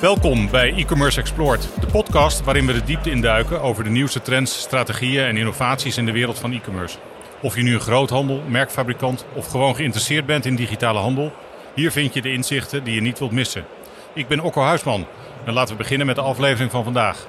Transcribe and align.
Welkom 0.00 0.50
bij 0.50 0.74
e-commerce 0.74 1.20
Explored, 1.20 1.68
de 1.80 1.86
podcast 1.86 2.44
waarin 2.44 2.66
we 2.66 2.72
de 2.72 2.84
diepte 2.84 3.10
induiken 3.10 3.60
over 3.60 3.84
de 3.84 3.90
nieuwste 3.90 4.22
trends, 4.22 4.60
strategieën 4.60 5.24
en 5.24 5.36
innovaties 5.36 5.96
in 5.96 6.06
de 6.06 6.12
wereld 6.12 6.38
van 6.38 6.52
e-commerce. 6.52 6.98
Of 7.42 7.56
je 7.56 7.62
nu 7.62 7.74
een 7.74 7.80
groothandel, 7.80 8.42
merkfabrikant 8.48 9.24
of 9.32 9.46
gewoon 9.46 9.76
geïnteresseerd 9.76 10.26
bent 10.26 10.46
in 10.46 10.56
digitale 10.56 10.98
handel, 10.98 11.32
hier 11.74 11.90
vind 11.90 12.14
je 12.14 12.22
de 12.22 12.32
inzichten 12.32 12.84
die 12.84 12.94
je 12.94 13.00
niet 13.00 13.18
wilt 13.18 13.32
missen. 13.32 13.64
Ik 14.12 14.28
ben 14.28 14.40
Okko 14.40 14.62
Huisman 14.62 15.06
en 15.44 15.52
laten 15.52 15.76
we 15.76 15.82
beginnen 15.82 16.06
met 16.06 16.16
de 16.16 16.22
aflevering 16.22 16.70
van 16.70 16.84
vandaag. 16.84 17.26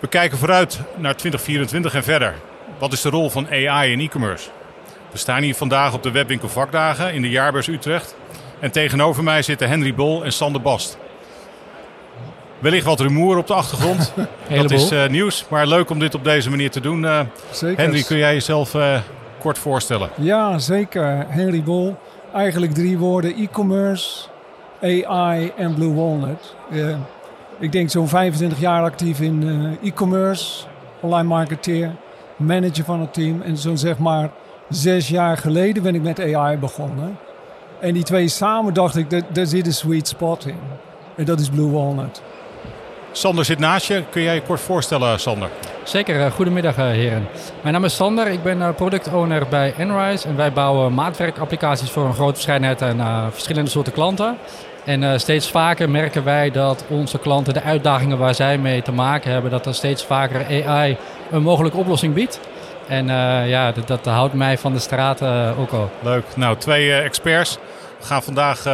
We 0.00 0.06
kijken 0.06 0.38
vooruit 0.38 0.80
naar 0.96 1.16
2024 1.16 1.94
en 1.94 2.04
verder. 2.04 2.34
Wat 2.78 2.92
is 2.92 3.00
de 3.00 3.10
rol 3.10 3.30
van 3.30 3.48
AI 3.50 3.92
in 3.92 4.00
e-commerce? 4.00 4.50
We 5.10 5.18
staan 5.18 5.42
hier 5.42 5.54
vandaag 5.54 5.92
op 5.92 6.02
de 6.02 6.10
webwinkel 6.10 6.48
Vakdagen 6.48 7.14
in 7.14 7.22
de 7.22 7.30
Jaarbeurs 7.30 7.66
Utrecht. 7.66 8.16
En 8.64 8.70
tegenover 8.70 9.22
mij 9.22 9.42
zitten 9.42 9.68
Henry 9.68 9.94
Bol 9.94 10.24
en 10.24 10.32
Sander 10.32 10.60
Bast. 10.60 10.98
Wellicht 12.58 12.84
wat 12.84 13.00
rumoer 13.00 13.36
op 13.36 13.46
de 13.46 13.54
achtergrond. 13.54 14.12
dat 14.56 14.70
is 14.70 14.92
uh, 14.92 15.06
nieuws, 15.08 15.44
maar 15.48 15.66
leuk 15.66 15.90
om 15.90 15.98
dit 15.98 16.14
op 16.14 16.24
deze 16.24 16.50
manier 16.50 16.70
te 16.70 16.80
doen. 16.80 17.02
Uh, 17.02 17.20
zeker. 17.50 17.84
Henry, 17.84 18.02
kun 18.02 18.16
jij 18.16 18.32
jezelf 18.32 18.74
uh, 18.74 18.98
kort 19.38 19.58
voorstellen? 19.58 20.08
Ja, 20.14 20.58
zeker. 20.58 21.26
Henry 21.28 21.62
Bol. 21.62 21.96
Eigenlijk 22.34 22.72
drie 22.72 22.98
woorden: 22.98 23.34
e-commerce, 23.36 24.28
AI 24.82 25.52
en 25.56 25.74
Blue 25.74 25.94
Walnut. 25.94 26.54
ik 27.58 27.72
denk 27.72 27.90
zo'n 27.90 28.08
25 28.08 28.60
jaar 28.60 28.82
actief 28.82 29.20
in 29.20 29.78
e-commerce, 29.82 30.64
online 31.00 31.28
marketeer, 31.28 31.90
manager 32.36 32.84
van 32.84 33.00
het 33.00 33.14
team. 33.14 33.42
En 33.42 33.56
zo'n 33.56 33.78
zeg 33.78 33.98
maar 33.98 34.30
zes 34.68 35.08
jaar 35.08 35.36
geleden 35.36 35.82
ben 35.82 35.94
ik 35.94 36.02
met 36.02 36.34
AI 36.34 36.56
begonnen. 36.56 37.18
En 37.80 37.94
die 37.94 38.02
twee 38.02 38.28
samen 38.28 38.74
dacht 38.74 38.96
ik, 38.96 39.34
daar 39.34 39.46
zit 39.46 39.66
een 39.66 39.72
sweet 39.72 40.08
spot 40.08 40.46
in. 40.46 40.58
En 41.16 41.24
dat 41.24 41.40
is 41.40 41.48
Blue 41.48 41.70
Walnut. 41.70 42.22
Sander 43.16 43.44
zit 43.44 43.58
naast 43.58 43.86
je. 43.86 44.02
Kun 44.10 44.22
jij 44.22 44.34
je 44.34 44.42
kort 44.42 44.60
voorstellen, 44.60 45.20
Sander? 45.20 45.48
Zeker. 45.82 46.24
Eh, 46.24 46.32
goedemiddag, 46.32 46.76
eh, 46.76 46.84
heren. 46.84 47.28
Mijn 47.60 47.74
naam 47.74 47.84
is 47.84 47.94
Sander. 47.94 48.26
Ik 48.26 48.42
ben 48.42 48.62
eh, 48.62 48.68
product 48.74 49.12
owner 49.12 49.46
bij 49.48 49.74
Enrise. 49.78 50.28
En 50.28 50.36
wij 50.36 50.52
bouwen 50.52 50.94
maatwerkapplicaties 50.94 51.90
voor 51.90 52.04
een 52.04 52.14
grote 52.14 52.34
verscheidenheid 52.34 52.82
aan 52.82 53.32
verschillende 53.32 53.70
soorten 53.70 53.92
klanten. 53.92 54.36
En 54.84 55.20
steeds 55.20 55.50
vaker 55.50 55.90
merken 55.90 56.24
wij 56.24 56.50
dat 56.50 56.84
onze 56.88 57.18
klanten 57.18 57.54
de 57.54 57.62
uitdagingen 57.62 58.18
waar 58.18 58.34
zij 58.34 58.58
mee 58.58 58.82
te 58.82 58.92
maken 58.92 59.32
hebben, 59.32 59.50
dat 59.50 59.66
er 59.66 59.74
steeds 59.74 60.04
vaker 60.04 60.66
AI 60.66 60.96
een 61.30 61.42
mogelijke 61.42 61.76
oplossing 61.78 62.14
biedt. 62.14 62.40
En 62.88 63.06
ja, 63.46 63.72
dat, 63.72 63.86
dat, 63.86 64.04
houdt 64.04 64.34
mij 64.34 64.58
van 64.58 64.72
de 64.72 64.78
straat 64.78 65.22
ook 65.58 65.70
al. 65.70 65.90
Leuk. 66.02 66.24
Nou, 66.36 66.56
twee 66.56 66.92
experts. 66.92 67.58
We 68.04 68.10
gaan 68.10 68.22
vandaag 68.22 68.66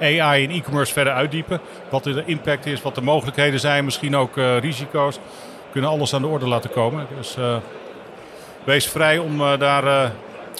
AI 0.00 0.42
in 0.42 0.50
e-commerce 0.50 0.92
verder 0.92 1.12
uitdiepen. 1.12 1.60
Wat 1.90 2.04
de 2.04 2.22
impact 2.26 2.66
is, 2.66 2.82
wat 2.82 2.94
de 2.94 3.00
mogelijkheden 3.00 3.60
zijn, 3.60 3.84
misschien 3.84 4.16
ook 4.16 4.36
uh, 4.36 4.58
risico's. 4.58 5.16
We 5.16 5.72
kunnen 5.72 5.90
alles 5.90 6.14
aan 6.14 6.22
de 6.22 6.28
orde 6.28 6.48
laten 6.48 6.70
komen. 6.70 7.06
Dus 7.16 7.36
uh, 7.38 7.56
wees 8.64 8.88
vrij 8.88 9.18
om 9.18 9.38
daar 9.58 10.12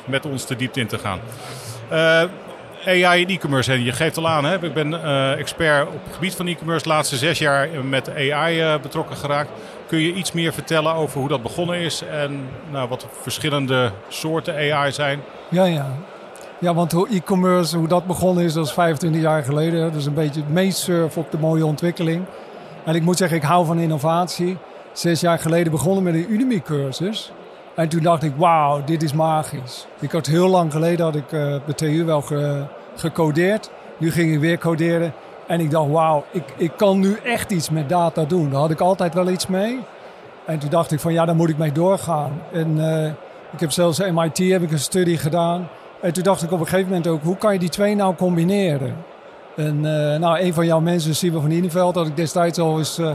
met 0.05 0.27
ons 0.27 0.47
de 0.47 0.57
diepte 0.57 0.81
in 0.81 0.87
te 0.87 0.99
gaan. 0.99 1.21
AI 2.87 3.21
in 3.21 3.29
e-commerce, 3.29 3.85
je 3.85 3.93
geeft 3.93 4.17
al 4.17 4.29
aan, 4.29 4.45
hè? 4.45 4.65
ik 4.65 4.75
ben 4.75 5.05
expert 5.39 5.87
op 5.87 6.05
het 6.05 6.15
gebied 6.15 6.35
van 6.35 6.47
e-commerce. 6.47 6.83
De 6.83 6.89
laatste 6.89 7.17
zes 7.17 7.39
jaar 7.39 7.69
met 7.85 8.11
AI 8.15 8.79
betrokken 8.83 9.17
geraakt. 9.17 9.51
Kun 9.87 9.99
je 9.99 10.13
iets 10.13 10.33
meer 10.33 10.53
vertellen 10.53 10.95
over 10.95 11.21
hoe 11.21 11.29
dat 11.29 11.43
begonnen 11.43 11.79
is 11.79 12.03
en 12.03 12.49
nou, 12.71 12.89
wat 12.89 13.01
de 13.01 13.07
verschillende 13.23 13.93
soorten 14.09 14.73
AI 14.73 14.93
zijn? 14.93 15.23
Ja, 15.49 15.65
ja. 15.65 15.97
Ja, 16.61 16.75
want 16.75 16.93
hoe 16.93 17.09
e-commerce, 17.09 17.77
hoe 17.77 17.89
dat 17.89 18.07
begonnen 18.07 18.45
is, 18.45 18.57
is 18.57 18.73
25 18.73 19.21
jaar 19.21 19.43
geleden. 19.43 19.93
Dus 19.93 20.07
een 20.07 20.15
beetje 20.15 20.41
het 20.41 20.53
meesurf 20.53 21.17
op 21.17 21.31
de 21.31 21.39
mooie 21.39 21.67
ontwikkeling. 21.67 22.25
En 22.85 22.95
ik 22.95 23.03
moet 23.03 23.17
zeggen, 23.17 23.37
ik 23.37 23.43
hou 23.43 23.67
van 23.67 23.79
innovatie. 23.79 24.57
Zes 24.93 25.21
jaar 25.21 25.39
geleden 25.39 25.73
begonnen 25.73 26.03
met 26.03 26.15
een 26.15 26.33
Udemy-cursus. 26.33 27.33
En 27.75 27.89
toen 27.89 28.03
dacht 28.03 28.23
ik, 28.23 28.33
wauw, 28.37 28.85
dit 28.85 29.03
is 29.03 29.13
magisch. 29.13 29.87
Ik 30.01 30.13
had 30.13 30.27
heel 30.27 30.49
lang 30.49 30.73
geleden, 30.73 31.05
had 31.05 31.15
ik 31.15 31.33
uh, 31.33 31.57
bij 31.65 31.75
TU 31.75 32.05
wel 32.05 32.25
gecodeerd. 32.95 33.71
Nu 33.97 34.11
ging 34.11 34.33
ik 34.33 34.41
weer 34.41 34.59
coderen. 34.59 35.13
En 35.47 35.61
ik 35.61 35.71
dacht, 35.71 35.91
wauw, 35.91 36.25
ik, 36.31 36.45
ik 36.57 36.73
kan 36.77 37.01
nu 37.01 37.19
echt 37.25 37.51
iets 37.51 37.71
met 37.71 37.89
data 37.89 38.25
doen. 38.25 38.51
Daar 38.51 38.61
had 38.61 38.71
ik 38.71 38.81
altijd 38.81 39.15
wel 39.15 39.29
iets 39.29 39.47
mee. 39.47 39.81
En 40.45 40.59
toen 40.59 40.71
dacht 40.71 40.93
ik 40.93 41.01
van, 41.01 41.13
ja, 41.13 41.25
daar 41.25 41.37
moet 41.37 41.49
ik 41.49 41.59
mee 41.59 41.73
doorgaan. 41.73 42.43
En 42.53 42.77
uh, 42.77 43.07
ik 43.53 43.61
heb 43.61 43.71
zelfs 43.71 43.99
MIT 43.99 44.39
heb 44.39 44.63
ik 44.63 44.73
een 44.73 44.79
studie 44.79 45.19
gedaan. 45.19 45.69
En 46.01 46.13
toen 46.13 46.23
dacht 46.23 46.43
ik 46.43 46.53
op 46.53 46.61
een 46.61 46.67
gegeven 46.67 46.89
moment 46.89 47.07
ook, 47.07 47.23
hoe 47.23 47.37
kan 47.37 47.53
je 47.53 47.59
die 47.59 47.69
twee 47.69 47.95
nou 47.95 48.15
combineren? 48.15 48.97
En 49.57 49.77
uh, 49.77 50.17
nou, 50.17 50.41
een 50.41 50.55
van 50.55 50.67
jouw 50.67 50.81
mensen, 50.81 51.15
Siebe 51.15 51.41
van 51.41 51.51
Ineveld, 51.51 51.95
had 51.95 52.07
ik 52.07 52.17
destijds 52.17 52.59
al 52.59 52.79
eens... 52.79 52.99
Uh, 52.99 53.11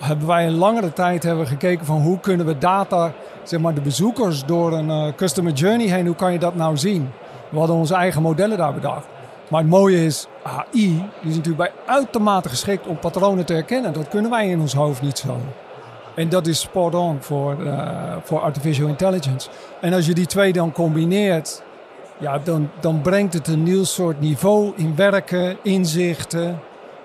hebben 0.00 0.26
wij 0.26 0.46
een 0.46 0.56
langere 0.56 0.92
tijd 0.92 1.22
hebben 1.22 1.46
gekeken 1.46 1.86
van 1.86 2.00
hoe 2.00 2.20
kunnen 2.20 2.46
we 2.46 2.58
data, 2.58 3.12
zeg 3.42 3.60
maar 3.60 3.74
de 3.74 3.80
bezoekers 3.80 4.44
door 4.44 4.72
een 4.72 4.88
uh, 4.88 5.06
customer 5.16 5.52
journey 5.52 5.86
heen, 5.86 6.06
hoe 6.06 6.14
kan 6.14 6.32
je 6.32 6.38
dat 6.38 6.54
nou 6.54 6.76
zien? 6.76 7.10
We 7.48 7.58
hadden 7.58 7.76
onze 7.76 7.94
eigen 7.94 8.22
modellen 8.22 8.58
daar 8.58 8.74
bedacht. 8.74 9.06
Maar 9.48 9.60
het 9.60 9.70
mooie 9.70 10.04
is, 10.04 10.26
AI 10.42 10.64
die 10.72 11.30
is 11.30 11.36
natuurlijk 11.36 11.56
bij 11.56 11.72
uitermate 11.86 12.48
geschikt 12.48 12.86
om 12.86 12.98
patronen 12.98 13.46
te 13.46 13.52
herkennen. 13.52 13.92
Dat 13.92 14.08
kunnen 14.08 14.30
wij 14.30 14.48
in 14.48 14.60
ons 14.60 14.74
hoofd 14.74 15.02
niet 15.02 15.18
zo. 15.18 15.36
En 16.14 16.28
dat 16.28 16.46
is 16.46 16.60
spot 16.60 16.94
on 16.94 17.16
voor, 17.20 17.56
voor 18.22 18.40
artificial 18.40 18.88
intelligence. 18.88 19.48
En 19.80 19.92
als 19.92 20.06
je 20.06 20.14
die 20.14 20.26
twee 20.26 20.52
dan 20.52 20.72
combineert 20.72 21.62
ja, 22.20 22.38
dan, 22.38 22.70
dan 22.80 23.00
brengt 23.00 23.32
het 23.32 23.48
een 23.48 23.62
nieuw 23.62 23.84
soort 23.84 24.20
niveau 24.20 24.72
in 24.76 24.96
werken, 24.96 25.56
inzichten. 25.62 26.60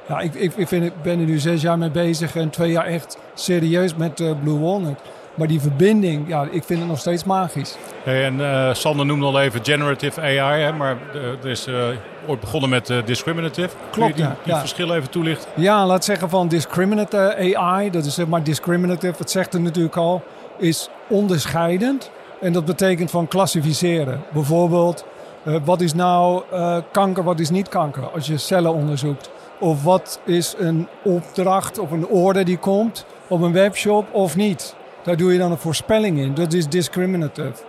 Ja, 0.07 0.19
ik, 0.19 0.33
ik, 0.33 0.53
ik, 0.55 0.67
vind, 0.67 0.85
ik 0.85 1.01
ben 1.01 1.19
er 1.19 1.25
nu 1.25 1.37
zes 1.37 1.61
jaar 1.61 1.77
mee 1.77 1.91
bezig 1.91 2.35
en 2.35 2.49
twee 2.49 2.71
jaar 2.71 2.85
echt 2.85 3.17
serieus 3.33 3.95
met 3.95 4.19
uh, 4.19 4.31
Blue 4.43 4.59
Walnut. 4.59 4.99
Maar 5.35 5.47
die 5.47 5.61
verbinding, 5.61 6.27
ja, 6.27 6.47
ik 6.51 6.63
vind 6.63 6.79
het 6.79 6.89
nog 6.89 6.99
steeds 6.99 7.23
magisch. 7.23 7.75
Hey, 8.03 8.25
en 8.25 8.39
uh, 8.39 8.73
Sander 8.73 9.05
noemde 9.05 9.25
al 9.25 9.41
even 9.41 9.63
generative 9.63 10.21
AI, 10.21 10.61
hè, 10.61 10.71
maar 10.71 10.97
er 11.13 11.49
is 11.49 11.67
uh, 11.67 11.85
ooit 12.27 12.39
begonnen 12.39 12.69
met 12.69 12.93
discriminative. 13.05 13.69
Klopt, 13.91 14.13
Kun 14.13 14.23
je 14.23 14.29
die, 14.29 14.37
die 14.43 14.53
ja. 14.53 14.59
verschillen 14.59 14.95
even 14.95 15.09
toelichten? 15.09 15.49
Ja, 15.55 15.85
laat 15.85 16.05
zeggen 16.05 16.29
van 16.29 16.47
discriminative 16.47 17.55
AI, 17.57 17.89
dat 17.89 18.05
is 18.05 18.13
zeg 18.13 18.27
maar 18.27 18.43
discriminative, 18.43 19.15
het 19.17 19.31
zegt 19.31 19.53
er 19.53 19.61
natuurlijk 19.61 19.95
al, 19.95 20.23
is 20.57 20.89
onderscheidend. 21.07 22.11
En 22.45 22.53
dat 22.53 22.65
betekent 22.65 23.11
van 23.11 23.27
klassificeren. 23.27 24.21
Bijvoorbeeld, 24.33 25.05
uh, 25.43 25.55
wat 25.63 25.81
is 25.81 25.93
nou 25.93 26.43
uh, 26.53 26.77
kanker, 26.91 27.23
wat 27.23 27.39
is 27.39 27.49
niet 27.49 27.69
kanker? 27.69 28.09
Als 28.09 28.27
je 28.27 28.37
cellen 28.37 28.73
onderzoekt. 28.73 29.29
Of 29.59 29.83
wat 29.83 30.19
is 30.25 30.55
een 30.57 30.87
opdracht 31.03 31.79
of 31.79 31.91
een 31.91 32.07
orde 32.07 32.43
die 32.43 32.57
komt 32.57 33.05
op 33.27 33.41
een 33.41 33.51
webshop 33.51 34.13
of 34.13 34.35
niet? 34.35 34.75
Daar 35.03 35.17
doe 35.17 35.33
je 35.33 35.39
dan 35.39 35.51
een 35.51 35.57
voorspelling 35.57 36.19
in. 36.19 36.33
Dat 36.33 36.53
is 36.53 36.67
discriminative. 36.67 37.63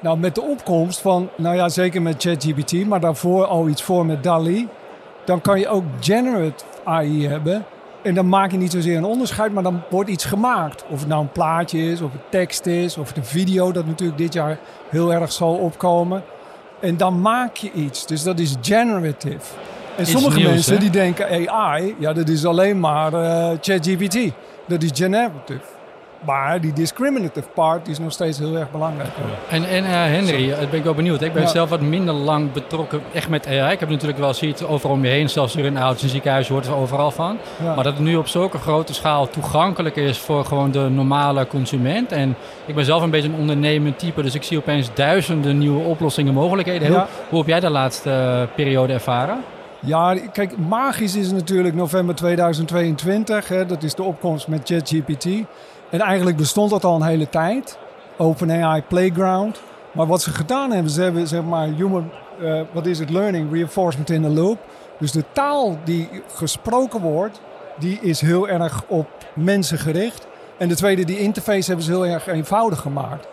Nou, 0.00 0.18
met 0.18 0.34
de 0.34 0.42
opkomst 0.42 1.00
van, 1.00 1.28
nou 1.36 1.56
ja, 1.56 1.68
zeker 1.68 2.02
met 2.02 2.22
ChatGPT, 2.22 2.86
maar 2.86 3.00
daarvoor 3.00 3.46
al 3.46 3.68
iets 3.68 3.82
voor 3.82 4.06
met 4.06 4.22
DALI, 4.22 4.68
dan 5.24 5.40
kan 5.40 5.58
je 5.58 5.68
ook 5.68 5.84
generative 6.00 6.64
AI 6.84 7.28
hebben. 7.28 7.64
En 8.02 8.14
dan 8.14 8.28
maak 8.28 8.50
je 8.50 8.56
niet 8.56 8.72
zozeer 8.72 8.96
een 8.96 9.04
onderscheid, 9.04 9.52
maar 9.52 9.62
dan 9.62 9.82
wordt 9.90 10.10
iets 10.10 10.24
gemaakt. 10.24 10.84
Of 10.88 10.98
het 10.98 11.08
nou 11.08 11.22
een 11.22 11.32
plaatje 11.32 11.78
is, 11.90 12.00
of 12.00 12.12
het 12.12 12.30
tekst 12.30 12.66
is, 12.66 12.96
of 12.96 13.16
een 13.16 13.24
video, 13.24 13.72
dat 13.72 13.86
natuurlijk 13.86 14.18
dit 14.18 14.32
jaar 14.32 14.58
heel 14.88 15.12
erg 15.12 15.32
zal 15.32 15.54
opkomen. 15.54 16.22
En 16.80 16.96
dan 16.96 17.20
maak 17.20 17.56
je 17.56 17.72
iets. 17.72 18.06
Dus 18.06 18.22
dat 18.22 18.38
is 18.38 18.54
generative. 18.60 19.54
En 19.96 20.02
Iets 20.02 20.10
sommige 20.10 20.36
nieuws, 20.36 20.50
mensen 20.50 20.74
hè? 20.74 20.80
die 20.80 20.90
denken 20.90 21.48
AI, 21.48 21.94
ja, 21.98 22.12
dat 22.12 22.28
is 22.28 22.44
alleen 22.44 22.80
maar 22.80 23.12
eh, 23.12 23.50
ChatGPT. 23.60 24.18
Dat 24.66 24.82
is 24.82 24.90
generative. 24.94 25.77
Maar 26.24 26.60
die 26.60 26.72
discriminative 26.72 27.48
part 27.54 27.88
is 27.88 27.98
nog 27.98 28.12
steeds 28.12 28.38
heel 28.38 28.56
erg 28.56 28.70
belangrijk. 28.70 29.08
En, 29.50 29.64
en 29.68 29.84
uh, 29.84 29.90
Henry, 29.90 30.50
ik 30.50 30.70
ben 30.70 30.78
ik 30.78 30.84
wel 30.84 30.94
benieuwd. 30.94 31.22
Ik 31.22 31.32
ben 31.32 31.42
Ja. 31.42 31.48
zelf 31.48 31.68
wat 31.70 31.80
minder 31.80 32.14
lang 32.14 32.52
betrokken 32.52 33.00
echt 33.12 33.28
met 33.28 33.46
AI. 33.46 33.72
Ik 33.72 33.80
heb 33.80 33.88
natuurlijk 33.88 34.18
wel 34.18 34.34
ziet 34.34 34.62
overal 34.64 34.96
om 34.96 35.04
je 35.04 35.10
heen, 35.10 35.28
zelfs 35.30 35.54
hier 35.54 35.64
in 35.64 35.76
ouders 35.76 36.02
en 36.02 36.08
ziekenhuizen 36.08 36.54
hoort 36.54 36.66
er 36.66 36.74
overal 36.74 37.10
van. 37.10 37.38
Ja. 37.62 37.74
Maar 37.74 37.84
dat 37.84 37.92
het 37.92 38.02
nu 38.02 38.16
op 38.16 38.28
zulke 38.28 38.58
grote 38.58 38.94
schaal 38.94 39.28
toegankelijk 39.28 39.96
is 39.96 40.18
voor 40.18 40.44
gewoon 40.44 40.70
de 40.70 40.88
normale 40.90 41.46
consument. 41.46 42.12
En 42.12 42.36
ik 42.66 42.74
ben 42.74 42.84
zelf 42.84 43.02
een 43.02 43.10
beetje 43.10 43.28
een 43.28 43.38
ondernemend 43.38 43.98
type, 43.98 44.22
dus 44.22 44.34
ik 44.34 44.42
zie 44.42 44.58
opeens 44.58 44.90
duizenden 44.94 45.58
nieuwe 45.58 45.84
oplossingen, 45.84 46.34
mogelijkheden. 46.34 47.06
Hoe 47.28 47.38
heb 47.38 47.48
jij 47.48 47.60
de 47.60 47.70
laatste 47.70 48.10
eh, 48.10 48.54
periode 48.54 48.92
ervaren? 48.92 49.38
Ja, 49.80 50.16
kijk, 50.32 50.58
magisch 50.58 51.16
is 51.16 51.32
natuurlijk 51.32 51.74
november 51.74 52.14
2022. 52.14 53.48
Hè, 53.48 53.66
dat 53.66 53.82
is 53.82 53.94
de 53.94 54.02
opkomst 54.02 54.48
met 54.48 54.60
ChatGPT. 54.64 55.26
En 55.90 56.00
eigenlijk 56.00 56.36
bestond 56.36 56.70
dat 56.70 56.84
al 56.84 56.94
een 56.94 57.06
hele 57.06 57.28
tijd. 57.28 57.78
OpenAI 58.16 58.82
Playground. 58.82 59.60
Maar 59.92 60.06
wat 60.06 60.22
ze 60.22 60.30
gedaan 60.30 60.70
hebben, 60.70 60.92
ze 60.92 61.02
hebben 61.02 61.26
zeg 61.26 61.42
maar 61.42 61.66
human, 61.66 62.10
eh, 62.40 62.60
wat 62.72 62.86
is 62.86 62.98
het, 62.98 63.10
learning, 63.10 63.52
reinforcement 63.52 64.10
in 64.10 64.22
the 64.22 64.28
loop. 64.28 64.58
Dus 64.98 65.12
de 65.12 65.24
taal 65.32 65.78
die 65.84 66.08
gesproken 66.34 67.00
wordt, 67.00 67.40
die 67.78 67.98
is 68.00 68.20
heel 68.20 68.48
erg 68.48 68.84
op 68.86 69.08
mensen 69.34 69.78
gericht. 69.78 70.26
En 70.56 70.68
de 70.68 70.74
tweede, 70.74 71.04
die 71.04 71.18
interface 71.18 71.66
hebben 71.66 71.84
ze 71.84 71.90
heel 71.90 72.06
erg 72.06 72.26
eenvoudig 72.26 72.80
gemaakt. 72.80 73.28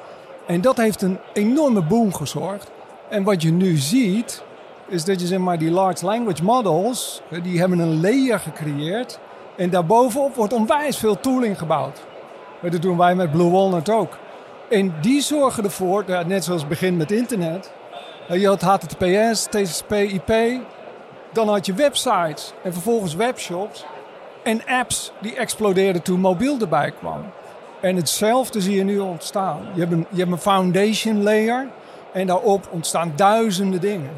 En 0.48 0.62
dat 0.62 0.78
heeft 0.78 1.02
een 1.02 1.18
enorme 1.34 1.82
boom 1.82 2.14
gezorgd. 2.14 2.72
En 3.10 3.24
wat 3.24 3.42
je 3.42 3.52
nu 3.52 3.76
ziet, 3.76 4.44
is 4.88 5.04
dat 5.04 5.22
je 5.22 5.28
zeg 5.28 5.40
maar 5.40 5.58
die 5.58 5.72
large 5.72 6.06
language 6.06 6.44
models, 6.44 7.22
die 7.44 7.60
hebben 7.60 7.80
een 7.80 8.02
layer 8.02 8.40
gecreëerd. 8.40 9.20
En 9.58 9.70
daarbovenop 9.70 10.36
wordt 10.36 10.54
onwijs 10.54 10.98
veel 10.98 11.20
tooling 11.20 11.58
gebouwd. 11.58 12.06
Dat 12.72 12.82
doen 12.82 12.98
wij 12.98 13.16
met 13.16 13.32
Blue 13.32 13.52
Walnut 13.52 13.90
ook. 13.90 14.18
En 14.70 14.94
die 15.02 15.22
zorgen 15.22 15.64
ervoor, 15.64 16.06
net 16.26 16.44
zoals 16.44 16.60
het 16.60 16.70
begin 16.70 16.98
met 16.98 17.12
internet. 17.12 17.72
Je 18.28 18.48
had 18.48 18.62
HTTPS, 18.62 19.44
TCP, 19.44 19.92
IP. 19.92 20.62
Dan 21.34 21.50
had 21.50 21.66
je 21.66 21.74
websites 21.74 22.54
en 22.64 22.74
vervolgens 22.74 23.16
webshops. 23.16 23.86
En 24.44 24.66
apps 24.66 25.12
die 25.22 25.36
explodeerden 25.36 26.02
toen 26.02 26.20
mobiel 26.20 26.60
erbij 26.60 26.92
kwam. 26.92 27.24
En 27.82 27.96
hetzelfde 27.96 28.62
zie 28.62 28.76
je 28.76 28.84
nu 28.84 29.00
ontstaan. 29.00 29.62
Je 29.74 29.80
hebt 29.80 29.92
een, 29.92 30.06
je 30.10 30.20
hebt 30.20 30.32
een 30.32 30.38
foundation 30.38 31.24
layer. 31.24 31.68
En 32.14 32.28
daarop 32.28 32.68
ontstaan 32.72 33.14
duizenden 33.16 33.82
dingen. 33.82 34.12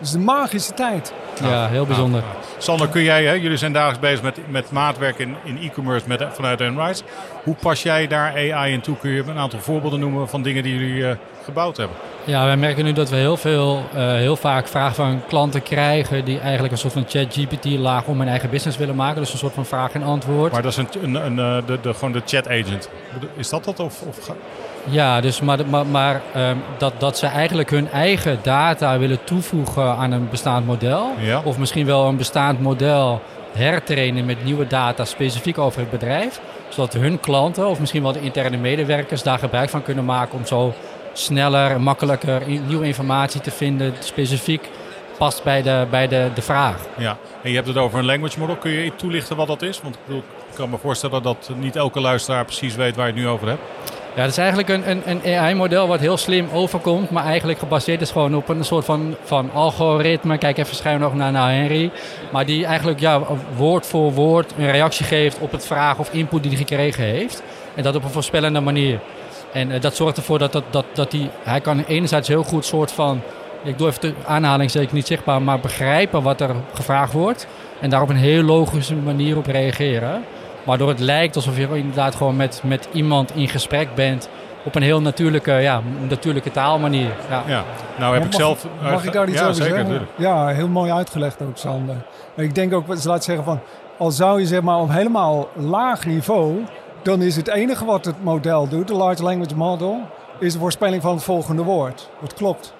Dus 0.00 0.10
de 0.10 0.18
magische 0.18 0.74
tijd. 0.74 1.12
Ja, 1.42 1.68
heel 1.68 1.86
bijzonder. 1.86 2.22
Sander, 2.58 2.88
kun 2.88 3.02
jij, 3.02 3.24
hè, 3.24 3.32
jullie 3.32 3.56
zijn 3.56 3.72
dagelijks 3.72 4.00
bezig 4.00 4.22
met, 4.22 4.50
met 4.50 4.70
maatwerk 4.70 5.18
in, 5.18 5.36
in 5.44 5.58
e-commerce 5.58 6.08
met, 6.08 6.24
vanuit 6.30 6.60
Enrise. 6.60 7.02
Hoe 7.44 7.54
pas 7.54 7.82
jij 7.82 8.06
daar 8.06 8.32
AI 8.52 8.72
in 8.72 8.80
toe? 8.80 8.96
Kun 8.96 9.10
je 9.10 9.22
een 9.26 9.38
aantal 9.38 9.60
voorbeelden 9.60 10.00
noemen 10.00 10.28
van 10.28 10.42
dingen 10.42 10.62
die 10.62 10.74
jullie 10.74 10.94
uh, 10.94 11.10
gebouwd 11.50 11.76
hebben? 11.76 11.96
Ja, 12.24 12.44
wij 12.44 12.56
merken 12.56 12.84
nu 12.84 12.92
dat 12.92 13.10
we 13.10 13.16
heel, 13.16 13.36
veel, 13.36 13.82
uh, 13.94 14.00
heel 14.12 14.36
vaak 14.36 14.68
vragen 14.68 14.94
van 14.94 15.22
klanten 15.28 15.62
krijgen 15.62 16.24
die 16.24 16.40
eigenlijk 16.40 16.72
een 16.72 16.78
soort 16.78 16.92
van 16.92 17.04
chat-GPT-laag 17.08 18.06
om 18.06 18.18
hun 18.18 18.28
eigen 18.28 18.50
business 18.50 18.78
willen 18.78 18.96
maken. 18.96 19.20
Dus 19.20 19.32
een 19.32 19.38
soort 19.38 19.54
van 19.54 19.66
vraag 19.66 19.92
en 19.92 20.02
antwoord. 20.02 20.52
Maar 20.52 20.62
dat 20.62 20.72
is 20.72 20.76
een, 20.76 20.88
een, 21.02 21.14
een, 21.14 21.38
een 21.38 21.66
de, 21.66 21.78
de, 21.82 21.94
gewoon 21.94 22.12
de 22.12 22.22
chat-agent. 22.24 22.88
Is 23.36 23.48
dat 23.48 23.64
dat? 23.64 23.80
Of, 23.80 24.02
of 24.02 24.30
ja, 24.84 25.20
dus 25.20 25.40
maar, 25.40 25.58
maar, 25.66 25.86
maar 25.86 26.22
um, 26.36 26.62
dat, 26.78 26.92
dat 26.98 27.18
ze 27.18 27.26
eigenlijk 27.26 27.70
hun 27.70 27.90
eigen 27.90 28.38
data 28.42 28.98
willen 28.98 29.24
toevoegen 29.24 29.96
aan 29.96 30.12
een 30.12 30.28
bestaand 30.30 30.66
model. 30.66 31.10
Ja. 31.18 31.40
Of 31.44 31.58
misschien 31.58 31.86
wel 31.86 32.06
een 32.06 32.16
bestaand 32.16 32.60
model 32.60 33.20
hertrainen 33.52 34.24
met 34.24 34.44
nieuwe 34.44 34.66
data 34.66 35.04
specifiek 35.04 35.58
over 35.58 35.80
het 35.80 35.90
bedrijf. 35.90 36.40
Zodat 36.68 36.92
hun 36.92 37.20
klanten 37.20 37.68
of 37.68 37.80
misschien 37.80 38.02
wel 38.02 38.12
de 38.12 38.20
interne 38.20 38.56
medewerkers 38.56 39.22
daar 39.22 39.38
gebruik 39.38 39.70
van 39.70 39.82
kunnen 39.82 40.04
maken 40.04 40.38
om 40.38 40.46
zo 40.46 40.74
sneller 41.12 41.80
makkelijker 41.80 42.42
nieuwe 42.66 42.86
informatie 42.86 43.40
te 43.40 43.50
vinden, 43.50 43.94
specifiek 43.98 44.68
past 45.18 45.42
bij 45.42 45.62
de, 45.62 45.86
bij 45.90 46.08
de, 46.08 46.28
de 46.34 46.42
vraag. 46.42 46.76
Ja, 46.96 47.16
en 47.42 47.50
je 47.50 47.56
hebt 47.56 47.68
het 47.68 47.76
over 47.76 47.98
een 47.98 48.04
language 48.04 48.38
model. 48.38 48.56
Kun 48.56 48.70
je 48.70 48.94
toelichten 48.96 49.36
wat 49.36 49.46
dat 49.46 49.62
is? 49.62 49.80
Want 49.82 49.94
ik, 49.94 50.00
bedoel, 50.06 50.22
ik 50.48 50.54
kan 50.54 50.70
me 50.70 50.78
voorstellen 50.78 51.22
dat 51.22 51.50
niet 51.56 51.76
elke 51.76 52.00
luisteraar 52.00 52.44
precies 52.44 52.74
weet 52.74 52.96
waar 52.96 53.06
je 53.06 53.12
het 53.12 53.22
nu 53.22 53.28
over 53.28 53.48
hebt. 53.48 53.60
Ja, 54.14 54.22
het 54.22 54.30
is 54.30 54.38
eigenlijk 54.38 54.68
een, 54.68 54.90
een, 54.90 55.02
een 55.04 55.38
AI-model 55.38 55.88
wat 55.88 56.00
heel 56.00 56.16
slim 56.16 56.48
overkomt, 56.52 57.10
maar 57.10 57.24
eigenlijk 57.24 57.58
gebaseerd 57.58 58.00
is 58.00 58.10
gewoon 58.10 58.36
op 58.36 58.48
een 58.48 58.64
soort 58.64 58.84
van, 58.84 59.16
van 59.22 59.50
algoritme. 59.52 60.38
Kijk 60.38 60.58
even 60.58 60.76
schuin 60.76 61.00
nog 61.00 61.14
naar, 61.14 61.32
naar 61.32 61.52
Henry. 61.52 61.90
Maar 62.32 62.46
die 62.46 62.66
eigenlijk 62.66 63.00
ja, 63.00 63.22
woord 63.56 63.86
voor 63.86 64.12
woord 64.12 64.52
een 64.58 64.70
reactie 64.70 65.04
geeft 65.04 65.38
op 65.38 65.52
het 65.52 65.66
vraag 65.66 65.98
of 65.98 66.12
input 66.12 66.42
die 66.42 66.50
hij 66.50 66.60
gekregen 66.60 67.04
heeft. 67.04 67.42
En 67.74 67.82
dat 67.82 67.96
op 67.96 68.04
een 68.04 68.10
voorspellende 68.10 68.60
manier. 68.60 69.00
En 69.52 69.70
uh, 69.70 69.80
dat 69.80 69.96
zorgt 69.96 70.16
ervoor 70.16 70.38
dat, 70.38 70.52
dat, 70.52 70.64
dat, 70.70 70.84
dat 70.92 71.12
hij, 71.12 71.30
hij 71.42 71.60
kan 71.60 71.84
enerzijds 71.86 72.28
heel 72.28 72.42
goed 72.42 72.64
soort 72.64 72.92
van, 72.92 73.20
ik 73.62 73.78
doe 73.78 73.88
even 73.88 74.00
de 74.00 74.14
aanhaling 74.26 74.70
zeker 74.70 74.94
niet 74.94 75.06
zichtbaar, 75.06 75.42
maar 75.42 75.60
begrijpen 75.60 76.22
wat 76.22 76.40
er 76.40 76.50
gevraagd 76.74 77.12
wordt. 77.12 77.46
En 77.80 77.90
daar 77.90 78.02
op 78.02 78.08
een 78.08 78.16
heel 78.16 78.42
logische 78.42 78.94
manier 78.94 79.36
op 79.36 79.46
reageren. 79.46 80.22
Waardoor 80.64 80.88
het 80.88 81.00
lijkt 81.00 81.36
alsof 81.36 81.56
je 81.56 81.68
inderdaad 81.72 82.14
gewoon 82.14 82.36
met, 82.36 82.62
met 82.64 82.88
iemand 82.92 83.34
in 83.34 83.48
gesprek 83.48 83.94
bent 83.94 84.28
op 84.64 84.74
een 84.74 84.82
heel 84.82 85.00
natuurlijke, 85.00 85.52
ja, 85.52 85.80
natuurlijke 86.08 86.50
taalmanier. 86.50 87.12
Ja. 87.28 87.42
ja. 87.46 87.64
Nou 87.98 88.14
heb 88.14 88.24
ik 88.24 88.32
zelf... 88.32 88.66
Mag 88.82 89.04
ik 89.04 89.12
daar 89.12 89.28
iets 89.28 89.42
over 89.42 89.54
zeggen? 89.54 90.06
Ja, 90.16 90.46
heel 90.46 90.68
mooi 90.68 90.90
uitgelegd 90.90 91.42
ook, 91.42 91.56
Sander. 91.56 91.96
Ik 92.34 92.54
denk 92.54 92.72
ook, 92.74 93.04
laat 93.04 93.24
zeggen 93.24 93.44
van, 93.44 93.60
al 93.98 94.10
zou 94.10 94.40
je 94.40 94.46
zeg 94.46 94.60
maar 94.60 94.78
op 94.78 94.90
helemaal 94.90 95.48
laag 95.54 96.06
niveau, 96.06 96.64
dan 97.02 97.22
is 97.22 97.36
het 97.36 97.48
enige 97.48 97.84
wat 97.84 98.04
het 98.04 98.24
model 98.24 98.68
doet, 98.68 98.88
de 98.88 98.94
large 98.94 99.22
language 99.22 99.56
model, 99.56 100.00
is 100.38 100.52
de 100.52 100.58
voorspelling 100.58 101.02
van 101.02 101.14
het 101.14 101.22
volgende 101.22 101.62
woord. 101.62 102.08
Het 102.20 102.34
klopt. 102.34 102.74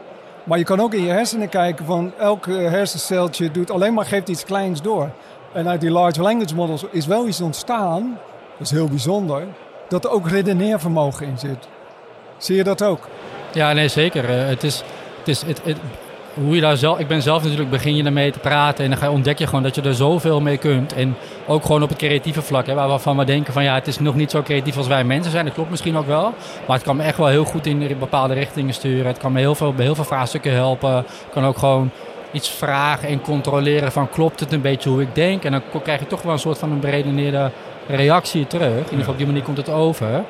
Maar 0.45 0.59
je 0.59 0.65
kan 0.65 0.81
ook 0.81 0.95
in 0.95 1.05
je 1.05 1.11
hersenen 1.11 1.49
kijken 1.49 1.85
van 1.85 2.13
elk 2.19 2.47
hersenceltje 2.47 3.51
doet 3.51 3.71
alleen 3.71 3.95
maar 3.95 4.05
geeft 4.05 4.29
iets 4.29 4.45
kleins 4.45 4.83
door. 4.83 5.11
En 5.53 5.69
uit 5.69 5.81
die 5.81 5.91
large 5.91 6.23
language 6.23 6.55
models 6.55 6.85
is 6.91 7.07
wel 7.07 7.27
iets 7.27 7.41
ontstaan, 7.41 8.19
dat 8.59 8.67
is 8.67 8.71
heel 8.71 8.89
bijzonder, 8.89 9.47
dat 9.89 10.05
er 10.05 10.11
ook 10.11 10.29
redeneervermogen 10.29 11.27
in 11.27 11.39
zit. 11.39 11.69
Zie 12.37 12.57
je 12.57 12.65
dat 12.65 12.83
ook? 12.83 13.09
Ja, 13.53 13.73
nee, 13.73 13.89
zeker. 13.89 14.25
Uh, 14.25 14.49
het 14.49 14.65
is, 14.65 14.83
het 15.19 15.29
is, 15.29 15.43
het, 15.43 15.61
hoe 16.35 16.55
je 16.55 16.61
daar 16.61 16.77
zelf, 16.77 16.99
ik 16.99 17.09
ben 17.09 17.23
zelf 17.23 17.43
natuurlijk, 17.43 17.71
begin 17.71 17.97
je 17.97 18.05
ermee 18.05 18.31
te 18.31 18.39
praten 18.39 18.85
en 18.85 18.91
dan 18.91 18.99
ga 18.99 19.07
je, 19.07 19.13
ontdek 19.13 19.39
je 19.39 19.47
gewoon 19.47 19.63
dat 19.63 19.75
je 19.75 19.83
er 19.83 19.95
zoveel 19.95 20.41
mee 20.41 20.57
kunt. 20.57 20.93
En 20.93 21.17
ook 21.47 21.65
gewoon 21.65 21.83
op 21.83 21.89
het 21.89 21.99
creatieve 21.99 22.43
vlak, 22.43 22.67
hè, 22.67 22.75
waarvan 22.75 23.17
we 23.17 23.25
denken 23.25 23.53
van 23.53 23.65
ja, 23.65 23.75
het 23.75 23.87
is 23.87 23.99
nog 23.99 24.15
niet 24.15 24.31
zo 24.31 24.43
creatief 24.43 24.77
als 24.77 24.87
wij 24.87 25.05
mensen 25.05 25.33
zijn. 25.33 25.45
Dat 25.45 25.55
klopt 25.55 25.71
misschien 25.71 25.97
ook 25.97 26.07
wel. 26.07 26.35
Maar 26.67 26.77
het 26.77 26.87
kan 26.87 26.97
me 26.97 27.03
echt 27.03 27.17
wel 27.17 27.27
heel 27.27 27.45
goed 27.45 27.67
in 27.67 27.97
bepaalde 27.99 28.35
richtingen 28.35 28.75
sturen. 28.75 29.07
Het 29.07 29.19
kan 29.19 29.33
me 29.33 29.39
heel 29.39 29.55
veel, 29.55 29.75
heel 29.77 29.95
veel 29.95 30.05
vraagstukken 30.05 30.53
helpen. 30.53 30.95
Het 30.95 31.07
kan 31.33 31.45
ook 31.45 31.59
gewoon 31.59 31.91
iets 32.33 32.49
vragen 32.49 33.09
en 33.09 33.21
controleren 33.21 33.93
van 33.93 34.09
klopt 34.09 34.41
het 34.41 34.53
een 34.53 34.61
beetje 34.61 34.91
hoe 34.91 35.03
ik 35.03 35.15
denk. 35.15 35.45
En 35.45 35.53
dan 35.53 35.63
krijg 35.83 36.01
je 36.01 36.07
toch 36.07 36.23
wel 36.23 36.33
een 36.33 36.39
soort 36.39 36.59
van 36.59 36.73
een 36.73 36.81
beredeneerde 36.81 37.51
reactie 37.87 38.47
terug. 38.47 38.71
In 38.71 38.77
ieder 38.77 38.99
geval 38.99 39.13
op 39.13 39.19
die 39.19 39.27
manier 39.27 39.43
komt 39.43 39.57
het 39.57 39.69
over. 39.69 40.25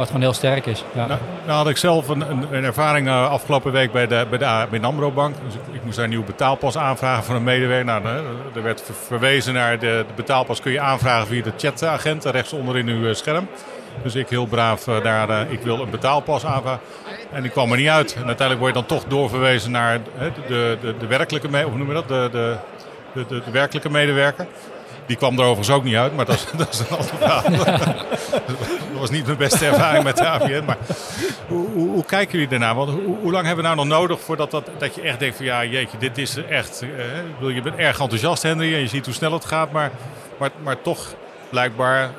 Wat 0.00 0.08
gewoon 0.08 0.24
heel 0.24 0.32
sterk 0.32 0.66
is. 0.66 0.84
Ja. 0.92 1.06
Nou, 1.06 1.20
nou 1.46 1.56
had 1.56 1.68
ik 1.68 1.76
zelf 1.76 2.08
een, 2.08 2.20
een, 2.54 2.64
ervaring 2.64 3.06
uh, 3.06 3.30
afgelopen 3.30 3.72
week 3.72 3.92
bij 3.92 4.06
de, 4.06 4.26
bij 4.30 4.38
de 4.38 4.46
ABN 4.46 4.84
AMRO 4.84 5.10
Bank. 5.10 5.34
Dus 5.44 5.54
ik, 5.54 5.60
ik, 5.72 5.84
moest 5.84 5.94
daar 5.94 6.04
een 6.04 6.10
nieuwe 6.10 6.26
betaalpas 6.26 6.78
aanvragen 6.78 7.24
voor 7.24 7.34
een 7.34 7.42
medewerker. 7.42 7.84
Nou, 7.84 8.04
er 8.54 8.62
werd 8.62 8.82
verwezen 9.06 9.54
naar 9.54 9.78
de, 9.78 10.04
de, 10.06 10.14
betaalpas 10.14 10.60
kun 10.60 10.72
je 10.72 10.80
aanvragen 10.80 11.26
via 11.26 11.42
de 11.42 11.52
chatagent 11.56 12.24
rechtsonder 12.24 12.78
in 12.78 12.88
uw 12.88 13.14
scherm. 13.14 13.48
Dus 14.02 14.14
ik 14.14 14.28
heel 14.28 14.46
braaf 14.46 14.84
daar, 14.84 15.50
ik 15.50 15.60
wil 15.60 15.80
een 15.80 15.90
betaalpas 15.90 16.44
aanvragen. 16.44 16.80
En 17.32 17.42
die 17.42 17.50
kwam 17.50 17.70
er 17.70 17.78
niet 17.78 17.88
uit. 17.88 18.14
En 18.14 18.26
uiteindelijk 18.26 18.58
word 18.60 18.74
je 18.74 18.86
dan 18.86 18.98
toch 18.98 19.04
doorverwezen 19.08 19.70
naar 19.70 19.98
de, 20.18 20.32
de, 20.48 20.78
de, 20.80 20.94
de 20.98 21.06
werkelijke, 21.06 21.62
hoe 21.62 21.92
dat? 21.92 22.08
De, 22.08 22.28
de, 22.32 22.56
de, 23.12 23.24
de, 23.44 23.50
werkelijke 23.50 23.90
medewerker. 23.90 24.46
Die 25.10 25.18
kwam 25.18 25.38
er 25.38 25.44
overigens 25.44 25.70
ook 25.70 25.84
niet 25.84 25.94
uit, 25.94 26.16
maar 26.16 26.24
dat 26.24 26.34
is, 26.34 26.46
dat 26.56 26.72
is 26.72 26.78
een 26.78 26.88
ander 26.88 27.16
verhaal. 27.16 27.42
dat 28.30 28.98
was 28.98 29.10
niet 29.10 29.26
mijn 29.26 29.38
beste 29.38 29.66
ervaring 29.66 30.04
met 30.04 30.16
de 30.16 30.26
AVN. 30.26 30.64
Maar 30.64 30.76
hoe, 31.48 31.68
hoe, 31.68 32.04
kijken 32.04 32.32
jullie 32.32 32.48
daarna? 32.48 32.74
Want 32.74 32.90
hoe, 32.90 33.16
hoe, 33.20 33.32
lang 33.32 33.46
hebben 33.46 33.64
we 33.64 33.70
nou 33.70 33.88
nog 33.88 33.98
nodig 33.98 34.20
voordat 34.20 34.50
dat, 34.50 34.70
dat 34.78 34.94
je 34.94 35.00
echt 35.00 35.18
denkt 35.18 35.36
van 35.36 35.44
ja, 35.44 35.64
jeetje, 35.64 35.98
dit 35.98 36.18
is 36.18 36.36
echt... 36.36 36.82
Uh, 36.82 37.54
je 37.54 37.62
bent 37.62 37.76
erg 37.76 38.00
enthousiast, 38.00 38.42
Henry, 38.42 38.74
en 38.74 38.80
je 38.80 38.86
ziet 38.86 39.04
hoe 39.04 39.14
snel 39.14 39.32
het 39.32 39.44
gaat. 39.44 39.72
Maar, 39.72 39.90
maar, 40.38 40.50
maar 40.62 40.82
toch 40.82 41.14
blijkbaar 41.48 42.10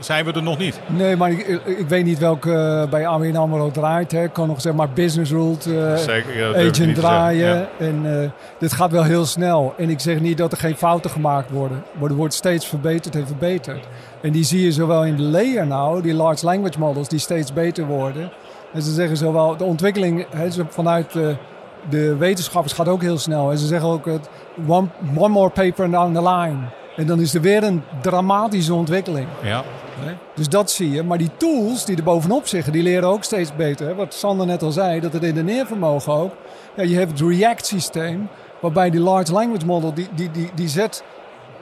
zijn 0.00 0.24
we 0.24 0.32
er 0.32 0.42
nog 0.42 0.58
niet. 0.58 0.80
Nee, 0.86 1.16
maar 1.16 1.30
ik, 1.30 1.46
ik 1.64 1.88
weet 1.88 2.04
niet 2.04 2.18
welke 2.18 2.50
uh, 2.50 2.90
bij 2.90 3.06
ABN 3.06 3.36
AMRO 3.36 3.70
draait. 3.70 4.12
Hè. 4.12 4.22
Ik 4.22 4.32
kan 4.32 4.48
nog 4.48 4.60
zeg 4.60 4.72
maar 4.72 4.90
business 4.90 5.30
ruled 5.30 5.66
uh, 5.66 5.96
Zeker, 5.96 6.38
ja, 6.38 6.68
agent 6.68 6.94
draaien. 6.94 7.56
Ja. 7.56 7.68
En 7.78 8.04
uh, 8.04 8.30
dit 8.58 8.72
gaat 8.72 8.90
wel 8.90 9.04
heel 9.04 9.26
snel. 9.26 9.74
En 9.76 9.90
ik 9.90 10.00
zeg 10.00 10.20
niet 10.20 10.38
dat 10.38 10.52
er 10.52 10.58
geen 10.58 10.76
fouten 10.76 11.10
gemaakt 11.10 11.50
worden. 11.50 11.84
Maar 11.98 12.10
er 12.10 12.16
wordt 12.16 12.34
steeds 12.34 12.66
verbeterd 12.66 13.14
en 13.14 13.26
verbeterd. 13.26 13.88
En 14.22 14.32
die 14.32 14.44
zie 14.44 14.64
je 14.64 14.72
zowel 14.72 15.04
in 15.04 15.16
de 15.16 15.22
layer 15.22 15.66
nou, 15.66 16.02
die 16.02 16.14
large 16.14 16.44
language 16.44 16.78
models 16.78 17.08
die 17.08 17.18
steeds 17.18 17.52
beter 17.52 17.86
worden. 17.86 18.30
En 18.72 18.82
ze 18.82 18.92
zeggen 18.92 19.16
zowel, 19.16 19.56
de 19.56 19.64
ontwikkeling 19.64 20.26
hè, 20.30 20.48
vanuit 20.68 21.12
de 21.88 22.16
wetenschappers 22.16 22.72
gaat 22.72 22.88
ook 22.88 23.02
heel 23.02 23.18
snel. 23.18 23.50
En 23.50 23.58
ze 23.58 23.66
zeggen 23.66 23.88
ook, 23.88 24.06
one, 24.66 24.88
one 25.16 25.28
more 25.28 25.50
paper 25.50 25.90
down 25.90 26.12
the 26.12 26.22
line. 26.22 26.58
En 26.96 27.06
dan 27.06 27.20
is 27.20 27.34
er 27.34 27.40
weer 27.40 27.62
een 27.62 27.82
dramatische 28.02 28.74
ontwikkeling. 28.74 29.26
Ja. 29.42 29.64
Dus 30.34 30.48
dat 30.48 30.70
zie 30.70 30.90
je. 30.90 31.02
Maar 31.02 31.18
die 31.18 31.30
tools 31.36 31.84
die 31.84 31.96
er 31.96 32.02
bovenop 32.02 32.46
zitten, 32.46 32.72
die 32.72 32.82
leren 32.82 33.08
ook 33.08 33.24
steeds 33.24 33.56
beter. 33.56 33.94
Wat 33.94 34.14
Sander 34.14 34.46
net 34.46 34.62
al 34.62 34.70
zei, 34.70 35.00
dat 35.00 35.12
het 35.12 35.22
redeneervermogen 35.22 36.12
ook. 36.12 36.32
Ja, 36.76 36.82
je 36.82 36.96
hebt 36.96 37.10
het 37.10 37.28
React 37.28 37.66
systeem, 37.66 38.28
waarbij 38.60 38.90
die 38.90 39.00
large 39.00 39.32
language 39.32 39.66
model, 39.66 39.94
die, 39.94 40.08
die, 40.14 40.30
die, 40.30 40.50
die 40.54 40.68
zet 40.68 41.04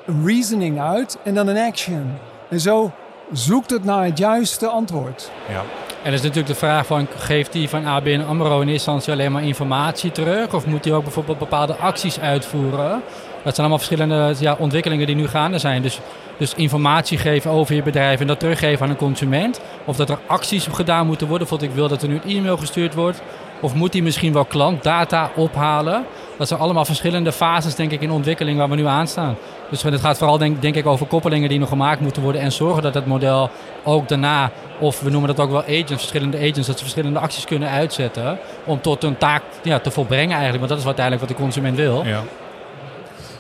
een 0.07 0.27
reasoning 0.27 0.81
uit 0.81 1.19
en 1.25 1.35
dan 1.35 1.47
een 1.47 1.67
action. 1.67 2.19
En 2.49 2.61
zo 2.61 2.93
zoekt 3.33 3.71
het 3.71 3.85
naar 3.85 4.05
het 4.05 4.19
juiste 4.19 4.67
antwoord. 4.67 5.31
Ja. 5.49 5.63
En 6.03 6.05
dat 6.05 6.13
is 6.13 6.23
natuurlijk 6.23 6.47
de 6.47 6.55
vraag 6.55 6.87
van, 6.87 7.07
geeft 7.17 7.53
die 7.53 7.69
van 7.69 7.87
ABN 7.87 8.25
AMRO 8.29 8.61
in 8.61 8.69
eerste 8.69 8.73
instantie 8.73 9.13
alleen 9.13 9.33
maar 9.33 9.43
informatie 9.43 10.13
terug? 10.13 10.55
Of 10.55 10.67
moet 10.67 10.85
hij 10.85 10.95
ook 10.95 11.03
bijvoorbeeld 11.03 11.39
bepaalde 11.39 11.75
acties 11.77 12.21
uitvoeren? 12.21 13.03
Dat 13.43 13.55
zijn 13.55 13.67
allemaal 13.67 13.87
verschillende 13.87 14.35
ja, 14.39 14.57
ontwikkelingen 14.59 15.07
die 15.07 15.17
nu 15.17 15.29
gaande 15.29 15.59
zijn. 15.59 15.83
Dus, 15.83 16.01
dus 16.37 16.55
informatie 16.55 17.19
geven 17.19 17.51
over 17.51 17.75
je 17.75 17.83
bedrijf 17.83 18.21
en 18.21 18.27
dat 18.27 18.39
teruggeven 18.39 18.85
aan 18.85 18.91
een 18.91 18.97
consument. 18.97 19.61
Of 19.85 19.97
dat 19.97 20.11
er 20.11 20.19
acties 20.27 20.67
gedaan 20.73 21.07
moeten 21.07 21.29
worden. 21.29 21.49
Bijvoorbeeld 21.49 21.71
ik 21.71 21.77
wil 21.77 21.89
dat 21.89 22.03
er 22.03 22.09
nu 22.09 22.21
een 22.25 22.37
e-mail 22.37 22.57
gestuurd 22.57 22.95
wordt. 22.95 23.23
Of 23.61 23.75
moet 23.75 23.93
hij 23.93 24.03
misschien 24.03 24.33
wel 24.33 24.45
klantdata 24.45 25.31
ophalen? 25.37 26.05
Dat 26.37 26.49
zijn 26.49 26.61
allemaal 26.61 26.85
verschillende 26.85 27.33
fases 27.33 27.75
denk 27.75 27.91
ik 27.93 28.01
in 28.01 28.11
ontwikkeling 28.11 28.59
waar 28.59 28.69
we 28.69 28.77
nu 28.77 28.87
aan 28.87 29.07
staan. 29.07 29.37
Dus 29.71 29.83
het 29.83 30.01
gaat 30.01 30.19
vooral 30.19 30.39
denk, 30.39 30.63
denk 30.63 30.75
ik 30.75 30.87
over 30.87 31.07
koppelingen 31.07 31.49
die 31.49 31.59
nog 31.59 31.69
gemaakt 31.69 32.01
moeten 32.01 32.23
worden. 32.23 32.41
En 32.41 32.53
zorgen 32.53 32.83
dat 32.83 32.95
het 32.95 33.07
model 33.07 33.51
ook 33.85 34.09
daarna 34.09 34.51
Of 34.81 35.01
we 35.01 35.11
noemen 35.11 35.35
dat 35.35 35.47
ook 35.47 35.51
wel 35.51 35.63
agents, 35.63 35.93
verschillende 35.93 36.37
agents, 36.39 36.67
dat 36.67 36.79
ze 36.79 36.83
verschillende 36.85 37.19
acties 37.19 37.45
kunnen 37.45 37.69
uitzetten 37.69 38.39
om 38.65 38.81
tot 38.81 39.05
een 39.05 39.19
taak 39.19 39.43
ja, 39.63 39.79
te 39.79 39.91
volbrengen 39.91 40.37
eigenlijk. 40.37 40.59
Want 40.59 40.69
dat 40.69 40.79
is 40.79 40.87
uiteindelijk 40.87 41.27
wat 41.27 41.37
de 41.37 41.43
consument 41.43 41.77
wil. 41.77 42.05
Ja. 42.05 42.23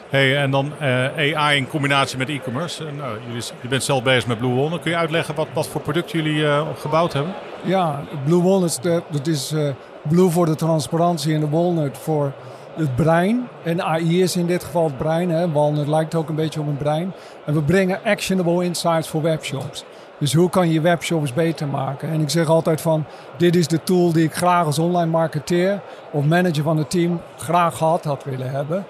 Hey, 0.08 0.36
en 0.36 0.50
dan 0.50 0.72
uh, 0.82 1.36
AI 1.36 1.56
in 1.56 1.68
combinatie 1.68 2.18
met 2.18 2.28
e-commerce. 2.28 2.84
Uh, 2.84 2.92
nou, 2.92 3.18
jullie, 3.26 3.42
je 3.60 3.68
bent 3.68 3.82
zelf 3.82 4.02
bezig 4.02 4.26
met 4.26 4.38
Blue 4.38 4.54
Walnut. 4.54 4.80
Kun 4.80 4.90
je 4.90 4.96
uitleggen 4.96 5.34
wat, 5.34 5.48
wat 5.52 5.68
voor 5.68 5.80
product 5.80 6.10
jullie 6.10 6.34
uh, 6.34 6.66
gebouwd 6.76 7.12
hebben? 7.12 7.32
Ja, 7.64 8.00
Blue 8.24 8.42
Walnut, 8.42 8.82
dat 8.82 9.26
is 9.26 9.54
Blue 10.08 10.30
voor 10.30 10.46
de 10.46 10.54
transparantie 10.54 11.34
en 11.34 11.40
de 11.40 11.48
Walnut 11.48 11.98
voor 11.98 12.32
het 12.74 12.96
brein. 12.96 13.48
En 13.64 13.82
AI 13.82 14.22
is 14.22 14.36
in 14.36 14.46
dit 14.46 14.64
geval 14.64 14.84
het 14.84 14.96
brein. 14.96 15.30
Hè. 15.30 15.50
Walnut 15.50 15.86
lijkt 15.86 16.14
ook 16.14 16.28
een 16.28 16.34
beetje 16.34 16.60
op 16.60 16.66
een 16.66 16.76
brein. 16.76 17.12
En 17.46 17.54
we 17.54 17.62
brengen 17.62 18.00
actionable 18.04 18.64
insights 18.64 19.08
voor 19.08 19.22
webshops. 19.22 19.84
Dus 20.18 20.34
hoe 20.34 20.50
kan 20.50 20.70
je 20.70 20.80
webshops 20.80 21.32
beter 21.32 21.68
maken? 21.68 22.08
En 22.08 22.20
ik 22.20 22.30
zeg 22.30 22.46
altijd 22.46 22.80
van, 22.80 23.04
dit 23.36 23.56
is 23.56 23.68
de 23.68 23.82
tool 23.82 24.12
die 24.12 24.24
ik 24.24 24.34
graag 24.34 24.66
als 24.66 24.78
online 24.78 25.10
marketeer 25.10 25.80
of 26.10 26.24
manager 26.24 26.62
van 26.62 26.76
het 26.76 26.90
team 26.90 27.20
graag 27.36 27.76
gehad 27.76 28.04
had 28.04 28.24
willen 28.24 28.50
hebben. 28.50 28.86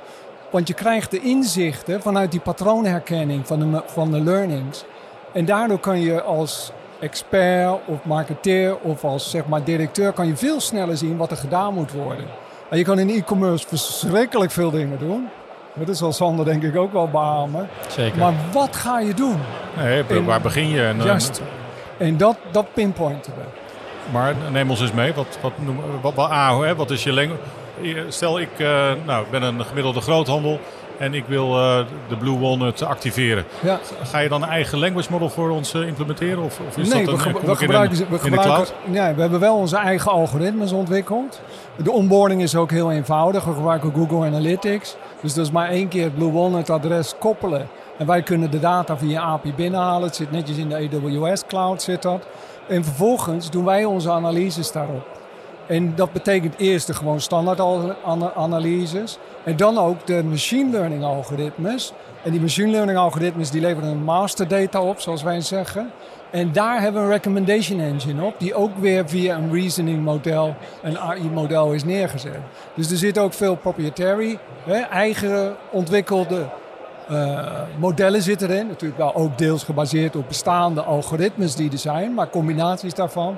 Want 0.51 0.69
je 0.69 0.75
krijgt 0.75 1.11
de 1.11 1.21
inzichten 1.21 2.03
vanuit 2.03 2.31
die 2.31 2.41
patroonherkenning 2.41 3.47
van 3.47 3.59
de, 3.59 3.83
van 3.87 4.11
de 4.11 4.21
learnings. 4.21 4.85
En 5.33 5.45
daardoor 5.45 5.79
kan 5.79 6.01
je 6.01 6.23
als 6.23 6.73
expert 7.01 7.79
of 7.87 8.05
marketeer 8.05 8.77
of 8.79 9.05
als 9.05 9.31
zeg 9.31 9.47
maar, 9.47 9.65
directeur 9.65 10.13
kan 10.13 10.27
je 10.27 10.37
veel 10.37 10.61
sneller 10.61 10.97
zien 10.97 11.17
wat 11.17 11.31
er 11.31 11.37
gedaan 11.37 11.75
moet 11.75 11.93
worden. 11.93 12.25
En 12.71 12.79
je 12.79 12.85
kan 12.85 12.99
in 12.99 13.09
e-commerce 13.11 13.69
verschrikkelijk 13.69 14.51
veel 14.51 14.71
dingen 14.71 14.99
doen. 14.99 15.29
Dat 15.87 15.97
zal 15.97 16.13
Sander 16.13 16.45
denk 16.45 16.63
ik 16.63 16.77
ook 16.77 16.93
wel 16.93 17.09
beamen. 17.09 17.69
Zeker. 17.89 18.19
Maar 18.19 18.35
wat 18.53 18.77
ga 18.77 19.01
je 19.01 19.15
doen? 19.15 19.37
Nee, 19.77 20.23
waar 20.25 20.41
begin 20.41 20.69
je? 20.69 20.83
En, 20.83 20.99
eh, 20.99 21.05
juist. 21.05 21.43
En 21.97 22.17
dat, 22.17 22.37
dat 22.51 22.75
pinpointen 22.75 23.33
we. 23.37 23.43
Maar 24.13 24.35
neem 24.53 24.71
ons 24.71 24.81
eens 24.81 24.93
mee. 24.93 25.15
Wat, 25.15 25.39
wat, 25.43 25.53
wat, 26.01 26.15
wat, 26.15 26.31
wat, 26.57 26.77
wat 26.77 26.91
is 26.91 27.05
je 27.05 27.13
lengte? 27.13 27.37
Stel, 28.09 28.41
ik 28.41 28.59
uh, 28.59 28.93
nou, 29.07 29.27
ben 29.31 29.43
een 29.43 29.65
gemiddelde 29.65 30.01
groothandel 30.01 30.61
en 30.99 31.15
ik 31.15 31.25
wil 31.27 31.59
uh, 31.59 31.79
de 32.09 32.17
Blue 32.17 32.39
Walnut 32.39 32.83
activeren. 32.83 33.45
Ja. 33.61 33.79
Ga 34.03 34.19
je 34.19 34.29
dan 34.29 34.43
een 34.43 34.49
eigen 34.49 34.79
language 34.79 35.13
model 35.13 35.29
voor 35.29 35.51
ons 35.51 35.75
uh, 35.75 35.87
implementeren? 35.87 36.43
Of, 36.43 36.61
of 36.69 36.77
is 36.77 36.89
nee, 36.89 37.05
dat 37.05 37.27
een, 37.27 37.33
we, 37.33 37.41
we 37.47 37.57
gebruiken, 37.57 38.07
we 38.11 38.19
gebruiken, 38.19 38.75
ja, 38.91 39.15
we 39.15 39.21
hebben 39.21 39.41
wel 39.41 39.57
onze 39.57 39.77
eigen 39.77 40.11
algoritmes 40.11 40.73
ontwikkeld. 40.73 41.41
De 41.77 41.91
onboarding 41.91 42.43
is 42.43 42.57
ook 42.57 42.71
heel 42.71 42.93
eenvoudig. 42.93 43.45
We 43.45 43.53
gebruiken 43.53 43.93
Google 43.95 44.27
Analytics. 44.27 44.97
Dus 45.23 45.35
dat 45.35 45.45
is 45.45 45.53
maar 45.53 45.69
één 45.69 45.89
keer 45.89 46.05
het 46.05 46.15
Blue 46.15 46.33
Walnut 46.33 46.71
adres 46.71 47.15
koppelen. 47.19 47.69
En 47.99 48.07
wij 48.07 48.23
kunnen 48.23 48.51
de 48.51 48.61
data 48.61 48.97
via 48.97 49.21
API 49.21 49.55
binnenhalen. 49.55 50.07
Het 50.07 50.17
zit 50.17 50.31
netjes 50.31 50.57
in 50.57 50.69
de 50.69 50.75
AWS 50.75 51.47
cloud 51.47 51.83
zit 51.83 52.03
dat. 52.03 52.27
En 52.69 52.85
vervolgens 52.85 53.51
doen 53.51 53.65
wij 53.65 53.85
onze 53.85 54.11
analyses 54.11 54.73
daarop. 54.73 55.18
En 55.69 55.95
dat 55.95 56.13
betekent 56.13 56.55
eerst 56.59 56.87
de 56.87 56.95
gewoon 56.95 57.21
standaard 57.21 57.61
analyses. 58.35 59.19
En 59.45 59.57
dan 59.57 59.79
ook 59.79 60.07
de 60.07 60.23
machine 60.25 60.71
learning 60.71 61.05
algoritmes. 61.05 61.93
En 62.23 62.31
die 62.31 62.41
machine 62.41 62.71
learning 62.71 62.99
algoritmes 62.99 63.51
die 63.51 63.61
leveren 63.61 63.89
een 63.91 64.05
master 64.05 64.49
data 64.49 64.83
op, 64.83 65.01
zoals 65.01 65.23
wij 65.23 65.41
zeggen. 65.41 65.91
En 66.31 66.53
daar 66.53 66.81
hebben 66.81 67.01
we 67.01 67.07
een 67.07 67.13
recommendation 67.13 67.81
engine 67.81 68.23
op, 68.25 68.35
die 68.39 68.55
ook 68.55 68.77
weer 68.79 69.09
via 69.09 69.37
een 69.37 69.53
reasoning 69.53 70.05
model, 70.05 70.55
een 70.83 70.99
AI-model 70.99 71.73
is 71.73 71.85
neergezet. 71.85 72.39
Dus 72.75 72.91
er 72.91 72.97
zit 72.97 73.19
ook 73.19 73.33
veel 73.33 73.57
proprietary, 73.57 74.39
eigen 74.91 75.57
ontwikkelde 75.71 76.47
uh, 77.11 77.61
modellen 77.79 78.23
zitten 78.23 78.51
erin. 78.51 78.67
Natuurlijk 78.67 79.01
wel 79.01 79.15
ook 79.15 79.39
deels 79.39 79.65
gebaseerd 79.65 80.17
op 80.17 80.29
bestaande 80.29 80.83
algoritmes 80.83 81.55
die 81.55 81.73
er 81.73 81.79
zijn, 81.79 82.15
maar 82.15 82.31
combinaties 82.31 82.95
daarvan. 82.95 83.37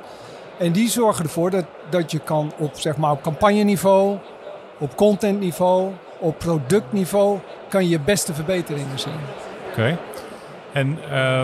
En 0.61 0.73
die 0.73 0.89
zorgen 0.89 1.25
ervoor 1.25 1.51
dat, 1.51 1.65
dat 1.91 2.11
je 2.11 2.19
kan 2.19 2.53
op, 2.57 2.71
zeg 2.75 2.97
maar, 2.97 3.11
op 3.11 3.23
campagneniveau, 3.23 4.19
op 4.79 4.97
contentniveau, 4.97 5.91
op 6.19 6.39
productniveau, 6.39 7.39
kan 7.69 7.89
je 7.89 8.01
beste 8.01 8.35
verbeteringen 8.35 8.99
zien. 8.99 9.13
Oké. 9.71 9.99
En 10.73 10.99
uh, 11.13 11.43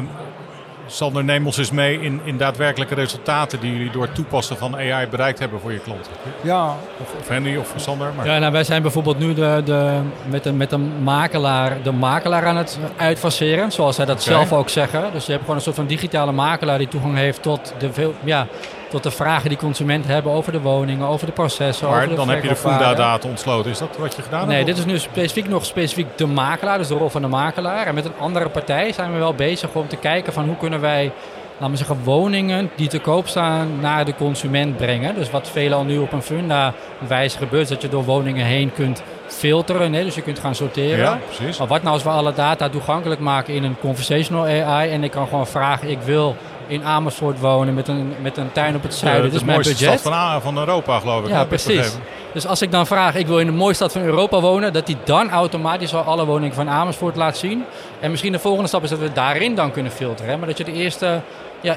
Sander, 0.87 1.25
neem 1.25 1.47
ons 1.47 1.59
eens 1.59 1.71
mee 1.71 2.01
in, 2.01 2.21
in 2.25 2.37
daadwerkelijke 2.37 2.95
resultaten 2.95 3.61
die 3.61 3.73
jullie 3.73 3.91
door 3.91 4.03
het 4.03 4.15
toepassen 4.15 4.57
van 4.57 4.77
AI 4.77 5.07
bereikt 5.07 5.39
hebben 5.39 5.61
voor 5.61 5.73
je 5.73 5.79
klanten. 5.79 6.13
Ja. 6.41 6.75
Of, 7.01 7.15
of 7.21 7.29
Henry 7.29 7.57
of 7.57 7.73
Sander. 7.77 8.13
Maar... 8.17 8.27
Ja, 8.27 8.39
nou, 8.39 8.53
wij 8.53 8.65
zijn 8.65 8.83
bijvoorbeeld 8.83 9.19
nu 9.19 9.35
de, 9.35 9.63
de, 9.65 10.01
met, 10.27 10.47
een, 10.47 10.57
met 10.57 10.73
een 10.73 11.03
makelaar, 11.03 11.83
de 11.83 11.93
makelaar 11.93 12.47
aan 12.47 12.57
het 12.57 12.79
uitfaseren, 12.97 13.73
zoals 13.73 13.97
zij 13.97 14.05
dat 14.05 14.23
zelf 14.23 14.53
ook 14.53 14.69
zeggen. 14.69 15.13
Dus 15.13 15.25
je 15.25 15.31
hebt 15.31 15.43
gewoon 15.43 15.57
een 15.57 15.63
soort 15.63 15.77
van 15.77 15.87
digitale 15.87 16.33
makelaar 16.33 16.79
die 16.79 16.89
toegang 16.89 17.17
heeft 17.17 17.43
tot 17.43 17.75
de 17.79 17.93
veel, 17.93 18.15
ja, 18.25 18.47
tot 18.91 19.03
de 19.03 19.11
vragen 19.11 19.49
die 19.49 19.59
consumenten 19.59 20.11
hebben 20.11 20.33
over 20.33 20.53
de 20.53 20.61
woningen, 20.61 21.07
over 21.07 21.27
de 21.27 21.33
processen. 21.33 21.89
Maar 21.89 21.97
over 21.97 22.09
de 22.09 22.15
dan 22.15 22.29
heb 22.29 22.43
je 22.43 22.49
de 22.49 22.57
Funda-data 22.57 23.29
ontsloten. 23.29 23.71
Is 23.71 23.79
dat 23.79 23.97
wat 23.99 24.17
je 24.17 24.23
gedaan 24.23 24.47
nee, 24.47 24.57
hebt? 24.57 24.67
Nee, 24.67 24.75
dit 24.75 24.87
is 24.87 24.93
nu 24.93 24.99
specifiek 24.99 25.49
nog 25.49 25.65
specifiek 25.65 26.19
de 26.19 26.27
makelaar, 26.27 26.79
dus 26.79 26.89
de 26.89 26.95
rol 26.95 27.09
van 27.09 27.23
de 27.23 27.29
makelaar. 27.29 27.87
En 27.87 27.95
met 27.95 28.05
een 28.05 28.19
andere 28.19 28.49
partij 28.49 28.93
zijn 28.93 29.13
we 29.13 29.19
wel 29.19 29.35
bezig 29.35 29.75
om 29.75 29.89
te 29.89 29.97
kijken 29.97 30.33
van 30.33 30.47
hoe 30.47 30.57
kunnen 30.57 30.81
wij 30.81 31.13
laten 31.59 31.71
we 31.71 31.77
zeggen, 31.77 32.05
woningen 32.05 32.71
die 32.77 32.89
te 32.89 32.99
koop 32.99 33.29
staan 33.29 33.81
naar 33.81 34.05
de 34.05 34.15
consument 34.15 34.77
brengen. 34.77 35.15
Dus 35.15 35.31
wat 35.31 35.49
veelal 35.49 35.85
nu 35.85 35.99
op 35.99 36.13
een 36.13 36.23
funda 36.23 36.75
wijze 37.09 37.39
gebeurt, 37.39 37.63
is 37.63 37.69
dat 37.69 37.83
je 37.83 37.89
door 37.89 38.05
woningen 38.05 38.47
heen 38.47 38.73
kunt 38.73 39.03
filteren. 39.27 39.93
Hè? 39.93 40.05
Dus 40.05 40.15
je 40.15 40.23
kunt 40.23 40.39
gaan 40.39 40.55
sorteren. 40.55 40.99
Ja, 40.99 41.19
precies. 41.27 41.59
Maar 41.59 41.67
wat 41.67 41.83
nou 41.83 41.95
als 41.95 42.03
we 42.03 42.09
alle 42.09 42.33
data 42.33 42.69
toegankelijk 42.69 43.21
maken 43.21 43.55
in 43.55 43.65
een 43.65 43.79
conversational 43.81 44.45
AI 44.45 44.91
en 44.91 45.05
ik 45.05 45.11
kan 45.11 45.29
gewoon 45.29 45.47
vragen, 45.47 45.91
ik 45.91 46.01
wil 46.01 46.37
in 46.67 46.85
Amersfoort 46.85 47.41
wonen 47.41 47.75
met 47.75 47.89
een, 47.89 48.15
met 48.23 48.37
een 48.37 48.53
tuin 48.53 48.75
op 48.75 48.83
het 48.83 48.95
zuiden. 48.95 49.25
Ja, 49.25 49.29
dat 49.29 49.41
is 49.41 49.47
mijn 49.47 49.63
budget. 49.63 49.99
stad 50.01 50.15
van, 50.15 50.43
van 50.43 50.59
Europa, 50.59 50.99
geloof 50.99 51.23
ik. 51.23 51.29
Ja, 51.29 51.45
precies. 51.45 51.97
Dus 52.33 52.47
als 52.47 52.63
ik 52.63 52.71
dan 52.71 52.87
vraag, 52.87 53.15
ik 53.15 53.27
wil 53.27 53.39
in 53.39 53.47
de 53.47 53.53
mooiste 53.53 53.85
stad 53.85 53.93
van 53.93 54.11
Europa 54.11 54.41
wonen, 54.41 54.73
dat 54.73 54.87
die 54.87 54.97
dan 55.05 55.31
automatisch 55.31 55.95
al 55.95 56.03
alle 56.03 56.25
woningen 56.25 56.55
van 56.55 56.69
Amersfoort 56.69 57.17
laat 57.17 57.37
zien. 57.37 57.65
En 58.01 58.11
misschien 58.11 58.33
de 58.33 58.39
volgende 58.39 58.69
stap 58.69 58.83
is 58.83 58.91
dat 58.91 58.99
we 58.99 59.13
daarin 59.13 59.55
dan 59.55 59.71
kunnen 59.71 59.93
filteren. 59.93 60.31
Hè? 60.31 60.37
Maar 60.39 60.49
dat 60.49 60.59
je 60.59 60.65
de 60.65 60.73
eerste 60.73 61.21
ja, 61.61 61.77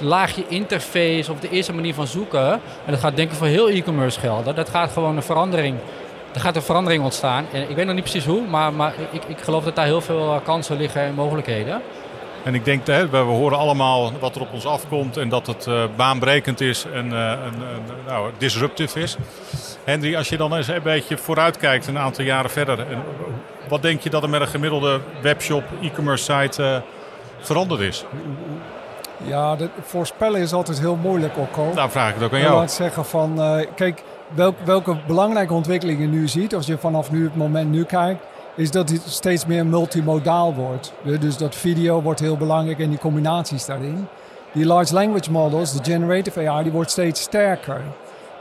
laagje 0.00 0.44
interface 0.48 1.32
of 1.32 1.40
de 1.40 1.50
eerste 1.50 1.72
manier 1.72 1.94
van 1.94 2.06
zoeken, 2.06 2.52
en 2.84 2.90
dat 2.90 3.00
gaat 3.00 3.16
denk 3.16 3.30
ik 3.30 3.36
voor 3.36 3.46
heel 3.46 3.68
e-commerce 3.68 4.20
gelden, 4.20 4.54
dat 4.54 4.68
gaat 4.68 4.92
gewoon 4.92 5.16
een 5.16 5.22
verandering 5.22 5.76
er 6.34 6.40
gaat 6.40 6.56
een 6.56 6.62
verandering 6.62 7.02
ontstaan. 7.02 7.46
En 7.52 7.70
ik 7.70 7.76
weet 7.76 7.86
nog 7.86 7.94
niet 7.94 8.04
precies 8.04 8.24
hoe, 8.24 8.46
maar, 8.48 8.72
maar 8.72 8.94
ik, 9.10 9.22
ik 9.26 9.38
geloof 9.38 9.64
dat 9.64 9.76
daar 9.76 9.84
heel 9.84 10.00
veel 10.00 10.34
eh, 10.34 10.44
kansen 10.44 10.76
liggen 10.76 11.00
en 11.00 11.14
mogelijkheden. 11.14 11.82
En 12.42 12.54
ik 12.54 12.64
denk, 12.64 12.86
hè, 12.86 13.08
we 13.08 13.16
horen 13.16 13.58
allemaal 13.58 14.12
wat 14.20 14.34
er 14.34 14.40
op 14.40 14.52
ons 14.52 14.66
afkomt 14.66 15.16
en 15.16 15.28
dat 15.28 15.46
het 15.46 15.66
uh, 15.66 15.82
baanbrekend 15.96 16.60
is 16.60 16.86
en, 16.94 17.06
uh, 17.06 17.32
nou, 18.06 18.30
disruptief 18.38 18.96
is. 18.96 19.16
Henry, 19.84 20.16
als 20.16 20.28
je 20.28 20.36
dan 20.36 20.56
eens 20.56 20.68
een 20.68 20.82
beetje 20.82 21.16
vooruitkijkt, 21.16 21.86
een 21.86 21.98
aantal 21.98 22.24
jaren 22.24 22.50
verder, 22.50 22.86
wat 23.68 23.82
denk 23.82 24.00
je 24.00 24.10
dat 24.10 24.22
er 24.22 24.28
met 24.28 24.40
een 24.40 24.48
gemiddelde 24.48 25.00
webshop, 25.22 25.64
e-commerce 25.82 26.24
site 26.24 26.82
veranderd 27.40 27.80
is? 27.80 28.04
Ja, 29.24 29.56
voorspellen 29.82 30.40
is 30.40 30.52
altijd 30.52 30.80
heel 30.80 30.96
moeilijk, 30.96 31.38
Okko. 31.38 31.72
Daar 31.74 31.90
vraag 31.90 32.08
ik 32.08 32.14
het 32.14 32.24
ook 32.24 32.32
aan 32.32 32.40
jou. 32.40 32.52
Ik 32.52 32.58
laat 32.58 32.72
zeggen 32.72 33.04
van, 33.04 33.40
kijk, 33.74 34.02
welke 34.64 34.96
belangrijke 35.06 35.54
ontwikkelingen 35.54 36.02
je 36.02 36.18
nu 36.18 36.28
ziet, 36.28 36.54
als 36.54 36.66
je 36.66 36.78
vanaf 36.78 37.10
nu 37.10 37.24
het 37.24 37.36
moment 37.36 37.70
nu 37.70 37.84
kijkt, 37.84 38.24
is 38.60 38.70
dat 38.70 38.88
het 38.90 39.02
steeds 39.06 39.46
meer 39.46 39.66
multimodaal 39.66 40.54
wordt. 40.54 40.92
Dus 41.20 41.36
dat 41.36 41.54
video 41.54 42.02
wordt 42.02 42.20
heel 42.20 42.36
belangrijk 42.36 42.78
en 42.78 42.88
die 42.88 42.98
combinaties 42.98 43.64
daarin. 43.64 44.06
Die 44.52 44.66
large 44.66 44.94
language 44.94 45.30
models, 45.30 45.72
de 45.72 45.84
generative 45.84 46.48
AI, 46.48 46.62
die 46.62 46.72
wordt 46.72 46.90
steeds 46.90 47.20
sterker. 47.20 47.80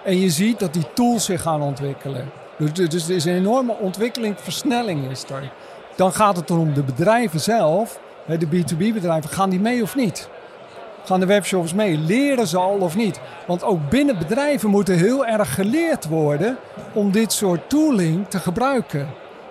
En 0.04 0.20
je 0.20 0.30
ziet 0.30 0.60
dat 0.60 0.74
die 0.74 0.94
tools 0.94 1.26
zich 1.26 1.42
gaan 1.42 1.62
ontwikkelen. 1.62 2.32
Dus, 2.58 2.74
dus, 2.74 2.90
dus 2.90 3.10
er 3.10 3.16
is 3.16 3.26
een 3.26 3.36
enorme 3.36 3.76
ontwikkeling, 3.80 4.36
versnelling 4.40 5.10
is 5.10 5.24
er. 5.24 5.52
Dan 5.96 6.14
gaat 6.14 6.36
het 6.36 6.52
om 6.52 6.74
de 6.74 6.84
bedrijven 6.84 7.40
zelf, 7.40 8.00
de 8.26 8.48
B2B 8.48 8.94
bedrijven, 8.94 9.30
gaan 9.30 9.50
die 9.50 9.60
mee 9.60 9.82
of 9.82 9.96
niet? 9.96 10.30
Gaan 11.06 11.20
de 11.20 11.26
webshops 11.26 11.74
mee? 11.74 11.98
Leren 11.98 12.48
ze 12.48 12.58
al 12.58 12.78
of 12.78 12.96
niet? 12.96 13.20
Want 13.48 13.64
ook 13.64 13.90
binnen 13.90 14.18
bedrijven 14.18 14.70
moet 14.70 14.90
er 14.90 14.96
heel 14.96 15.26
erg 15.26 15.54
geleerd 15.54 16.08
worden 16.08 16.58
om 16.94 17.12
dit 17.12 17.32
soort 17.32 17.70
tooling 17.70 18.28
te 18.28 18.40
gebruiken. 18.40 19.08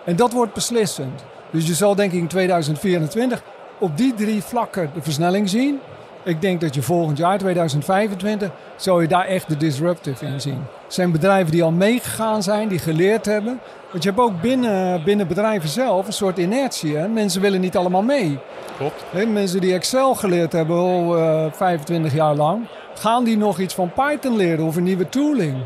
En 0.08 0.16
dat 0.16 0.32
wordt 0.32 0.54
beslissend. 0.54 1.24
Dus 1.50 1.66
je 1.66 1.74
zal 1.74 1.94
denk 1.94 2.12
ik 2.12 2.20
in 2.20 2.26
2024 2.26 3.42
op 3.78 3.96
die 3.96 4.14
drie 4.14 4.42
vlakken 4.42 4.90
de 4.94 5.02
versnelling 5.02 5.48
zien. 5.48 5.78
Ik 6.24 6.40
denk 6.40 6.60
dat 6.60 6.74
je 6.74 6.82
volgend 6.82 7.18
jaar, 7.18 7.38
2025, 7.38 8.50
zou 8.76 9.02
je 9.02 9.08
daar 9.08 9.24
echt 9.24 9.48
de 9.48 9.56
disruptive 9.56 10.26
in 10.26 10.40
zien. 10.40 10.64
Er 10.86 10.92
zijn 10.92 11.12
bedrijven 11.12 11.52
die 11.52 11.62
al 11.62 11.70
meegegaan 11.70 12.42
zijn, 12.42 12.68
die 12.68 12.78
geleerd 12.78 13.26
hebben. 13.26 13.60
Want 13.90 14.02
je 14.02 14.08
hebt 14.08 14.20
ook 14.20 14.40
binnen, 14.40 15.04
binnen 15.04 15.26
bedrijven 15.26 15.68
zelf 15.68 16.06
een 16.06 16.12
soort 16.12 16.38
inertie. 16.38 16.96
Hè? 16.96 17.08
Mensen 17.08 17.40
willen 17.40 17.60
niet 17.60 17.76
allemaal 17.76 18.02
mee. 18.02 18.38
Klopt. 18.76 19.32
mensen 19.32 19.60
die 19.60 19.74
Excel 19.74 20.14
geleerd 20.14 20.52
hebben 20.52 20.76
al 20.76 21.18
uh, 21.18 21.52
25 21.52 22.14
jaar 22.14 22.34
lang, 22.34 22.66
gaan 22.94 23.24
die 23.24 23.36
nog 23.36 23.58
iets 23.58 23.74
van 23.74 23.92
Python 23.92 24.36
leren 24.36 24.64
of 24.64 24.76
een 24.76 24.82
nieuwe 24.82 25.08
tooling? 25.08 25.56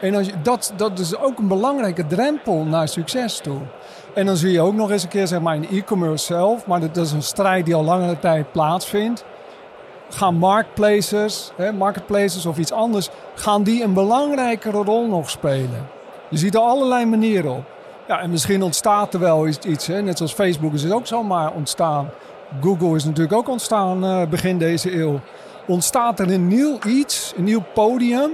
En 0.00 0.26
dat, 0.42 0.72
dat 0.76 0.98
is 0.98 1.16
ook 1.16 1.38
een 1.38 1.48
belangrijke 1.48 2.06
drempel 2.06 2.64
naar 2.64 2.88
succes 2.88 3.38
toe. 3.38 3.60
En 4.14 4.26
dan 4.26 4.36
zie 4.36 4.52
je 4.52 4.60
ook 4.60 4.74
nog 4.74 4.90
eens 4.90 5.02
een 5.02 5.08
keer 5.08 5.26
zeg 5.26 5.40
maar, 5.40 5.54
in 5.54 5.68
e-commerce 5.70 6.24
zelf, 6.24 6.66
maar 6.66 6.80
dat 6.80 6.96
is 6.96 7.12
een 7.12 7.22
strijd 7.22 7.64
die 7.64 7.74
al 7.74 7.84
langere 7.84 8.18
tijd 8.18 8.52
plaatsvindt. 8.52 9.24
gaan 10.10 10.34
marketplaces, 10.34 11.52
hè, 11.56 11.72
marketplaces 11.72 12.46
of 12.46 12.58
iets 12.58 12.72
anders, 12.72 13.08
gaan 13.34 13.62
die 13.62 13.82
een 13.82 13.92
belangrijkere 13.92 14.82
rol 14.82 15.06
nog 15.06 15.30
spelen. 15.30 15.88
Je 16.28 16.36
ziet 16.36 16.54
er 16.54 16.60
allerlei 16.60 17.06
manieren 17.06 17.50
op. 17.50 17.64
Ja, 18.08 18.20
en 18.20 18.30
misschien 18.30 18.62
ontstaat 18.62 19.14
er 19.14 19.20
wel 19.20 19.46
iets, 19.46 19.86
hè? 19.86 20.02
net 20.02 20.16
zoals 20.16 20.32
Facebook 20.32 20.72
is 20.72 20.82
het 20.82 20.92
ook 20.92 21.06
zomaar 21.06 21.52
ontstaan. 21.52 22.10
Google 22.60 22.96
is 22.96 23.04
natuurlijk 23.04 23.36
ook 23.36 23.48
ontstaan 23.48 24.04
uh, 24.04 24.26
begin 24.26 24.58
deze 24.58 24.98
eeuw. 24.98 25.20
Ontstaat 25.66 26.20
er 26.20 26.32
een 26.32 26.48
nieuw 26.48 26.78
iets, 26.86 27.32
een 27.36 27.44
nieuw 27.44 27.64
podium, 27.74 28.30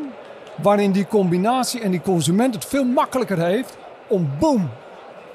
waarin 0.54 0.92
die 0.92 1.06
combinatie 1.06 1.80
en 1.80 1.90
die 1.90 2.00
consument 2.00 2.54
het 2.54 2.64
veel 2.64 2.84
makkelijker 2.84 3.38
heeft 3.38 3.76
om 4.06 4.30
boom, 4.38 4.70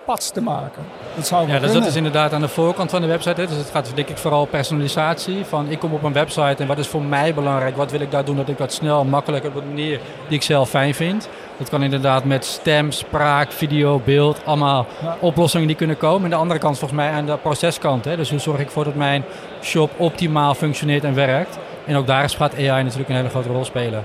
pats 0.06 0.30
te 0.30 0.42
maken. 0.42 0.84
Dat 1.16 1.28
zou 1.28 1.48
ja, 1.48 1.60
dus 1.60 1.74
dat 1.74 1.86
is 1.86 1.96
inderdaad 1.96 2.34
aan 2.34 2.42
de 2.42 2.48
voorkant 2.48 2.90
van 2.90 3.02
de 3.02 3.08
website. 3.08 3.42
Hè. 3.42 3.48
Dus 3.48 3.58
het 3.58 3.70
gaat 3.70 3.92
denk 3.96 4.08
ik 4.08 4.18
vooral 4.18 4.46
personalisatie. 4.46 5.46
Van 5.46 5.70
ik 5.70 5.80
kom 5.80 5.94
op 5.94 6.04
een 6.04 6.14
website 6.14 6.56
en 6.58 6.68
wat 6.68 6.78
is 6.78 6.88
voor 6.88 7.02
mij 7.02 7.34
belangrijk? 7.34 7.76
Wat 7.76 7.92
wil 7.92 8.02
ik 8.02 8.12
daar 8.12 8.26
doen 8.26 8.36
dat 8.36 8.50
ik 8.50 8.58
dat 8.58 8.74
snel, 8.74 9.06
makkelijk 9.06 9.46
op 9.46 9.56
een 9.56 9.68
manier 9.68 10.00
die 10.28 10.38
ik 10.38 10.44
zelf 10.44 10.70
fijn 10.70 10.94
vind. 10.94 11.30
Dat 11.58 11.70
kan 11.70 11.84
inderdaad 11.84 12.24
met 12.24 12.46
stem, 12.46 12.92
spraak, 12.92 13.52
video, 13.52 14.02
beeld, 14.06 14.42
allemaal 14.46 14.86
oplossingen 15.20 15.68
die 15.68 15.76
kunnen 15.76 15.98
komen. 15.98 16.24
En 16.24 16.30
de 16.30 16.36
andere 16.36 16.60
kant 16.60 16.80
volgens 16.80 17.00
mij 17.00 17.12
aan 17.12 17.26
de 17.26 17.38
proceskant. 17.38 18.06
Hè. 18.06 18.16
Dus 18.16 18.30
hoe 18.30 18.40
zorg 18.40 18.60
ik 18.60 18.66
ervoor 18.66 18.84
dat 18.84 18.96
mijn 18.96 19.24
shop 19.62 19.92
optimaal 19.98 20.54
functioneert 20.54 21.04
en 21.04 21.14
werkt. 21.14 21.58
En 21.86 21.96
ook 21.96 22.08
daar 22.08 22.30
gaat 22.30 22.56
AI 22.56 22.84
natuurlijk 22.84 23.10
een 23.10 23.16
hele 23.16 23.30
grote 23.30 23.50
rol 23.50 23.66
spelen. 23.66 24.04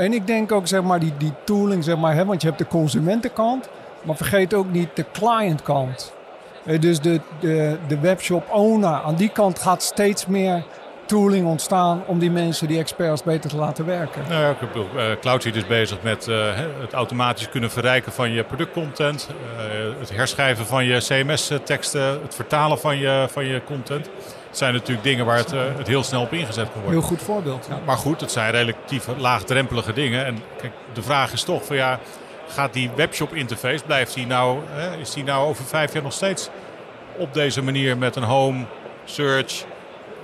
En 0.00 0.12
ik 0.12 0.26
denk 0.26 0.52
ook, 0.52 0.66
zeg 0.66 0.82
maar, 0.82 1.00
die, 1.00 1.12
die 1.18 1.32
tooling, 1.44 1.84
zeg 1.84 1.96
maar, 1.96 2.14
hè, 2.14 2.24
want 2.24 2.40
je 2.42 2.46
hebt 2.46 2.58
de 2.58 2.66
consumentenkant, 2.66 3.68
maar 4.02 4.16
vergeet 4.16 4.54
ook 4.54 4.70
niet 4.70 4.88
de 4.94 5.04
clientkant. 5.12 6.14
Dus 6.80 7.00
de, 7.00 7.20
de, 7.40 7.76
de 7.88 7.98
webshop 7.98 8.50
owner, 8.50 9.02
aan 9.02 9.14
die 9.14 9.28
kant 9.28 9.58
gaat 9.58 9.82
steeds 9.82 10.26
meer 10.26 10.62
tooling 11.06 11.46
ontstaan 11.46 12.02
om 12.06 12.18
die 12.18 12.30
mensen, 12.30 12.68
die 12.68 12.78
experts, 12.78 13.22
beter 13.22 13.50
te 13.50 13.56
laten 13.56 13.86
werken. 13.86 14.22
Nou 14.28 14.42
ja, 14.42 14.56
uh, 14.74 15.02
CloudSeed 15.20 15.56
is 15.56 15.66
bezig 15.66 16.02
met 16.02 16.26
uh, 16.26 16.44
het 16.80 16.92
automatisch 16.92 17.48
kunnen 17.48 17.70
verrijken 17.70 18.12
van 18.12 18.30
je 18.30 18.44
productcontent, 18.44 19.28
het 19.98 20.14
herschrijven 20.14 20.66
van 20.66 20.84
je 20.84 20.98
CMS-teksten, 20.98 22.20
het 22.22 22.34
vertalen 22.34 22.78
van 22.78 22.98
je, 22.98 23.26
van 23.30 23.46
je 23.46 23.64
content. 23.64 24.10
Het 24.50 24.58
zijn 24.58 24.74
natuurlijk 24.74 25.02
dingen 25.02 25.26
waar 25.26 25.36
het, 25.36 25.50
het 25.50 25.86
heel 25.86 26.02
snel 26.02 26.22
op 26.22 26.32
ingezet 26.32 26.72
kan 26.72 26.82
worden. 26.82 27.00
Heel 27.00 27.08
goed 27.08 27.22
voorbeeld. 27.22 27.66
Ja. 27.68 27.80
Maar 27.84 27.96
goed, 27.96 28.20
het 28.20 28.32
zijn 28.32 28.50
relatief 28.50 29.06
laagdrempelige 29.18 29.92
dingen. 29.92 30.26
En 30.26 30.42
kijk, 30.60 30.72
de 30.92 31.02
vraag 31.02 31.32
is 31.32 31.42
toch 31.42 31.64
van 31.64 31.76
ja, 31.76 31.98
gaat 32.48 32.72
die 32.72 32.90
webshop 32.96 33.34
interface, 33.34 33.84
blijft 33.84 34.14
die 34.14 34.26
nou, 34.26 34.58
is 35.00 35.12
die 35.12 35.24
nou 35.24 35.48
over 35.48 35.64
vijf 35.64 35.92
jaar 35.92 36.02
nog 36.02 36.12
steeds 36.12 36.48
op 37.16 37.34
deze 37.34 37.62
manier 37.62 37.98
met 37.98 38.16
een 38.16 38.22
home, 38.22 38.64
search, 39.04 39.64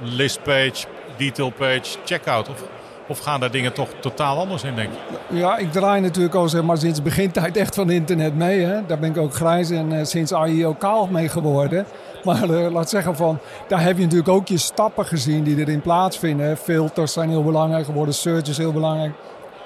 listpage, 0.00 0.86
detailpage, 1.16 1.96
checkout? 2.04 2.48
Of, 2.48 2.62
of 3.08 3.18
gaan 3.18 3.40
daar 3.40 3.50
dingen 3.50 3.72
toch 3.72 3.88
totaal 4.00 4.38
anders 4.38 4.62
in, 4.62 4.74
denk 4.74 4.90
je? 4.92 5.36
Ja, 5.36 5.56
ik 5.56 5.72
draai 5.72 6.00
natuurlijk 6.00 6.34
al 6.34 6.48
zeg 6.48 6.62
maar, 6.62 6.78
sinds 6.78 7.02
begintijd 7.02 7.56
echt 7.56 7.74
van 7.74 7.90
internet 7.90 8.36
mee. 8.36 8.60
Hè. 8.60 8.86
Daar 8.86 8.98
ben 8.98 9.10
ik 9.10 9.16
ook 9.16 9.34
grijs 9.34 9.70
en 9.70 9.92
uh, 9.92 10.04
sinds 10.04 10.32
AI 10.34 10.66
ook 10.66 10.78
kaal 10.78 11.06
mee 11.06 11.28
geworden. 11.28 11.86
Maar 12.24 12.50
uh, 12.50 12.70
laat 12.70 12.90
zeggen 12.90 13.16
van, 13.16 13.38
daar 13.68 13.82
heb 13.82 13.96
je 13.96 14.02
natuurlijk 14.02 14.28
ook 14.28 14.48
je 14.48 14.58
stappen 14.58 15.06
gezien 15.06 15.44
die 15.44 15.58
erin 15.58 15.80
plaatsvinden. 15.80 16.56
Filters 16.56 17.12
zijn 17.12 17.28
heel 17.28 17.44
belangrijk 17.44 17.84
geworden, 17.84 18.14
search 18.14 18.48
is 18.48 18.58
heel 18.58 18.72
belangrijk. 18.72 19.12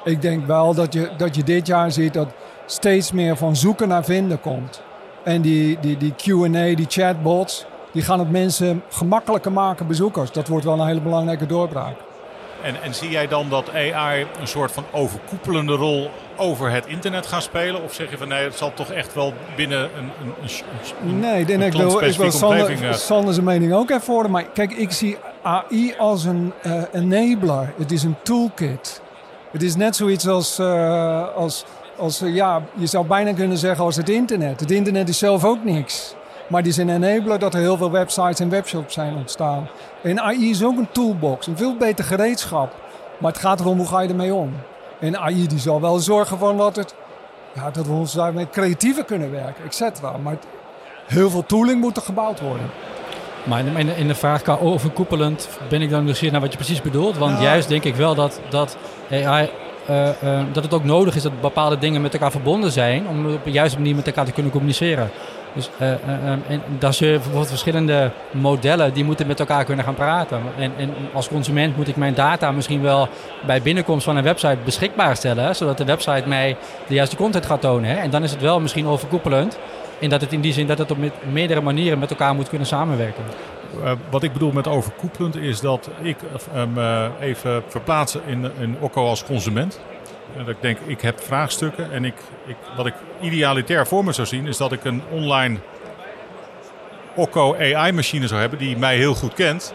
Ik 0.05 0.23
denk 0.23 0.47
wel 0.47 0.75
dat 0.75 0.93
je, 0.93 1.11
dat 1.17 1.37
je 1.37 1.45
dit 1.45 1.67
jaar 1.67 1.93
ziet 1.93 2.15
dat 2.15 2.29
steeds 2.67 3.13
meer 3.13 3.37
van 3.37 3.57
zoeken 3.57 3.89
naar 3.89 4.05
vinden 4.05 4.41
komt. 4.41 4.83
En 5.25 5.41
die, 5.41 5.79
die, 5.81 5.97
die 5.97 6.15
Q&A, 6.17 6.75
die 6.75 6.87
chatbots, 6.89 7.67
die 7.93 8.03
gaan 8.03 8.19
het 8.19 8.31
mensen 8.31 8.83
gemakkelijker 8.89 9.53
maken, 9.53 9.87
bezoekers. 9.87 10.33
Dat 10.33 10.49
wordt 10.49 10.65
wel 10.65 10.81
een 10.81 10.87
hele 10.87 11.01
belangrijke 11.01 11.47
doorbraak. 11.47 11.97
En, 12.63 12.83
en 12.83 12.95
zie 12.95 13.11
jij 13.11 13.29
dan 13.29 13.49
dat 13.49 13.75
AI 13.75 14.27
een 14.41 14.47
soort 14.47 14.73
van 14.73 14.85
overkoepelende 14.91 15.73
rol 15.73 16.11
over 16.37 16.71
het 16.71 16.87
internet 16.87 17.27
gaan 17.27 17.43
spelen? 17.43 17.83
Of 17.83 17.95
zeg 17.95 18.11
je 18.11 18.19
van 18.19 18.29
nee, 18.29 18.45
het 18.45 18.57
zal 18.57 18.75
toch 18.75 18.91
echt 18.91 19.15
wel 19.15 19.35
binnen 19.57 19.83
een, 19.83 20.11
een, 20.23 20.33
een 21.07 21.21
Nee, 21.21 21.45
denk 21.45 21.63
ik 21.63 21.73
wil, 21.73 22.03
ik 22.03 22.17
wil 22.17 22.31
Sander, 22.31 22.71
uh... 22.71 22.93
Sander 22.93 23.35
zijn 23.35 23.47
mening 23.47 23.73
ook 23.73 23.91
even 23.91 24.13
horen. 24.13 24.31
Maar 24.31 24.45
kijk, 24.45 24.73
ik 24.73 24.91
zie 24.91 25.17
AI 25.43 25.95
als 25.99 26.25
een 26.25 26.53
uh, 26.67 26.83
enabler. 26.93 27.73
Het 27.79 27.93
is 27.93 28.03
een 28.03 28.17
toolkit. 28.23 29.01
Het 29.51 29.63
is 29.63 29.77
net 29.77 29.97
zoiets 29.97 30.29
als, 30.29 30.59
uh, 30.59 31.35
als, 31.37 31.65
als 31.97 32.23
ja, 32.25 32.63
je 32.75 32.87
zou 32.87 33.07
bijna 33.07 33.33
kunnen 33.33 33.59
zeggen 33.59 33.85
als 33.85 33.97
het 33.97 34.09
internet. 34.09 34.61
Het 34.61 34.71
internet 34.71 35.09
is 35.09 35.19
zelf 35.19 35.45
ook 35.45 35.65
niks. 35.65 36.15
Maar 36.51 36.63
die 36.63 36.71
is 36.71 36.77
een 36.77 37.03
enabler 37.03 37.39
dat 37.39 37.55
er 37.55 37.61
heel 37.61 37.77
veel 37.77 37.91
websites 37.91 38.41
en 38.41 38.49
webshops 38.49 38.95
zijn 38.95 39.15
ontstaan. 39.15 39.69
En 40.03 40.21
AI 40.21 40.51
is 40.51 40.65
ook 40.65 40.79
een 40.79 40.89
toolbox, 40.93 41.47
een 41.47 41.57
veel 41.57 41.77
beter 41.77 42.05
gereedschap. 42.05 42.75
Maar 43.19 43.33
het 43.33 43.41
gaat 43.41 43.61
erom 43.61 43.79
hoe 43.79 43.87
ga 43.87 44.01
je 44.01 44.09
ermee 44.09 44.35
om. 44.35 44.53
En 45.01 45.19
AI 45.19 45.47
die 45.47 45.59
zal 45.59 45.81
wel 45.81 45.99
zorgen 45.99 46.39
van 46.39 46.57
dat, 46.57 46.77
het, 46.77 46.95
ja, 47.55 47.71
dat 47.71 47.87
we 47.87 47.93
ons 47.93 48.13
daarmee 48.13 48.49
creatiever 48.51 49.05
kunnen 49.05 49.31
werken, 49.31 49.65
et 49.65 49.75
cetera. 49.75 50.17
Maar 50.23 50.37
heel 51.07 51.31
veel 51.31 51.47
tooling 51.47 51.81
moet 51.81 51.97
er 51.97 52.03
gebouwd 52.03 52.41
worden. 52.41 52.71
Maar 53.45 53.65
in, 53.67 53.97
in 53.97 54.07
de 54.07 54.15
vraag 54.15 54.61
overkoepelend 54.61 55.49
ben 55.69 55.83
ik 55.83 55.91
dan 55.91 56.05
nieuwsgierig 56.05 56.33
naar 56.33 56.43
wat 56.43 56.53
je 56.53 56.59
precies 56.59 56.83
bedoelt. 56.83 57.19
Want 57.19 57.41
juist 57.41 57.69
denk 57.69 57.85
ik 57.85 57.95
wel 57.95 58.15
dat, 58.15 58.41
dat 58.49 58.77
AI 59.11 59.51
uh, 59.91 60.09
uh, 60.25 60.41
dat 60.53 60.63
het 60.63 60.75
ook 60.75 60.85
nodig 60.85 61.17
is 61.17 61.23
dat 61.23 61.41
bepaalde 61.41 61.79
dingen 61.79 62.03
met 62.03 62.13
elkaar 62.13 62.31
verbonden 62.31 62.73
zijn 62.73 63.09
om 63.09 63.33
op 63.33 63.45
de 63.45 63.51
juiste 63.51 63.79
manier 63.79 63.95
met 63.95 64.07
elkaar 64.07 64.25
te 64.25 64.33
kunnen 64.33 64.53
communiceren. 64.53 65.11
Dus 65.55 65.71
uh, 65.81 65.91
en 66.49 66.63
bijvoorbeeld 66.79 67.49
verschillende 67.49 68.11
modellen 68.31 68.93
die 68.93 69.05
moeten 69.05 69.27
met 69.27 69.41
elkaar 69.41 69.65
kunnen 69.65 69.85
gaan 69.85 69.95
praten. 69.95 70.41
En, 70.59 70.73
en, 70.79 70.95
als 71.13 71.29
consument 71.29 71.77
moet 71.77 71.89
ik 71.89 71.97
mijn 71.97 72.15
data 72.15 72.51
misschien 72.51 72.83
wel 72.83 73.09
bij 73.47 73.63
binnenkomst 73.63 74.05
van 74.05 74.17
een 74.17 74.23
website 74.23 74.59
beschikbaar 74.65 75.17
stellen, 75.17 75.57
zodat 75.57 75.79
de 75.79 75.85
website 75.85 76.29
mij 76.29 76.57
de 76.87 76.95
juiste 76.95 77.17
content 77.17 77.47
gaat 77.47 77.61
tonen. 77.61 77.91
Hè? 77.91 77.97
En 77.97 78.11
dan 78.11 78.23
is 78.23 78.31
het 78.31 78.41
wel 78.41 78.61
misschien 78.61 78.87
overkoepelend. 78.87 79.59
En 80.01 80.09
dat 80.09 80.21
het 80.21 80.33
in 80.33 80.41
die 80.41 80.53
zin 80.53 80.67
dat 80.67 80.79
het 80.79 80.91
op 80.91 80.99
meerdere 81.33 81.61
manieren 81.61 81.99
met 81.99 82.11
elkaar 82.11 82.35
moet 82.35 82.49
kunnen 82.49 82.67
samenwerken. 82.67 83.25
Uh, 83.79 83.93
wat 84.11 84.23
ik 84.23 84.33
bedoel 84.33 84.53
met 84.53 84.69
overkoepelend 84.69 85.37
is 85.37 85.61
dat 85.61 85.91
ik 86.03 86.17
uh, 86.77 87.05
even 87.21 87.63
verplaatsen 87.69 88.21
in, 88.27 88.51
in 88.59 88.77
Okko 88.81 89.07
als 89.07 89.25
consument. 89.25 89.81
Dat 90.37 90.49
ik 90.49 90.57
denk, 90.61 90.79
ik 90.87 91.01
heb 91.01 91.21
vraagstukken 91.21 91.93
en 91.93 92.05
ik, 92.05 92.15
ik, 92.47 92.57
wat 92.77 92.87
ik 92.87 92.95
idealitair 93.21 93.87
voor 93.87 94.05
me 94.05 94.13
zou 94.13 94.27
zien 94.27 94.47
is 94.47 94.57
dat 94.57 94.73
ik 94.73 94.85
een 94.85 95.03
online 95.11 95.59
Okko 97.15 97.55
AI-machine 97.55 98.27
zou 98.27 98.41
hebben 98.41 98.59
die 98.59 98.77
mij 98.77 98.97
heel 98.97 99.15
goed 99.15 99.35
kent. 99.35 99.75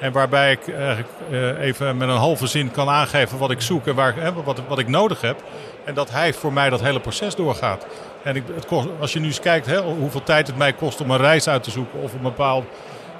En 0.00 0.12
waarbij 0.12 0.52
ik 0.52 0.68
eigenlijk 0.68 1.08
uh, 1.30 1.60
even 1.60 1.96
met 1.96 2.08
een 2.08 2.16
halve 2.16 2.46
zin 2.46 2.70
kan 2.70 2.88
aangeven 2.88 3.38
wat 3.38 3.50
ik 3.50 3.60
zoek 3.60 3.86
en 3.86 3.94
waar, 3.94 4.14
wat, 4.44 4.60
wat 4.68 4.78
ik 4.78 4.88
nodig 4.88 5.20
heb. 5.20 5.42
En 5.84 5.94
dat 5.94 6.10
hij 6.10 6.32
voor 6.32 6.52
mij 6.52 6.70
dat 6.70 6.80
hele 6.80 7.00
proces 7.00 7.34
doorgaat. 7.34 7.86
En 8.22 8.36
ik, 8.36 8.42
het 8.54 8.66
kost, 8.66 8.88
als 9.00 9.12
je 9.12 9.20
nu 9.20 9.26
eens 9.26 9.40
kijkt 9.40 9.66
hè, 9.66 9.80
hoeveel 9.80 10.22
tijd 10.22 10.46
het 10.46 10.56
mij 10.56 10.72
kost 10.72 11.00
om 11.00 11.10
een 11.10 11.18
reis 11.18 11.48
uit 11.48 11.62
te 11.62 11.70
zoeken 11.70 12.00
of 12.00 12.12
een 12.12 12.22
bepaald 12.22 12.64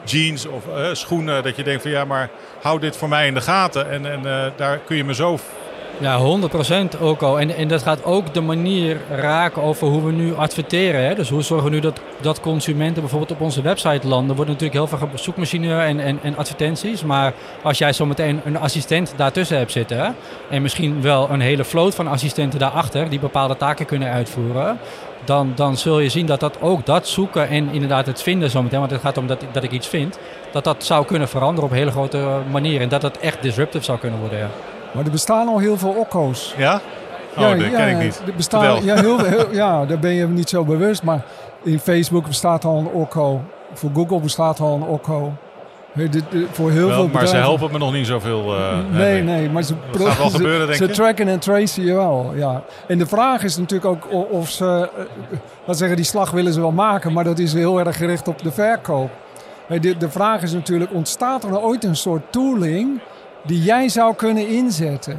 jeans 0.04 0.46
of 0.46 0.64
uh, 0.66 0.88
schoenen. 0.92 1.42
Dat 1.42 1.56
je 1.56 1.62
denkt 1.62 1.82
van 1.82 1.90
ja, 1.90 2.04
maar 2.04 2.30
hou 2.62 2.80
dit 2.80 2.96
voor 2.96 3.08
mij 3.08 3.26
in 3.26 3.34
de 3.34 3.40
gaten. 3.40 3.90
En, 3.90 4.12
en 4.12 4.20
uh, 4.26 4.44
daar 4.56 4.78
kun 4.78 4.96
je 4.96 5.04
me 5.04 5.14
zo 5.14 5.38
ja, 5.98 6.38
100% 6.96 7.00
ook 7.00 7.22
al. 7.22 7.40
En, 7.40 7.56
en 7.56 7.68
dat 7.68 7.82
gaat 7.82 8.04
ook 8.04 8.34
de 8.34 8.40
manier 8.40 9.00
raken 9.10 9.62
over 9.62 9.86
hoe 9.86 10.04
we 10.04 10.12
nu 10.12 10.34
adverteren. 10.34 11.04
Hè? 11.04 11.14
Dus 11.14 11.28
hoe 11.28 11.42
zorgen 11.42 11.68
we 11.68 11.74
nu 11.74 11.80
dat, 11.80 12.00
dat 12.20 12.40
consumenten 12.40 13.00
bijvoorbeeld 13.00 13.30
op 13.30 13.40
onze 13.40 13.62
website 13.62 14.08
landen. 14.08 14.28
Er 14.30 14.36
wordt 14.36 14.50
natuurlijk 14.50 14.78
heel 14.90 14.98
veel 14.98 15.08
zoekmachine 15.14 15.80
en, 15.80 16.00
en, 16.00 16.18
en 16.22 16.36
advertenties. 16.36 17.02
Maar 17.02 17.32
als 17.62 17.78
jij 17.78 17.92
zometeen 17.92 18.40
een 18.44 18.58
assistent 18.58 19.14
daartussen 19.16 19.58
hebt 19.58 19.72
zitten. 19.72 20.14
En 20.50 20.62
misschien 20.62 21.02
wel 21.02 21.30
een 21.30 21.40
hele 21.40 21.64
vloot 21.64 21.94
van 21.94 22.06
assistenten 22.06 22.58
daarachter 22.58 23.08
die 23.08 23.18
bepaalde 23.18 23.56
taken 23.56 23.86
kunnen 23.86 24.10
uitvoeren. 24.10 24.78
Dan, 25.24 25.52
dan 25.54 25.76
zul 25.76 25.98
je 25.98 26.08
zien 26.08 26.26
dat 26.26 26.40
dat 26.40 26.60
ook 26.60 26.86
dat 26.86 27.08
zoeken 27.08 27.48
en 27.48 27.68
inderdaad 27.72 28.06
het 28.06 28.22
vinden 28.22 28.50
zometeen. 28.50 28.78
Want 28.78 28.90
het 28.90 29.00
gaat 29.00 29.18
om 29.18 29.26
dat, 29.26 29.44
dat 29.52 29.62
ik 29.62 29.70
iets 29.70 29.86
vind. 29.88 30.18
Dat 30.52 30.64
dat 30.64 30.84
zou 30.84 31.04
kunnen 31.04 31.28
veranderen 31.28 31.64
op 31.64 31.70
een 31.70 31.76
hele 31.76 31.90
grote 31.90 32.28
manier. 32.50 32.80
En 32.80 32.88
dat 32.88 33.00
dat 33.00 33.18
echt 33.18 33.42
disruptive 33.42 33.84
zou 33.84 33.98
kunnen 33.98 34.20
worden. 34.20 34.38
Ja. 34.38 34.48
Maar 34.92 35.04
er 35.04 35.10
bestaan 35.10 35.48
al 35.48 35.58
heel 35.58 35.78
veel 35.78 35.94
okko's. 35.98 36.54
Ja? 36.56 36.80
Oh, 37.36 37.42
ja, 37.42 37.54
dat 37.54 37.70
ken 37.70 37.88
ik 37.88 37.98
niet. 37.98 38.22
Er 38.26 38.34
bestaan, 38.36 38.84
ja, 38.84 38.94
heel, 38.94 39.24
heel, 39.24 39.52
ja, 39.52 39.84
daar 39.84 39.98
ben 39.98 40.12
je 40.12 40.26
niet 40.26 40.48
zo 40.48 40.64
bewust. 40.64 41.02
Maar 41.02 41.24
in 41.62 41.78
Facebook 41.78 42.26
bestaat 42.26 42.64
al 42.64 42.78
een 42.78 42.86
okko. 42.86 43.40
Voor 43.74 43.90
Google 43.94 44.20
bestaat 44.20 44.60
al 44.60 44.74
een 44.74 44.82
okko. 44.82 45.32
voor 46.52 46.70
heel 46.70 46.90
veel 46.90 47.08
maar 47.08 47.26
ze 47.26 47.36
helpen 47.36 47.72
me 47.72 47.78
nog 47.78 47.92
niet 47.92 48.06
zoveel. 48.06 48.54
Uh, 48.54 48.78
nee, 48.90 49.22
nee, 49.22 49.50
maar 49.50 49.62
ze, 49.62 49.74
dat 49.92 50.16
wel 50.16 50.30
gebeuren, 50.30 50.66
denk 50.66 50.78
ze 50.78 50.88
tracken 50.88 51.28
en 51.28 51.38
tracen 51.38 51.84
je 51.84 51.94
wel. 51.94 52.32
Ja. 52.34 52.62
En 52.86 52.98
de 52.98 53.06
vraag 53.06 53.42
is 53.42 53.56
natuurlijk 53.56 53.90
ook 53.90 54.30
of 54.30 54.50
ze, 54.50 54.90
uh, 55.68 55.74
zeggen, 55.74 55.96
die 55.96 56.04
slag 56.04 56.30
willen 56.30 56.52
ze 56.52 56.60
wel 56.60 56.72
maken, 56.72 57.12
maar 57.12 57.24
dat 57.24 57.38
is 57.38 57.52
heel 57.52 57.78
erg 57.78 57.96
gericht 57.96 58.28
op 58.28 58.42
de 58.42 58.52
verkoop. 58.52 59.10
De, 59.68 59.96
de 59.96 60.10
vraag 60.10 60.42
is 60.42 60.52
natuurlijk, 60.52 60.92
ontstaat 60.92 61.44
er 61.44 61.50
nou 61.50 61.62
ooit 61.62 61.84
een 61.84 61.96
soort 61.96 62.22
tooling 62.32 63.00
die 63.46 63.62
jij 63.62 63.88
zou 63.88 64.14
kunnen 64.14 64.48
inzetten. 64.48 65.18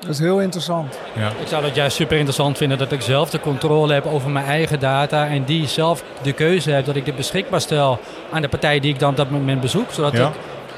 Dat 0.00 0.10
is 0.12 0.18
heel 0.18 0.40
interessant. 0.40 0.98
Ja. 1.14 1.28
Ik 1.40 1.46
zou 1.46 1.62
dat 1.62 1.74
juist 1.74 1.96
super 1.96 2.14
interessant 2.16 2.56
vinden 2.56 2.78
dat 2.78 2.92
ik 2.92 3.00
zelf 3.00 3.30
de 3.30 3.40
controle 3.40 3.92
heb 3.92 4.06
over 4.06 4.30
mijn 4.30 4.46
eigen 4.46 4.80
data 4.80 5.26
en 5.26 5.44
die 5.44 5.66
zelf 5.66 6.02
de 6.22 6.32
keuze 6.32 6.70
heb 6.70 6.84
dat 6.84 6.96
ik 6.96 7.04
dit 7.04 7.16
beschikbaar 7.16 7.60
stel 7.60 7.98
aan 8.32 8.42
de 8.42 8.48
partij 8.48 8.80
die 8.80 8.92
ik 8.92 8.98
dan 8.98 9.10
op 9.10 9.16
dat 9.16 9.30
moment 9.30 9.60
bezoek. 9.60 9.90
Zodat 9.90 10.14
ik 10.14 10.28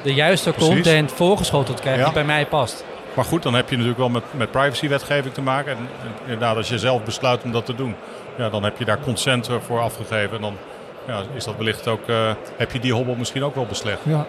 de 0.03 0.15
juiste 0.15 0.51
Precies. 0.53 0.73
content 0.75 1.13
voorgeschoteld 1.13 1.81
krijg 1.81 1.99
Ja. 1.99 2.05
die 2.05 2.13
bij 2.13 2.25
mij 2.25 2.47
past. 2.47 2.85
Maar 3.15 3.25
goed, 3.25 3.43
dan 3.43 3.55
heb 3.55 3.65
je 3.69 3.73
natuurlijk 3.73 3.99
wel 4.01 4.09
met, 4.09 4.23
met 4.31 4.51
privacywetgeving 4.51 5.35
te 5.35 5.43
maken. 5.43 5.73
En, 5.73 5.79
en 5.79 6.11
inderdaad, 6.23 6.57
als 6.57 6.69
je 6.69 6.79
zelf 6.79 7.03
besluit 7.03 7.43
om 7.43 7.53
dat 7.53 7.67
te 7.67 7.75
doen, 7.75 7.95
ja, 8.39 8.49
dan 8.49 8.63
heb 8.65 8.79
je 8.79 8.85
daar 8.85 9.01
consent 9.01 9.49
voor 9.67 9.81
afgegeven. 9.81 10.37
En 10.37 10.41
dan 10.43 10.57
ja, 11.07 11.23
is 11.35 11.45
dat 11.45 11.55
wellicht 11.57 11.89
ook, 11.89 12.09
eh, 12.09 12.31
heb 12.57 12.73
je 12.73 12.81
die 12.81 12.93
hobbel 12.93 13.15
misschien 13.15 13.45
ook 13.45 13.55
wel 13.55 13.67
beslecht. 13.67 14.01
Ja. 14.03 14.27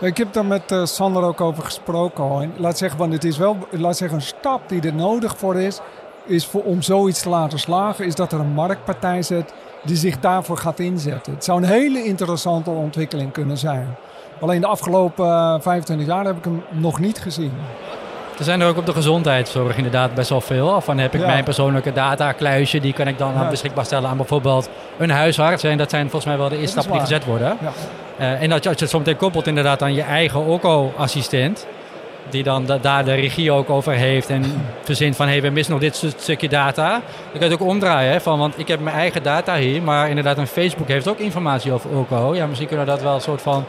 Ik 0.00 0.16
heb 0.16 0.32
daar 0.32 0.44
met 0.44 0.72
eh, 0.72 0.84
Sander 0.84 1.22
ook 1.22 1.40
over 1.40 1.62
gesproken 1.62 2.52
laat 2.56 2.78
zeggen, 2.78 2.98
want 2.98 3.12
het 3.12 3.24
is 3.24 3.38
wel 3.38 3.56
laat 3.70 3.96
zeggen, 3.96 4.18
een 4.18 4.24
stap 4.24 4.68
die 4.68 4.82
er 4.82 4.94
nodig 4.94 5.38
voor 5.38 5.56
is, 5.56 5.80
is 6.26 6.46
voor, 6.46 6.62
om 6.62 6.82
zoiets 6.82 7.22
te 7.22 7.28
laten 7.28 7.58
slagen, 7.58 8.06
is 8.06 8.14
dat 8.14 8.32
er 8.32 8.40
een 8.40 8.52
marktpartij 8.52 9.22
zit 9.22 9.54
die 9.84 9.96
zich 9.96 10.20
daarvoor 10.20 10.56
gaat 10.56 10.78
inzetten. 10.78 11.32
Het 11.32 11.44
zou 11.44 11.62
een 11.62 11.68
hele 11.68 12.04
interessante 12.04 12.70
ontwikkeling 12.70 13.32
kunnen 13.32 13.58
zijn. 13.58 13.96
Alleen 14.40 14.60
de 14.60 14.66
afgelopen 14.66 15.26
eh, 15.26 15.60
25 15.60 16.06
jaar 16.06 16.24
heb 16.24 16.36
ik 16.36 16.44
hem 16.44 16.62
nog 16.70 16.98
niet 16.98 17.18
gezien. 17.18 17.52
Er 18.38 18.44
zijn 18.44 18.60
er 18.60 18.66
ook 18.68 18.76
op 18.76 18.86
de 18.86 18.92
gezondheidszorg 18.92 19.76
inderdaad 19.76 20.14
best 20.14 20.28
wel 20.30 20.40
veel. 20.40 20.80
Van 20.80 20.98
heb 20.98 21.14
ik 21.14 21.20
Ja. 21.20 21.26
mijn 21.26 21.44
persoonlijke 21.44 21.92
datakluisje, 21.92 22.80
die 22.80 22.92
kan 22.92 23.08
ik 23.08 23.18
dan 23.18 23.32
Ja. 23.34 23.48
beschikbaar 23.48 23.84
stellen 23.84 24.08
aan 24.10 24.16
bijvoorbeeld 24.16 24.68
een 24.98 25.10
huisarts. 25.10 25.62
En 25.62 25.78
dat 25.78 25.90
zijn 25.90 26.02
volgens 26.02 26.24
mij 26.24 26.36
wel 26.38 26.48
de 26.48 26.54
eerste 26.58 26.70
stappen 26.70 26.92
die 26.92 27.00
gezet 27.00 27.24
worden. 27.24 27.56
Ja. 27.60 27.70
Eh, 28.18 28.42
en 28.42 28.48
dat 28.48 28.62
je, 28.62 28.68
als 28.68 28.78
je 28.78 28.84
het 28.84 28.94
meteen 28.94 29.16
koppelt 29.16 29.46
inderdaad 29.46 29.82
aan 29.82 29.94
je 29.94 30.02
eigen 30.02 30.40
OCO-assistent. 30.46 31.66
Die 32.30 32.42
dan 32.42 32.66
da- 32.66 32.78
daar 32.78 33.04
de 33.04 33.14
regie 33.14 33.52
ook 33.52 33.70
over 33.70 33.92
heeft 33.92 34.30
en 34.30 34.44
verzint 34.84 35.16
van... 35.16 35.26
hé, 35.26 35.32
hey, 35.32 35.42
we 35.42 35.48
missen 35.48 35.72
nog 35.72 35.82
dit 35.82 35.96
stu- 35.96 36.10
stukje 36.16 36.48
data. 36.48 36.90
Dan 36.90 37.00
kan 37.32 37.40
je 37.40 37.44
het 37.44 37.52
ook 37.62 37.68
omdraaien, 37.68 38.12
hè, 38.12 38.20
van, 38.20 38.38
want 38.38 38.58
ik 38.58 38.68
heb 38.68 38.80
mijn 38.80 38.96
eigen 38.96 39.22
data 39.22 39.56
hier... 39.56 39.82
maar 39.82 40.08
inderdaad 40.08 40.38
een 40.38 40.46
Facebook 40.46 40.88
heeft 40.88 41.08
ook 41.08 41.18
informatie 41.18 41.72
over 41.72 41.90
OCO. 41.96 42.34
Ja, 42.34 42.46
misschien 42.46 42.68
kunnen 42.68 42.86
we 42.86 42.92
dat 42.92 43.02
wel 43.02 43.14
een 43.14 43.20
soort 43.20 43.42
van... 43.42 43.64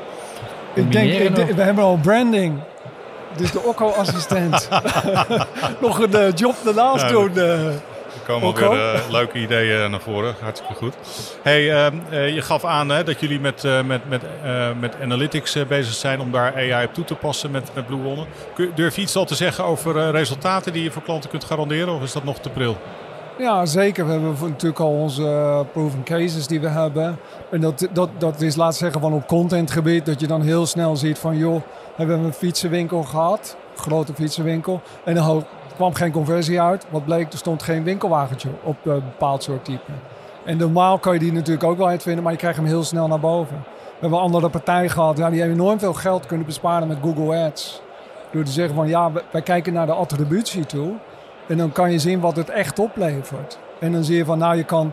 Ik 0.74 0.92
denk, 0.92 1.12
ik 1.12 1.56
we 1.56 1.62
hebben 1.62 1.84
al 1.84 2.00
branding. 2.02 2.60
Dus 3.38 3.52
de 3.52 3.60
Okko-assistent. 3.64 4.70
nog 5.82 6.00
een 6.00 6.14
eh, 6.14 6.34
job 6.36 6.56
daarnaast 6.64 7.02
Ja, 7.02 7.10
doen. 7.10 7.38
eh. 7.38 7.66
Er 7.66 8.32
komen 8.32 8.48
Ook 8.48 8.62
alweer 8.62 8.94
eh, 8.94 9.00
leuke 9.10 9.38
ideeën 9.40 9.92
naar 9.92 10.00
voren. 10.02 10.36
Hartstikke 10.42 10.74
goed. 10.76 10.94
Hey, 11.42 11.72
eh, 11.72 11.86
eh, 12.10 12.34
je 12.34 12.42
gaf 12.42 12.66
aan 12.66 12.90
hè, 12.90 13.04
dat 13.04 13.20
jullie 13.20 13.40
met, 13.40 13.64
eh, 13.64 13.82
met, 13.84 14.10
met, 14.10 14.22
eh, 14.44 14.68
met 14.80 14.96
analytics 15.02 15.56
eh, 15.56 15.66
bezig 15.66 15.94
zijn 15.94 16.20
om 16.22 16.32
daar 16.32 16.54
AI 16.56 16.86
op 16.86 16.94
toe 16.94 17.04
te 17.04 17.16
passen 17.16 17.52
met, 17.52 17.70
met 17.74 17.86
Blue 17.88 18.26
Durf 18.76 18.96
je 18.96 19.02
iets 19.02 19.16
al 19.16 19.26
te 19.26 19.36
zeggen 19.36 19.64
over 19.64 19.98
eh, 19.98 20.10
resultaten 20.10 20.74
die 20.74 20.84
je 20.84 20.92
voor 20.92 21.02
klanten 21.02 21.30
kunt 21.30 21.44
garanderen? 21.44 21.94
Of 21.94 22.04
is 22.04 22.12
dat 22.12 22.24
nog 22.24 22.38
te 22.40 22.50
pril? 22.50 22.78
Ja, 23.38 23.66
zeker. 23.66 24.06
We 24.06 24.12
hebben 24.12 24.36
natuurlijk 24.42 24.80
al 24.80 24.92
onze 24.92 25.24
eh, 25.24 25.60
proven 25.72 26.04
cases 26.04 26.48
die 26.48 26.60
we 26.60 26.68
hebben. 26.68 27.20
En 27.52 27.62
dat, 27.62 27.88
dat, 27.92 28.10
dat 28.18 28.42
is, 28.42 28.56
laat 28.56 28.76
zeggen, 28.76 29.02
van 29.02 29.14
op 29.14 29.28
contentgebied. 29.28 30.06
Dat 30.06 30.20
je 30.20 30.28
dan 30.28 30.42
heel 30.42 30.66
snel 30.66 30.96
ziet 30.96 31.20
van, 31.20 31.38
joh, 31.38 31.62
we 31.96 32.04
hebben 32.04 32.20
een 32.26 32.34
fietsenwinkel 32.34 33.04
gehad. 33.04 33.58
Een 33.76 33.82
grote 33.82 34.14
fietsenwinkel. 34.14 34.82
En 35.04 35.18
er 35.18 35.44
kwam 35.76 35.94
geen 35.94 36.12
conversie 36.12 36.62
uit. 36.62 36.86
Wat 36.90 37.06
bleek, 37.06 37.32
er 37.32 37.38
stond 37.38 37.64
geen 37.64 37.84
winkelwagentje 37.84 38.50
op 38.64 38.78
een 38.86 38.94
bepaald 39.04 39.44
soort 39.44 39.66
type. 39.66 39.92
En 40.46 40.58
normaal 40.58 40.98
kan 41.00 41.14
je 41.14 41.20
die 41.20 41.32
natuurlijk 41.34 41.64
ook 41.64 41.78
wel 41.78 41.88
uitvinden, 41.88 42.24
maar 42.24 42.32
je 42.32 42.38
krijgt 42.38 42.58
hem 42.58 42.66
heel 42.68 42.84
snel 42.84 43.08
naar 43.08 43.20
boven. 43.20 43.56
We 43.66 44.02
hebben 44.02 44.20
andere 44.20 44.50
partijen 44.50 44.90
gehad, 44.90 45.16
die 45.16 45.26
hebben 45.26 45.50
enorm 45.52 45.80
veel 45.80 45.94
geld 45.94 46.26
kunnen 46.26 46.46
besparen 46.46 46.88
met 46.88 46.98
Google 47.02 47.44
Ads. 47.46 47.82
Door 48.32 48.44
te 48.44 48.52
zeggen 48.52 48.76
van, 48.76 48.88
ja, 48.88 49.12
wij- 49.32 49.42
kijken 49.42 49.74
naar 49.74 49.86
de 49.86 49.92
attributie 49.94 50.66
toe. 50.66 50.94
En 51.48 51.58
dan 51.58 51.72
kan 51.72 51.92
je 51.92 52.00
zien 52.00 52.20
wat 52.20 52.36
het 52.36 52.50
echt 52.50 52.80
oplevert. 52.80 53.58
En 53.80 53.92
dan 53.92 54.04
zie 54.04 54.16
je 54.18 54.26
van, 54.26 54.38
nou, 54.38 54.56
je 54.58 54.64
kan 54.64 54.92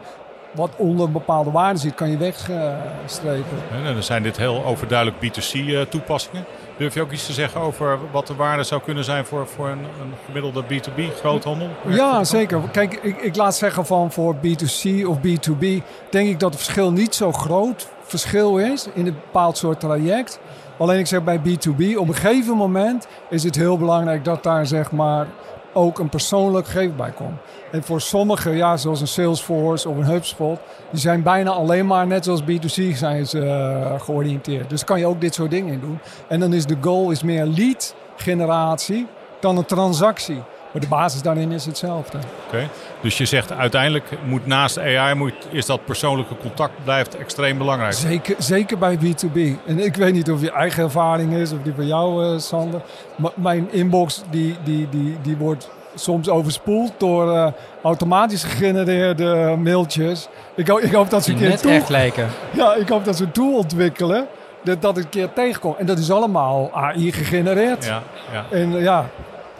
wat 0.52 0.70
onder 0.76 1.06
een 1.06 1.12
bepaalde 1.12 1.50
waarde 1.50 1.78
zit, 1.78 1.94
kan 1.94 2.10
je 2.10 2.16
wegstrepen. 2.16 3.58
En 3.84 3.94
dan 3.94 4.02
zijn 4.02 4.22
dit 4.22 4.36
heel 4.36 4.64
overduidelijk 4.64 5.16
B2C-toepassingen. 5.22 6.44
Durf 6.76 6.94
je 6.94 7.00
ook 7.00 7.12
iets 7.12 7.26
te 7.26 7.32
zeggen 7.32 7.60
over 7.60 7.98
wat 8.12 8.26
de 8.26 8.34
waarde 8.34 8.62
zou 8.62 8.80
kunnen 8.82 9.04
zijn 9.04 9.24
voor, 9.24 9.46
voor 9.46 9.68
een, 9.68 9.78
een 9.78 10.12
gemiddelde 10.26 10.64
B2B 10.64 11.18
groothandel? 11.18 11.68
Ja, 11.88 12.24
zeker. 12.24 12.60
Kijk, 12.72 12.94
ik, 13.02 13.16
ik 13.16 13.36
laat 13.36 13.56
zeggen 13.56 13.86
van 13.86 14.12
voor 14.12 14.36
B2C 14.36 15.06
of 15.06 15.16
B2B, 15.16 15.66
denk 16.10 16.28
ik 16.28 16.40
dat 16.40 16.52
het 16.52 16.62
verschil 16.62 16.92
niet 16.92 17.14
zo 17.14 17.32
groot 17.32 17.88
verschil 18.02 18.58
is 18.58 18.86
in 18.94 19.06
een 19.06 19.14
bepaald 19.14 19.56
soort 19.56 19.80
traject. 19.80 20.40
Alleen 20.78 20.98
ik 20.98 21.06
zeg 21.06 21.24
bij 21.24 21.38
B2B, 21.38 21.96
op 21.96 22.08
een 22.08 22.14
gegeven 22.14 22.56
moment 22.56 23.06
is 23.30 23.42
het 23.42 23.54
heel 23.54 23.78
belangrijk 23.78 24.24
dat 24.24 24.42
daar 24.42 24.66
zeg 24.66 24.92
maar 24.92 25.26
ook 25.72 25.98
een 25.98 26.08
persoonlijk 26.08 26.66
gegeven 26.66 26.96
bij 26.96 27.10
komt. 27.10 27.38
En 27.70 27.82
voor 27.82 28.00
sommigen, 28.00 28.56
ja, 28.56 28.76
zoals 28.76 29.00
een 29.00 29.06
Salesforce 29.06 29.88
of 29.88 29.96
een 29.96 30.04
HubSpot, 30.04 30.58
die 30.90 31.00
zijn 31.00 31.22
bijna 31.22 31.50
alleen 31.50 31.86
maar 31.86 32.06
net 32.06 32.24
zoals 32.24 32.42
B2C 32.42 32.96
zijn 32.96 33.26
ze 33.26 33.40
eh, 33.44 34.00
georiënteerd. 34.00 34.70
Dus 34.70 34.84
kan 34.84 34.98
je 34.98 35.06
ook 35.06 35.20
dit 35.20 35.34
soort 35.34 35.50
dingen 35.50 35.72
in 35.72 35.80
doen. 35.80 35.98
En 36.28 36.40
dan 36.40 36.52
is 36.52 36.66
de 36.66 36.76
goal 36.80 37.10
is 37.10 37.22
meer 37.22 37.46
lead 37.46 37.94
generatie 38.16 39.06
dan 39.40 39.56
een 39.56 39.64
transactie. 39.64 40.42
Maar 40.72 40.82
de 40.82 40.88
basis 40.88 41.22
daarin 41.22 41.52
is 41.52 41.66
hetzelfde. 41.66 42.18
Oké. 42.46 42.68
Dus 43.00 43.18
je 43.18 43.24
zegt 43.24 43.52
uiteindelijk 43.52 44.04
moet 44.26 44.46
naast 44.46 44.78
AI 44.78 45.14
moet, 45.14 45.34
is 45.50 45.66
dat 45.66 45.84
persoonlijke 45.84 46.36
contact 46.40 46.72
blijft 46.84 47.16
extreem 47.16 47.58
belangrijk. 47.58 47.92
Zeker, 47.92 48.34
zeker 48.38 48.78
bij 48.78 48.96
B2B. 48.98 49.38
En 49.66 49.78
ik 49.84 49.96
weet 49.96 50.12
niet 50.12 50.30
of 50.30 50.40
je 50.40 50.50
eigen 50.50 50.82
ervaring 50.84 51.32
is 51.34 51.52
of 51.52 51.58
die 51.62 51.72
van 51.76 51.86
jou, 51.86 52.24
eh, 52.34 52.38
Sander. 52.38 52.80
Maar 53.16 53.30
mijn 53.34 53.68
inbox 53.72 54.22
die, 54.30 54.56
die, 54.64 54.88
die, 54.90 55.16
die 55.22 55.36
wordt 55.36 55.70
soms 55.94 56.28
overspoeld 56.28 56.92
door 56.98 57.32
eh, 57.36 57.46
automatisch 57.82 58.44
gegenereerde 58.44 59.56
mailtjes. 59.58 60.28
Ik, 60.54 60.68
ho- 60.68 60.78
ik 60.78 60.92
hoop 60.92 61.10
dat 61.10 61.24
ze 61.24 61.30
een 61.32 61.38
keer 61.38 61.48
net 61.48 61.62
toe, 61.62 61.70
echt 61.72 61.88
lijken. 61.88 62.28
ja, 62.52 62.74
ik 62.74 62.88
hoop 62.88 63.04
dat 63.04 63.16
ze 63.16 63.22
een 63.24 63.32
tool 63.32 63.54
ontwikkelen 63.56 64.26
dat 64.64 64.82
dat 64.82 64.96
een 64.96 65.08
keer 65.08 65.32
tegenkomt. 65.32 65.76
En 65.76 65.86
dat 65.86 65.98
is 65.98 66.10
allemaal 66.10 66.70
AI 66.72 67.12
gegenereerd. 67.12 67.84
Ja, 67.84 68.02
ja. 68.32 68.44
En 68.50 68.76
eh, 68.76 68.82
ja, 68.82 69.06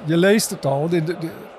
je 0.04 0.16
leest 0.16 0.50
het 0.50 0.66
al. 0.66 0.88
De- 0.88 1.04
de- 1.04 1.16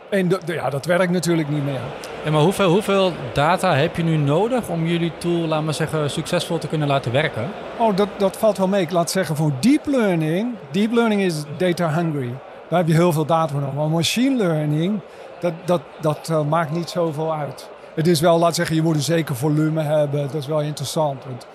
en 0.10 0.32
ja, 0.45 0.69
dat 0.69 0.86
werkt 0.86 1.12
natuurlijk 1.12 1.49
niet 1.49 1.65
meer. 1.65 1.79
Ja, 2.23 2.32
maar 2.32 2.41
hoeveel, 2.41 2.69
hoeveel 2.69 3.12
data 3.34 3.75
heb 3.75 3.95
je 3.95 4.03
nu 4.03 4.17
nodig 4.17 4.67
om 4.69 4.86
jullie 4.86 5.12
tool, 5.17 5.47
laten 5.47 5.65
we 5.65 5.71
zeggen, 5.71 6.10
succesvol 6.10 6.58
te 6.58 6.67
kunnen 6.67 6.88
laten 6.88 7.12
werken? 7.12 7.49
Oh, 7.77 7.95
dat, 7.95 8.08
dat 8.17 8.38
valt 8.38 8.58
wel 8.58 8.67
mee. 8.67 8.82
Ik 8.82 8.91
laat 8.91 9.12
zeggen, 9.12 9.36
voor 9.36 9.51
deep 9.60 9.86
learning... 9.86 10.56
Deep 10.71 10.91
learning 10.91 11.21
is 11.21 11.43
data 11.58 11.93
hungry. 11.93 12.34
Daar 12.69 12.79
heb 12.79 12.88
je 12.88 12.93
heel 12.93 13.12
veel 13.12 13.25
data 13.25 13.51
voor 13.51 13.60
nodig. 13.62 13.75
Maar 13.75 13.89
machine 13.89 14.38
learning, 14.38 14.99
dat, 15.39 15.53
dat, 15.65 15.82
dat 16.01 16.29
eh, 16.29 16.45
maakt 16.45 16.71
niet 16.71 16.89
zoveel 16.89 17.34
uit. 17.34 17.69
Het 17.95 18.08
is 18.08 18.19
wel, 18.21 18.39
laat 18.39 18.56
zeggen, 18.56 18.75
je 18.75 18.82
moet 18.82 18.95
een 18.95 19.01
zeker 19.01 19.36
volume 19.36 19.82
hebben. 19.82 20.21
Dat 20.21 20.34
is 20.34 20.47
wel 20.47 20.62
interessant. 20.62 21.23
Want, 21.25 21.47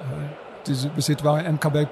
eh, 0.00 0.06
het 0.58 0.68
is, 0.68 0.86
we 0.94 1.00
zitten 1.00 1.26
wel 1.26 1.36
in 1.36 1.52
MKB+. 1.52 1.86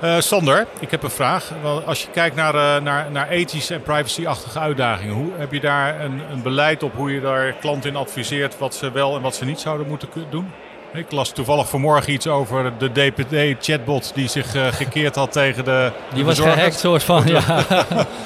Eh, 0.00 0.16
Sander, 0.18 0.66
ik 0.80 0.90
heb 0.90 1.02
een 1.02 1.10
vraag. 1.10 1.50
Als 1.86 2.02
je 2.02 2.08
kijkt 2.12 2.36
naar, 2.36 2.54
eh, 2.54 2.82
naar, 2.82 3.06
naar 3.10 3.28
ethische 3.28 3.74
en 3.74 3.82
privacy-achtige 3.82 4.58
uitdagingen, 4.58 5.14
hoe 5.14 5.30
heb 5.36 5.52
je 5.52 5.60
daar 5.60 6.00
een, 6.00 6.20
een 6.32 6.42
beleid 6.42 6.82
op 6.82 6.92
hoe 6.96 7.12
je 7.14 7.20
daar 7.20 7.52
klanten 7.60 7.90
in 7.90 7.96
adviseert 7.96 8.58
wat 8.58 8.74
ze 8.74 8.90
wel 8.92 9.16
en 9.16 9.22
wat 9.22 9.34
ze 9.34 9.44
niet 9.44 9.60
zouden 9.60 9.86
moeten 9.88 10.08
doen? 10.30 10.52
Ik 10.92 11.10
las 11.12 11.30
toevallig 11.32 11.68
vanmorgen 11.68 12.12
iets 12.12 12.26
over 12.26 12.72
de 12.78 12.92
DPD-chatbot 12.92 14.12
die 14.14 14.28
zich 14.28 14.54
eh, 14.54 14.66
gekeerd 14.66 15.14
had 15.14 15.32
tegen 15.32 15.64
de. 15.64 15.90
Die 16.08 16.18
de 16.18 16.24
was 16.24 16.38
gehackt, 16.38 16.78
soort 16.78 17.02
van. 17.02 17.26
Ja. 17.36 17.40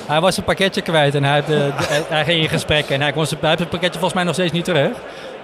hij 0.07 0.21
was 0.21 0.35
zijn 0.35 0.47
pakketje 0.47 0.83
kwijt 0.83 1.15
en 1.15 1.25
hij, 1.25 1.45
de- 1.45 1.47
de- 1.79 2.05
hij 2.09 2.25
ging 2.25 2.43
in 2.43 2.49
gesprek 2.49 2.89
en 2.89 3.01
hij, 3.01 3.13
kon 3.13 3.27
zijn, 3.27 3.41
hij 3.41 3.49
heeft 3.49 3.61
het 3.61 3.71
pakketje 3.71 3.99
volgens 3.99 4.15
mij 4.15 4.25
nog 4.25 4.35
steeds 4.35 4.53
niet 4.53 4.65
terug. 4.65 4.91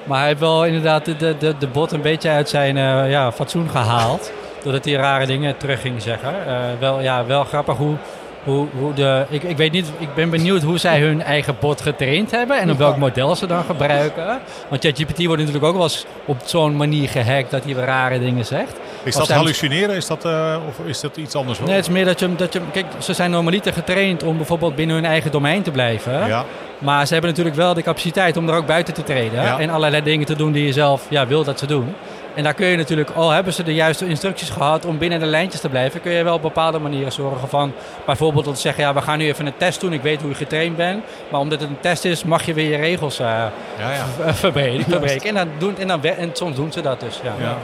Maar 0.04 0.18
hij 0.18 0.28
heeft 0.28 0.40
wel 0.40 0.64
inderdaad 0.64 1.04
de, 1.04 1.16
de, 1.38 1.54
de, 1.58 1.66
bot 1.66 1.92
een 1.92 2.02
beetje 2.02 2.30
uit 2.30 2.48
zijn 2.48 2.76
ja, 3.10 3.32
fatsoen 3.32 3.70
gehaald. 3.70 4.32
Doordat 4.64 4.84
hij 4.84 4.94
rare 4.94 5.26
dingen 5.26 5.56
terug 5.56 5.80
ging 5.80 6.02
zeggen. 6.02 6.46
Eh, 6.46 6.56
wel, 6.78 7.00
ja, 7.00 7.26
wel 7.26 7.44
grappig 7.44 7.76
hoe, 7.76 7.96
hoe, 8.44 8.66
hoe 8.78 8.94
de... 8.94 9.24
Ik, 9.28 9.42
ik 9.42 9.56
weet 9.56 9.72
niet, 9.72 9.86
ik 9.98 10.14
ben 10.14 10.30
benieuwd 10.30 10.62
hoe 10.62 10.78
zij 10.78 11.00
hun 11.00 11.22
eigen 11.22 11.56
bot 11.60 11.80
getraind 11.80 12.30
hebben. 12.30 12.60
En 12.60 12.70
op 12.70 12.78
welk 12.78 12.96
model 12.96 13.36
ze 13.36 13.46
dan 13.46 13.64
gebruiken. 13.64 14.40
Want 14.68 14.84
ChatGPT 14.84 15.24
wordt 15.24 15.40
natuurlijk 15.40 15.64
ook 15.64 15.74
wel 15.74 15.82
eens 15.82 16.06
op 16.24 16.36
zo'n 16.44 16.76
manier 16.76 17.08
gehackt 17.08 17.50
dat 17.50 17.64
hij 17.64 17.72
rare 17.72 18.18
dingen 18.18 18.46
zegt. 18.46 18.76
Is 19.02 19.14
dat 19.14 19.28
hallucineren? 19.28 19.96
Is 19.96 20.06
dat, 20.06 20.24
eh, 20.24 20.56
of 20.68 20.86
is 20.86 21.00
dat 21.00 21.16
iets 21.16 21.34
anders? 21.34 21.58
Nee, 21.58 21.74
het 21.74 21.86
is 21.86 21.92
meer 21.92 22.04
dat 22.04 22.20
je, 22.20 22.34
dat 22.36 22.52
je... 22.52 22.60
Kijk, 22.72 22.86
ze 22.98 23.12
zijn 23.12 23.30
normaliter 23.30 23.72
getraind 23.72 24.22
om 24.22 24.36
bijvoorbeeld 24.36 24.74
binnen 24.74 24.96
hun 24.96 25.04
eigen 25.04 25.30
domein 25.30 25.62
te 25.62 25.70
blijven. 25.70 26.26
ja. 26.26 26.44
Maar 26.78 27.06
ze 27.06 27.12
hebben 27.12 27.30
natuurlijk 27.30 27.56
wel 27.56 27.74
de 27.74 27.82
capaciteit 27.82 28.36
om 28.36 28.48
er 28.48 28.54
ook 28.54 28.66
buiten 28.66 28.94
te 28.94 29.02
treden. 29.02 29.42
Ja. 29.42 29.58
En 29.58 29.70
allerlei 29.70 30.02
dingen 30.02 30.26
te 30.26 30.36
doen 30.36 30.52
die 30.52 30.66
je 30.66 30.72
zelf 30.72 31.06
ja, 31.08 31.26
wil 31.26 31.44
dat 31.44 31.58
ze 31.58 31.66
doen. 31.66 31.94
En 32.34 32.42
daar 32.42 32.54
kun 32.54 32.66
je 32.66 32.76
natuurlijk, 32.76 33.10
al 33.10 33.30
hebben 33.30 33.52
ze 33.52 33.62
de 33.62 33.74
juiste 33.74 34.06
instructies 34.08 34.50
gehad 34.50 34.84
om 34.84 34.98
binnen 34.98 35.20
de 35.20 35.26
lijntjes 35.26 35.60
te 35.60 35.68
blijven, 35.68 36.00
kun 36.00 36.12
je 36.12 36.24
wel 36.24 36.34
op 36.34 36.42
bepaalde 36.42 36.78
manieren 36.78 37.12
zorgen 37.12 37.48
van 37.48 37.72
bijvoorbeeld 38.06 38.44
te 38.54 38.60
zeggen, 38.60 38.84
ja, 38.84 38.94
we 38.94 39.00
gaan 39.00 39.18
nu 39.18 39.26
even 39.26 39.46
een 39.46 39.56
test 39.56 39.80
doen. 39.80 39.92
Ik 39.92 40.02
weet 40.02 40.20
hoe 40.20 40.30
je 40.30 40.36
getraind 40.36 40.76
bent. 40.76 41.04
Maar 41.28 41.40
omdat 41.40 41.60
het 41.60 41.70
een 41.70 41.80
test 41.80 42.04
is, 42.04 42.24
mag 42.24 42.46
je 42.46 42.54
weer 42.54 42.70
je 42.70 42.76
regels 42.76 43.18
eh, 43.18 43.26
Ja, 43.26 43.92
ja. 43.92 44.04
ver- 44.16 44.34
verbreken. 44.34 44.84
verbreken. 44.90 45.28
En, 45.28 45.34
dan 45.34 45.48
doen, 45.58 45.78
en, 45.78 45.88
dan, 45.88 46.02
en 46.02 46.30
soms 46.32 46.56
doen 46.56 46.72
ze 46.72 46.80
dat 46.80 47.00
dus. 47.00 47.20
Ja. 47.22 47.32
ja. 47.40 47.56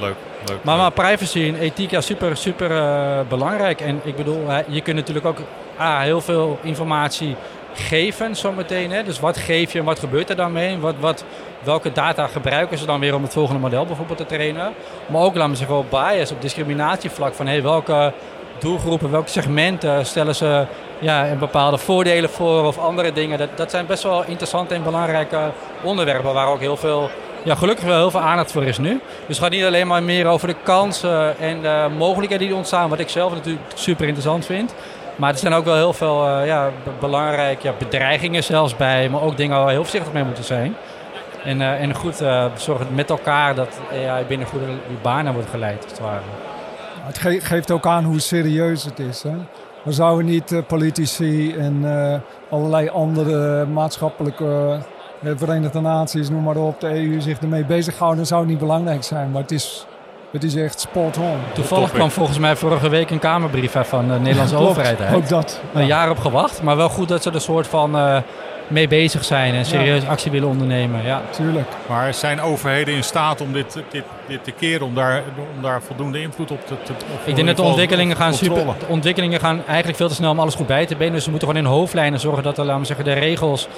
Leuk. 0.00 0.14
leuk. 0.46 0.58
Maar, 0.62 0.76
maar 0.76 0.90
privacy 0.90 1.44
en 1.46 1.58
ethiek, 1.58 1.90
ja, 1.90 2.00
super, 2.00 2.36
super 2.36 2.70
eh, 2.70 3.18
belangrijk. 3.28 3.80
En 3.80 4.00
ik 4.04 4.16
bedoel, 4.16 4.46
je 4.66 4.80
kunt 4.80 4.96
natuurlijk 4.96 5.26
ook 5.26 5.38
ah, 5.76 6.00
heel 6.00 6.20
veel 6.20 6.58
informatie 6.62 7.36
geven 7.78 8.36
zometeen. 8.36 8.90
Hè? 8.90 9.02
Dus 9.02 9.20
wat 9.20 9.36
geef 9.36 9.72
je 9.72 9.78
en 9.78 9.84
wat 9.84 9.98
gebeurt 9.98 10.30
er 10.30 10.36
dan 10.36 10.52
mee? 10.52 10.78
Wat, 10.78 10.94
wat, 11.00 11.24
welke 11.62 11.92
data 11.92 12.26
gebruiken 12.26 12.78
ze 12.78 12.86
dan 12.86 13.00
weer 13.00 13.14
om 13.14 13.22
het 13.22 13.32
volgende 13.32 13.60
model 13.60 13.86
bijvoorbeeld 13.86 14.18
te 14.18 14.26
trainen? 14.26 14.72
Maar 15.06 15.22
ook, 15.22 15.34
laten 15.34 15.50
we 15.50 15.56
zeggen, 15.56 15.76
op 15.76 15.90
bias, 15.90 16.32
op 16.32 16.42
discriminatievlak. 16.42 17.34
Van 17.34 17.46
hey, 17.46 17.62
welke 17.62 18.12
doelgroepen, 18.58 19.10
welke 19.10 19.30
segmenten 19.30 20.06
stellen 20.06 20.34
ze 20.34 20.66
ja, 20.98 21.28
een 21.28 21.38
bepaalde 21.38 21.78
voordelen 21.78 22.30
voor 22.30 22.64
of 22.64 22.78
andere 22.78 23.12
dingen. 23.12 23.38
Dat, 23.38 23.48
dat 23.54 23.70
zijn 23.70 23.86
best 23.86 24.02
wel 24.02 24.24
interessante 24.26 24.74
en 24.74 24.82
belangrijke 24.82 25.50
onderwerpen 25.82 26.34
waar 26.34 26.48
ook 26.48 26.60
heel 26.60 26.76
veel, 26.76 27.10
ja, 27.42 27.54
gelukkig 27.54 27.84
wel 27.84 27.96
heel 27.96 28.10
veel 28.10 28.20
aandacht 28.20 28.52
voor 28.52 28.64
is 28.64 28.78
nu. 28.78 28.90
Dus 28.90 29.36
het 29.36 29.38
gaat 29.38 29.50
niet 29.50 29.64
alleen 29.64 29.86
maar 29.86 30.02
meer 30.02 30.26
over 30.26 30.48
de 30.48 30.56
kansen 30.62 31.38
en 31.38 31.62
de 31.62 31.86
mogelijkheden 31.96 32.46
die 32.46 32.56
ontstaan, 32.56 32.88
wat 32.88 32.98
ik 32.98 33.08
zelf 33.08 33.32
natuurlijk 33.32 33.64
super 33.74 34.04
interessant 34.04 34.46
vind. 34.46 34.74
Maar 35.18 35.32
er 35.32 35.38
zijn 35.38 35.52
ook 35.52 35.64
wel 35.64 35.74
heel 35.74 35.92
veel 35.92 36.28
uh, 36.28 36.46
ja, 36.46 36.70
belangrijke 37.00 37.74
bedreigingen 37.78 38.44
zelfs 38.44 38.76
bij, 38.76 39.08
maar 39.08 39.22
ook 39.22 39.36
dingen 39.36 39.56
waar 39.56 39.64
we 39.64 39.70
heel 39.70 39.82
voorzichtig 39.82 40.12
mee 40.12 40.24
moeten 40.24 40.44
zijn. 40.44 40.74
En, 41.44 41.60
uh, 41.60 41.80
en 41.80 41.94
goed 41.94 42.22
uh, 42.22 42.44
zorgen 42.56 42.86
met 42.94 43.10
elkaar 43.10 43.54
dat 43.54 43.80
AI 43.92 44.24
binnen 44.24 44.46
goede 44.46 44.66
banen 45.02 45.32
wordt 45.32 45.48
geleid, 45.50 46.00
het 47.02 47.18
geeft 47.44 47.70
ook 47.70 47.86
aan 47.86 48.04
hoe 48.04 48.20
serieus 48.20 48.84
het 48.84 48.98
is. 48.98 49.22
Hè? 49.22 49.34
We 49.82 49.92
zouden 49.92 50.26
niet 50.26 50.62
politici 50.66 51.56
en 51.56 51.84
allerlei 52.50 52.88
andere 52.88 53.66
maatschappelijke 53.66 54.78
Verenigde 55.22 55.80
Naties, 55.80 56.30
noem 56.30 56.42
maar 56.42 56.56
op, 56.56 56.80
de 56.80 56.88
EU 56.88 57.20
zich 57.20 57.40
ermee 57.40 57.64
bezighouden. 57.64 58.26
Zou 58.26 58.46
niet 58.46 58.58
belangrijk 58.58 59.02
zijn. 59.02 59.30
Maar 59.30 59.42
het 59.42 59.50
is 59.50 59.86
het 60.30 60.44
is 60.44 60.54
echt 60.54 60.80
spot 60.80 61.18
on. 61.18 61.36
Toevallig 61.54 61.92
kwam 61.92 62.10
volgens 62.10 62.38
mij 62.38 62.56
vorige 62.56 62.88
week 62.88 63.10
een 63.10 63.18
Kamerbrief 63.18 63.76
van 63.82 64.08
de 64.08 64.14
Nederlandse 64.14 64.56
overheid 64.56 65.00
uit. 65.00 65.14
Ook 65.14 65.28
dat. 65.28 65.60
Een 65.74 65.86
jaar 65.86 66.10
op 66.10 66.18
gewacht, 66.18 66.62
maar 66.62 66.76
wel 66.76 66.88
goed 66.88 67.08
dat 67.08 67.22
ze 67.22 67.28
er 67.28 67.34
een 67.34 67.40
soort 67.40 67.66
van 67.66 67.96
uh, 67.96 68.16
mee 68.66 68.88
bezig 68.88 69.24
zijn 69.24 69.54
en 69.54 69.64
serieus 69.64 70.02
ja. 70.02 70.08
actie 70.08 70.30
willen 70.30 70.48
ondernemen. 70.48 71.04
Ja, 71.04 71.22
tuurlijk. 71.30 71.68
Maar 71.86 72.14
zijn 72.14 72.40
overheden 72.40 72.94
in 72.94 73.04
staat 73.04 73.40
om 73.40 73.52
dit, 73.52 73.82
dit, 73.90 74.04
dit 74.26 74.44
te 74.44 74.50
keren, 74.50 74.86
om 74.86 74.94
daar, 74.94 75.22
om 75.56 75.62
daar 75.62 75.82
voldoende 75.82 76.20
invloed 76.20 76.50
op 76.50 76.66
te, 76.66 76.74
te 76.82 76.92
Ik 77.24 77.34
denk 77.34 77.46
dat 77.46 77.56
de 77.56 77.62
ontwikkelingen 77.62 78.16
gaan, 78.16 78.34
super, 78.34 78.64
de 78.78 78.86
ontwikkelingen 78.88 79.40
gaan 79.40 79.62
eigenlijk 79.66 79.98
veel 79.98 80.08
te 80.08 80.14
snel 80.14 80.30
om 80.30 80.40
alles 80.40 80.54
goed 80.54 80.66
bij 80.66 80.86
te 80.86 80.96
benen. 80.96 81.12
Dus 81.12 81.24
we 81.24 81.30
moeten 81.30 81.48
gewoon 81.48 81.64
in 81.64 81.70
hoofdlijnen 81.70 82.20
zorgen 82.20 82.42
dat 82.42 82.58
er, 82.58 82.64
laten 82.64 82.80
we 82.80 82.86
zeggen, 82.86 83.04
de 83.04 83.12
regels 83.12 83.68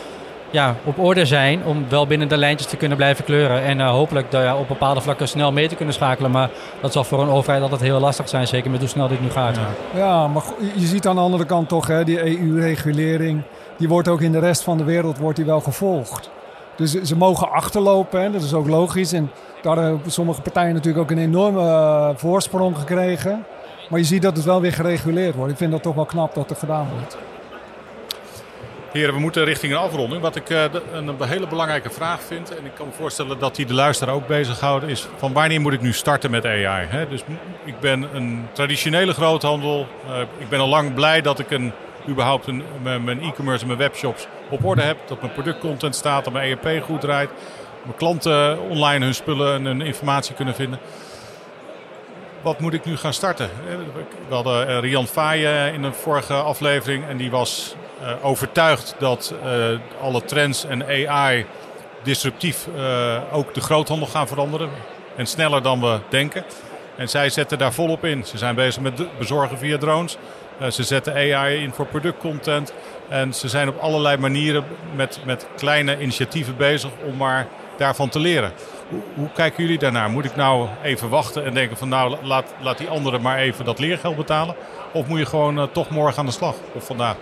ja, 0.50 0.74
op 0.84 0.98
orde 0.98 1.26
zijn 1.26 1.64
om 1.64 1.84
wel 1.88 2.06
binnen 2.06 2.28
de 2.28 2.36
lijntjes 2.36 2.70
te 2.70 2.76
kunnen 2.76 2.96
blijven 2.96 3.24
kleuren. 3.24 3.62
En 3.62 3.78
uh, 3.78 3.90
hopelijk 3.90 4.26
op 4.58 4.68
bepaalde 4.68 5.00
vlakken 5.00 5.28
snel 5.28 5.52
mee 5.52 5.68
te 5.68 5.74
kunnen 5.74 5.94
schakelen. 5.94 6.30
Maar 6.30 6.50
dat 6.80 6.92
zal 6.92 7.04
voor 7.04 7.22
een 7.22 7.28
overheid 7.28 7.62
altijd 7.62 7.80
heel 7.80 8.00
lastig 8.00 8.28
zijn, 8.28 8.46
zeker 8.46 8.70
met 8.70 8.80
hoe 8.80 8.88
snel 8.88 9.08
dit 9.08 9.20
nu 9.20 9.30
gaat. 9.30 9.58
Ja, 9.94 10.26
maar 10.26 10.42
je 10.74 10.86
ziet 10.86 11.06
aan 11.06 11.14
de 11.14 11.20
andere 11.20 11.44
kant 11.44 11.68
toch, 11.68 11.86
hè, 11.86 12.04
die 12.04 12.40
EU-regulering, 12.40 13.42
die 13.76 13.88
wordt 13.88 14.08
ook 14.08 14.20
in 14.20 14.32
de 14.32 14.38
rest 14.38 14.62
van 14.62 14.78
de 14.78 14.84
wereld 14.84 15.18
wordt 15.18 15.36
die 15.36 15.44
wel 15.46 15.60
gevolgd. 15.60 16.30
Dus 16.76 17.02
ze 17.02 17.16
mogen 17.16 17.50
achterlopen, 17.50 18.22
hè, 18.22 18.30
dat 18.30 18.42
is 18.42 18.54
ook 18.54 18.68
logisch. 18.68 19.12
En 19.12 19.30
daar 19.62 19.76
hebben 19.76 20.10
sommige 20.10 20.40
partijen 20.40 20.74
natuurlijk 20.74 21.04
ook 21.04 21.10
een 21.10 21.22
enorme 21.22 21.62
uh, 21.62 22.08
voorsprong 22.14 22.78
gekregen. 22.78 23.44
Maar 23.88 23.98
je 23.98 24.04
ziet 24.04 24.22
dat 24.22 24.36
het 24.36 24.44
wel 24.44 24.60
weer 24.60 24.72
gereguleerd 24.72 25.34
wordt. 25.34 25.52
Ik 25.52 25.58
vind 25.58 25.70
dat 25.70 25.82
toch 25.82 25.94
wel 25.94 26.04
knap 26.04 26.34
dat 26.34 26.50
er 26.50 26.56
gedaan 26.56 26.86
wordt. 26.96 27.16
Heren, 28.92 29.14
we 29.14 29.20
moeten 29.20 29.44
richting 29.44 29.72
een 29.72 29.79
afronding. 29.79 30.22
Wat 30.22 30.37
ik 30.37 30.50
uh, 30.50 30.64
een 30.92 31.22
hele 31.22 31.46
belangrijke 31.46 31.90
vraag 31.90 32.22
vind, 32.22 32.59
en 32.59 32.64
ik 32.64 32.74
kan 32.74 32.87
me 32.87 32.92
voorstellen 32.92 33.38
dat 33.38 33.57
die 33.57 33.66
de 33.66 33.74
luisteraar 33.74 34.14
ook 34.14 34.26
bezighoudt, 34.26 34.87
is 34.87 35.07
van 35.16 35.33
wanneer 35.33 35.61
moet 35.61 35.72
ik 35.72 35.81
nu 35.81 35.92
starten 35.92 36.31
met 36.31 36.46
AI? 36.46 36.88
Dus 37.09 37.22
ik 37.64 37.81
ben 37.81 38.09
een 38.12 38.46
traditionele 38.53 39.12
groothandel. 39.12 39.87
Uh, 40.09 40.20
ik 40.38 40.48
ben 40.48 40.61
al 40.61 40.68
lang 40.68 40.94
blij 40.94 41.20
dat 41.20 41.38
ik 41.38 41.50
een, 41.50 41.72
überhaupt 42.09 42.46
een, 42.46 42.62
mijn 42.83 43.22
e-commerce 43.22 43.61
en 43.61 43.66
mijn 43.66 43.79
webshops 43.79 44.26
op 44.48 44.64
orde 44.64 44.83
heb. 44.83 44.96
Dat 45.07 45.20
mijn 45.20 45.33
productcontent 45.33 45.94
staat, 45.94 46.24
dat 46.24 46.33
mijn 46.33 46.59
ERP 46.62 46.85
goed 46.85 47.00
draait. 47.00 47.31
Mijn 47.83 47.96
klanten 47.96 48.61
online 48.68 49.05
hun 49.05 49.14
spullen 49.14 49.55
en 49.55 49.64
hun 49.64 49.81
informatie 49.81 50.35
kunnen 50.35 50.55
vinden. 50.55 50.79
Wat 52.42 52.61
moet 52.61 52.74
ik 52.74 52.85
nu 52.85 52.96
gaan 52.96 53.12
starten? 53.12 53.50
We 54.29 54.35
hadden 54.35 54.68
eh, 54.68 54.79
Rian 54.79 55.07
Faaien 55.07 55.72
in 55.72 55.83
een 55.83 55.94
vorige 55.94 56.35
aflevering 56.35 57.09
en 57.09 57.16
die 57.16 57.31
was 57.31 57.74
uh, 58.03 58.24
overtuigd 58.24 58.94
dat 58.98 59.35
alle 60.00 60.24
trends 60.24 60.64
en 60.64 61.09
AI 61.09 61.46
disruptief 62.03 62.66
ook 63.33 63.55
de 63.55 63.61
groothandel 63.61 64.07
gaan 64.07 64.29
veranderen. 64.29 64.70
En 65.16 65.26
sneller 65.26 65.62
dan 65.62 65.81
we 65.81 65.98
denken. 66.09 66.44
En 66.96 67.09
zij 67.09 67.31
zetten 67.31 67.59
daar 67.59 67.72
volop 67.72 68.05
in. 68.05 68.24
Ze 68.24 68.38
zijn 68.38 68.55
bezig 68.55 68.83
met 68.83 69.18
bezorgen 69.18 69.59
via 69.59 69.79
drones. 69.79 70.16
ze 70.70 70.83
zetten 70.83 71.14
AI 71.14 71.62
in 71.62 71.72
voor 71.72 71.87
productcontent. 71.87 72.72
En 73.09 73.35
ze 73.35 73.48
zijn 73.48 73.68
op 73.68 73.79
allerlei 73.79 74.16
manieren 74.16 74.64
met, 74.94 75.20
met 75.24 75.46
kleine 75.57 76.00
initiatieven 76.00 76.57
bezig 76.57 76.90
om 77.05 77.16
maar 77.16 77.46
daarvan 77.76 78.09
te 78.09 78.18
leren. 78.18 78.53
Hoe, 79.14 79.29
kijken 79.35 79.62
jullie 79.62 79.79
daarnaar? 79.79 80.11
Moet 80.11 80.24
ik 80.24 80.37
nou 80.37 80.68
even 80.83 81.09
wachten 81.09 81.44
en 81.44 81.55
denken 81.55 81.76
van 81.76 81.88
nou 81.88 82.16
laat, 82.22 82.55
laat 82.61 82.79
die 82.79 82.88
anderen 82.88 83.22
maar 83.22 83.38
even 83.38 83.64
dat 83.64 83.79
leergeld 83.79 84.16
betalen? 84.16 84.55
Of 84.92 85.07
moet 85.07 85.18
je 85.18 85.26
gewoon 85.26 85.68
toch 85.72 85.90
morgen 85.90 86.18
aan 86.18 86.26
de 86.26 86.33
slag 86.33 86.55
of 86.74 86.87
vandaag? 86.87 87.16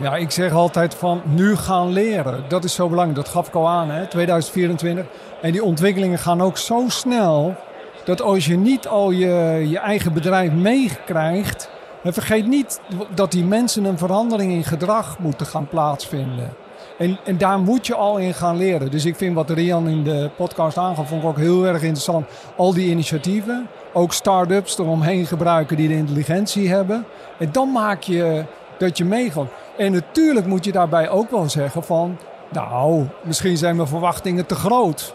Ja, 0.00 0.16
ik 0.16 0.30
zeg 0.30 0.52
altijd 0.52 0.94
van 0.94 1.22
nu 1.24 1.56
gaan 1.56 1.92
leren. 1.92 2.44
Dat 2.48 2.64
is 2.64 2.74
zo 2.74 2.88
belangrijk. 2.88 3.24
Dat 3.24 3.34
gaf 3.34 3.48
ik 3.48 3.54
al 3.54 3.68
aan, 3.68 3.90
hè? 3.90 4.06
2024. 4.06 5.04
En 5.42 5.52
die 5.52 5.62
ontwikkelingen 5.62 6.18
gaan 6.18 6.40
ook 6.40 6.58
zo 6.58 6.84
snel 6.88 7.56
dat 8.04 8.22
als 8.22 8.46
je 8.46 8.56
niet 8.56 8.88
al 8.88 9.10
je, 9.10 9.64
je 9.68 9.78
eigen 9.78 10.12
bedrijf 10.12 10.52
meekrijgt. 10.52 11.70
Vergeet 12.04 12.46
niet 12.46 12.80
dat 13.14 13.32
die 13.32 13.44
mensen 13.44 13.84
een 13.84 13.98
verandering 13.98 14.52
in 14.52 14.64
gedrag 14.64 15.18
moeten 15.18 15.46
gaan 15.46 15.68
plaatsvinden. 15.68 16.52
En, 16.98 17.18
en 17.24 17.38
daar 17.38 17.58
moet 17.58 17.86
je 17.86 17.94
al 17.94 18.16
in 18.16 18.34
gaan 18.34 18.56
leren. 18.56 18.90
Dus 18.90 19.04
ik 19.04 19.16
vind 19.16 19.34
wat 19.34 19.50
Rian 19.50 19.88
in 19.88 20.04
de 20.04 20.30
podcast 20.36 20.78
aangaf, 20.78 21.08
vond 21.08 21.22
ik 21.22 21.28
ook 21.28 21.36
heel 21.36 21.66
erg 21.66 21.82
interessant. 21.82 22.26
Al 22.56 22.74
die 22.74 22.90
initiatieven, 22.90 23.68
ook 23.92 24.12
start-ups 24.12 24.78
eromheen 24.78 25.26
gebruiken 25.26 25.76
die 25.76 25.88
de 25.88 25.94
intelligentie 25.94 26.68
hebben. 26.68 27.04
En 27.38 27.48
dan 27.52 27.72
maak 27.72 28.02
je 28.02 28.44
dat 28.78 28.98
je 28.98 29.04
meegaat. 29.04 29.46
En 29.76 29.92
natuurlijk 29.92 30.46
moet 30.46 30.64
je 30.64 30.72
daarbij 30.72 31.08
ook 31.08 31.30
wel 31.30 31.48
zeggen 31.48 31.82
van... 31.82 32.18
Nou, 32.52 33.06
misschien 33.22 33.56
zijn 33.56 33.76
mijn 33.76 33.88
verwachtingen 33.88 34.46
te 34.46 34.54
groot. 34.54 35.14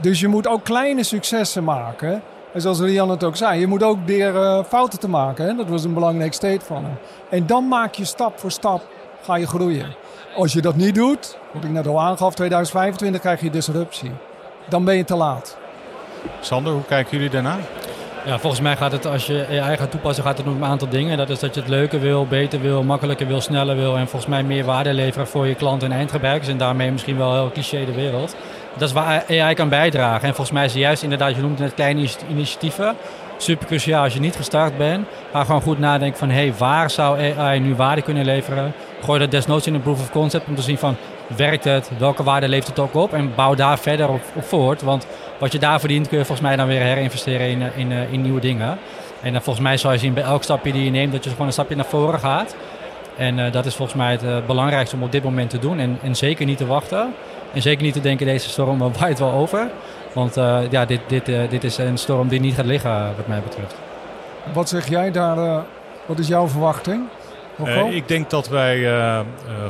Dus 0.00 0.20
je 0.20 0.28
moet 0.28 0.46
ook 0.46 0.64
kleine 0.64 1.02
successen 1.02 1.64
maken. 1.64 2.22
En 2.52 2.60
zoals 2.60 2.80
Rian 2.80 3.10
het 3.10 3.24
ook 3.24 3.36
zei, 3.36 3.60
je 3.60 3.66
moet 3.66 3.82
ook 3.82 3.98
leren 4.06 4.64
fouten 4.64 4.98
te 4.98 5.08
maken. 5.08 5.56
Dat 5.56 5.68
was 5.68 5.84
een 5.84 5.94
belangrijk 5.94 6.32
state 6.32 6.64
van 6.64 6.84
hem. 6.84 6.98
En 7.30 7.46
dan 7.46 7.68
maak 7.68 7.94
je 7.94 8.04
stap 8.04 8.38
voor 8.38 8.50
stap, 8.50 8.86
ga 9.22 9.36
je 9.36 9.46
groeien. 9.46 9.94
Als 10.36 10.52
je 10.52 10.60
dat 10.60 10.76
niet 10.76 10.94
doet, 10.94 11.38
wat 11.52 11.64
ik 11.64 11.70
net 11.70 11.86
al 11.86 12.00
aangaf, 12.00 12.34
2025 12.34 13.20
krijg 13.20 13.40
je 13.40 13.50
disruptie. 13.50 14.10
Dan 14.68 14.84
ben 14.84 14.96
je 14.96 15.04
te 15.04 15.16
laat. 15.16 15.56
Sander, 16.40 16.72
hoe 16.72 16.84
kijken 16.84 17.16
jullie 17.16 17.30
daarna? 17.30 17.56
Ja, 18.24 18.38
volgens 18.38 18.62
mij 18.62 18.76
gaat 18.76 18.92
het, 18.92 19.06
als 19.06 19.26
je 19.26 19.60
AI 19.62 19.76
gaat 19.76 19.90
toepassen, 19.90 20.24
gaat 20.24 20.38
het 20.38 20.46
om 20.46 20.56
een 20.56 20.68
aantal 20.68 20.88
dingen. 20.88 21.16
Dat 21.16 21.30
is 21.30 21.38
dat 21.38 21.54
je 21.54 21.60
het 21.60 21.68
leuker 21.68 22.00
wil, 22.00 22.26
beter 22.26 22.60
wil, 22.60 22.82
makkelijker 22.82 23.26
wil, 23.26 23.40
sneller 23.40 23.76
wil. 23.76 23.96
En 23.96 24.08
volgens 24.08 24.30
mij 24.30 24.42
meer 24.42 24.64
waarde 24.64 24.94
leveren 24.94 25.26
voor 25.26 25.46
je 25.46 25.54
klant 25.54 25.82
en 25.82 25.92
eindgebruikers. 25.92 26.48
En 26.48 26.58
daarmee 26.58 26.90
misschien 26.90 27.16
wel 27.16 27.34
heel 27.34 27.50
cliché 27.52 27.84
de 27.84 27.92
wereld. 27.92 28.36
Dat 28.76 28.88
is 28.88 28.94
waar 28.94 29.24
AI 29.28 29.54
kan 29.54 29.68
bijdragen. 29.68 30.28
En 30.28 30.34
volgens 30.34 30.50
mij 30.50 30.64
is 30.64 30.72
het 30.72 30.80
juist 30.80 31.02
inderdaad, 31.02 31.34
je 31.34 31.40
noemt 31.40 31.58
het 31.58 31.60
net 31.60 31.74
kleine 31.74 32.08
initiatieven. 32.30 32.96
Super 33.36 33.66
cruciaal 33.66 34.02
als 34.02 34.14
je 34.14 34.20
niet 34.20 34.36
gestart 34.36 34.78
bent. 34.78 35.06
Ga 35.32 35.44
gewoon 35.44 35.62
goed 35.62 35.78
nadenken 35.78 36.18
van, 36.18 36.28
hé, 36.28 36.34
hey, 36.34 36.54
waar 36.58 36.90
zou 36.90 37.34
AI 37.36 37.60
nu 37.60 37.74
waarde 37.74 38.02
kunnen 38.02 38.24
leveren? 38.24 38.72
Gooi 39.04 39.18
dat 39.18 39.30
desnoods 39.30 39.66
in 39.66 39.74
een 39.74 39.82
proof 39.82 40.00
of 40.00 40.10
concept 40.10 40.48
om 40.48 40.54
te 40.54 40.62
zien 40.62 40.78
van, 40.78 40.96
werkt 41.36 41.64
het? 41.64 41.90
Welke 41.98 42.22
waarde 42.22 42.48
levert 42.48 42.68
het 42.68 42.78
ook 42.78 42.94
op? 42.94 43.12
En 43.12 43.34
bouw 43.34 43.54
daar 43.54 43.78
verder 43.78 44.08
op, 44.08 44.20
op 44.34 44.44
voort. 44.44 44.82
Want 44.82 45.06
wat 45.38 45.52
je 45.52 45.58
daar 45.58 45.80
verdient 45.80 46.08
kun 46.08 46.18
je 46.18 46.24
volgens 46.24 46.46
mij 46.46 46.56
dan 46.56 46.66
weer 46.66 46.80
herinvesteren 46.80 47.48
in, 47.48 47.62
in, 47.76 47.92
in 47.92 48.22
nieuwe 48.22 48.40
dingen. 48.40 48.78
En 49.22 49.34
uh, 49.34 49.40
volgens 49.40 49.64
mij 49.64 49.76
zal 49.76 49.92
je 49.92 49.98
zien 49.98 50.14
bij 50.14 50.22
elk 50.22 50.42
stapje 50.42 50.72
die 50.72 50.84
je 50.84 50.90
neemt 50.90 51.12
dat 51.12 51.24
je 51.24 51.30
gewoon 51.30 51.46
een 51.46 51.52
stapje 51.52 51.76
naar 51.76 51.84
voren 51.84 52.20
gaat. 52.20 52.56
En 53.16 53.52
dat 53.52 53.66
is 53.66 53.74
volgens 53.74 53.98
mij 53.98 54.18
het 54.20 54.46
belangrijkste 54.46 54.96
om 54.96 55.02
op 55.02 55.12
dit 55.12 55.22
moment 55.22 55.50
te 55.50 55.58
doen. 55.58 55.78
En, 55.78 55.98
en 56.02 56.16
zeker 56.16 56.46
niet 56.46 56.58
te 56.58 56.66
wachten. 56.66 57.14
En 57.52 57.62
zeker 57.62 57.82
niet 57.82 57.92
te 57.92 58.00
denken 58.00 58.26
deze 58.26 58.48
storm 58.48 58.92
waait 58.98 59.18
wel 59.18 59.32
over. 59.32 59.70
Want 60.12 60.34
ja, 60.70 60.84
dit, 60.84 61.00
dit, 61.06 61.26
dit 61.50 61.64
is 61.64 61.78
een 61.78 61.98
storm 61.98 62.28
die 62.28 62.40
niet 62.40 62.54
gaat 62.54 62.64
liggen 62.64 63.12
wat 63.16 63.26
mij 63.26 63.40
betreft. 63.40 63.74
Wat 64.52 64.68
zeg 64.68 64.88
jij 64.88 65.10
daar? 65.10 65.64
wat 66.08 66.18
is 66.18 66.28
jouw 66.28 66.48
verwachting? 66.48 67.02
Uh, 67.64 67.94
ik 67.94 68.08
denk 68.08 68.30
dat 68.30 68.48
wij 68.48 68.76
uh, 68.76 68.88
uh, 68.88 69.22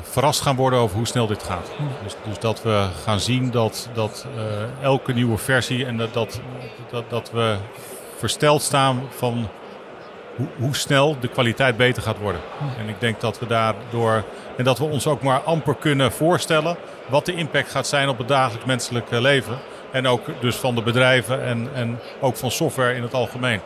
verrast 0.03 0.41
gaan 0.41 0.57
worden 0.57 0.79
over 0.79 0.97
hoe 0.97 1.07
snel 1.07 1.27
dit 1.27 1.43
gaat. 1.43 1.71
Dus, 2.03 2.17
dus, 2.25 2.39
dat 2.39 2.63
we 2.63 2.87
gaan 3.05 3.21
zien 3.21 3.51
dat, 3.51 3.89
dat 3.93 4.27
elke 4.83 5.13
nieuwe 5.13 5.39
versie 5.39 5.87
en 5.87 5.97
dat, 5.97 6.13
dat, 6.13 6.41
dat, 7.09 7.31
we 7.31 7.57
versteld 8.17 8.63
staan 8.63 9.03
van 9.11 9.49
hoe, 10.37 10.47
hoe, 10.59 10.77
snel 10.77 11.17
de 11.21 11.29
kwaliteit 11.29 11.77
beter 11.77 12.03
gaat 12.03 12.19
worden. 12.19 12.41
En 12.79 12.89
ik 12.89 13.01
denk 13.01 13.21
dat 13.21 13.39
we 13.39 13.47
daardoor 13.47 14.25
en 14.57 14.65
dat 14.65 14.79
we 14.79 14.85
ons 14.85 15.07
ook 15.07 15.23
maar 15.23 15.41
amper 15.41 15.75
kunnen 15.75 16.13
voorstellen 16.13 16.77
wat 17.07 17.27
de 17.27 17.35
impact 17.35 17.71
gaat 17.71 17.87
zijn 17.87 18.09
op 18.09 18.19
het 18.19 18.29
dagelijks 18.29 18.67
menselijke 18.67 19.21
leven. 19.21 19.59
En 19.91 20.07
ook 20.07 20.27
dus 20.41 20.57
van 20.57 20.75
de 20.75 20.83
bedrijven 20.83 21.43
en, 21.43 21.69
en 21.75 22.01
ook 22.21 22.37
van 22.37 22.51
software 22.51 22.95
in 22.95 23.03
het 23.03 23.15
algemeen. 23.15 23.61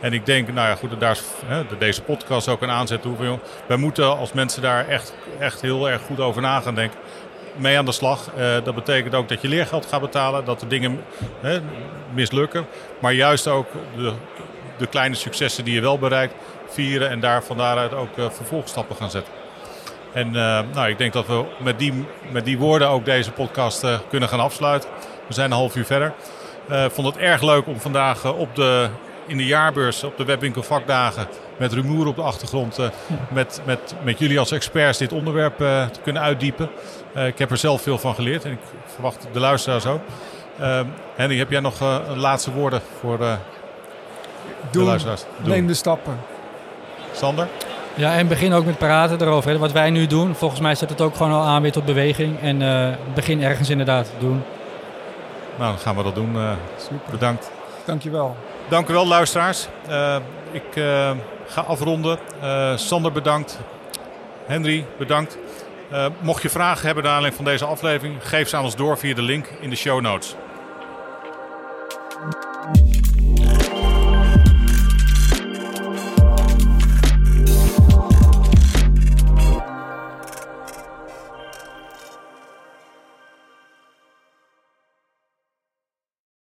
En 0.00 0.12
ik 0.12 0.26
denk, 0.26 0.52
nou 0.52 0.68
ja, 0.68 0.74
goed, 0.74 1.00
daar 1.00 1.10
is 1.10 1.22
hè, 1.46 1.62
deze 1.78 2.02
podcast 2.02 2.48
ook 2.48 2.62
een 2.62 2.70
aanzet 2.70 3.02
toe. 3.02 3.38
Wij 3.66 3.76
moeten 3.76 4.16
als 4.16 4.32
mensen 4.32 4.62
daar 4.62 4.88
echt, 4.88 5.14
echt 5.38 5.60
heel 5.60 5.90
erg 5.90 6.02
goed 6.02 6.20
over 6.20 6.42
na 6.42 6.60
gaan 6.60 6.74
denken. 6.74 6.98
Mee 7.56 7.78
aan 7.78 7.84
de 7.84 7.92
slag. 7.92 8.30
Uh, 8.38 8.64
dat 8.64 8.74
betekent 8.74 9.14
ook 9.14 9.28
dat 9.28 9.40
je 9.42 9.48
leergeld 9.48 9.86
gaat 9.86 10.00
betalen, 10.00 10.44
dat 10.44 10.60
de 10.60 10.66
dingen 10.66 11.04
hè, 11.40 11.60
mislukken. 12.14 12.66
Maar 12.98 13.12
juist 13.12 13.46
ook 13.46 13.66
de, 13.96 14.12
de 14.76 14.86
kleine 14.86 15.14
successen 15.14 15.64
die 15.64 15.74
je 15.74 15.80
wel 15.80 15.98
bereikt 15.98 16.34
vieren 16.68 17.10
en 17.10 17.20
daar 17.20 17.44
van 17.44 17.56
daaruit 17.56 17.94
ook 17.94 18.14
vervolgstappen 18.14 18.96
gaan 18.96 19.10
zetten. 19.10 19.32
En 20.12 20.30
nou, 20.72 20.88
ik 20.88 20.98
denk 20.98 21.12
dat 21.12 21.26
we 21.26 21.44
met 21.58 21.78
die, 21.78 22.06
met 22.30 22.44
die 22.44 22.58
woorden 22.58 22.88
ook 22.88 23.04
deze 23.04 23.32
podcast 23.32 23.84
kunnen 24.08 24.28
gaan 24.28 24.40
afsluiten. 24.40 24.90
We 25.28 25.34
zijn 25.34 25.50
een 25.50 25.56
half 25.56 25.76
uur 25.76 25.84
verder. 25.84 26.12
Ik 26.68 26.90
vond 26.90 27.06
het 27.06 27.16
erg 27.16 27.42
leuk 27.42 27.66
om 27.66 27.80
vandaag 27.80 28.32
op 28.32 28.54
de, 28.54 28.88
in 29.26 29.36
de 29.36 29.46
jaarbeurs 29.46 30.04
op 30.04 30.16
de 30.16 30.24
webwinkel 30.24 30.62
vakdagen 30.62 31.26
met 31.56 31.72
rumoer 31.72 32.06
op 32.06 32.16
de 32.16 32.22
achtergrond 32.22 32.78
met, 33.30 33.60
met, 33.64 33.94
met 34.02 34.18
jullie 34.18 34.38
als 34.38 34.52
experts 34.52 34.98
dit 34.98 35.12
onderwerp 35.12 35.56
te 35.56 36.00
kunnen 36.02 36.22
uitdiepen. 36.22 36.70
ik 37.26 37.38
heb 37.38 37.50
er 37.50 37.56
zelf 37.56 37.82
veel 37.82 37.98
van 37.98 38.14
geleerd 38.14 38.44
en 38.44 38.52
ik 38.52 38.58
verwacht 38.86 39.26
de 39.32 39.40
luisteraars 39.40 39.86
ook. 39.86 40.00
Uh, 40.60 40.80
Henry, 41.14 41.38
heb 41.38 41.50
jij 41.50 41.60
nog 41.60 41.80
uh, 41.80 41.98
laatste 42.14 42.52
woorden 42.52 42.80
voor 43.00 43.20
uh, 43.20 43.32
de 44.70 44.80
luisteraars? 44.80 45.24
Doe. 45.42 45.48
Neem 45.48 45.66
de 45.66 45.74
stappen. 45.74 46.18
Sander? 47.12 47.48
Ja, 47.94 48.14
en 48.14 48.28
begin 48.28 48.52
ook 48.52 48.64
met 48.64 48.78
praten 48.78 49.20
erover. 49.20 49.50
Hè. 49.50 49.58
Wat 49.58 49.72
wij 49.72 49.90
nu 49.90 50.06
doen, 50.06 50.34
volgens 50.34 50.60
mij 50.60 50.74
zet 50.74 50.90
het 50.90 51.00
ook 51.00 51.16
gewoon 51.16 51.32
al 51.32 51.42
aan 51.42 51.62
weer 51.62 51.72
tot 51.72 51.84
beweging. 51.84 52.40
En 52.40 52.60
uh, 52.60 52.88
begin 53.14 53.42
ergens 53.42 53.70
inderdaad 53.70 54.10
doen. 54.18 54.42
Nou, 55.58 55.70
dan 55.70 55.78
gaan 55.78 55.96
we 55.96 56.02
dat 56.02 56.14
doen. 56.14 56.36
Eh, 56.36 56.52
Super. 56.76 57.10
Bedankt. 57.10 57.50
Dankjewel. 57.84 58.36
Dank 58.68 58.88
u 58.88 58.92
wel, 58.92 59.06
luisteraars. 59.06 59.68
Eh, 59.88 60.16
ik 60.50 60.76
eh, 60.76 61.10
ga 61.46 61.60
afronden. 61.60 62.18
Sander, 62.78 63.12
bedankt. 63.12 63.58
Henry, 64.46 64.86
bedankt. 64.98 65.38
Mocht 66.20 66.42
je 66.42 66.48
vragen 66.48 66.86
hebben 66.86 67.04
naar 67.04 67.12
aanleiding 67.12 67.44
van 67.44 67.52
deze 67.52 67.64
aflevering, 67.64 68.16
geef 68.28 68.48
ze 68.48 68.56
aan 68.56 68.64
ons 68.64 68.76
door 68.76 68.98
via 68.98 69.14
de 69.14 69.22
link 69.22 69.46
in 69.60 69.70
de 69.70 69.76
show 69.76 70.00
notes. 70.00 70.36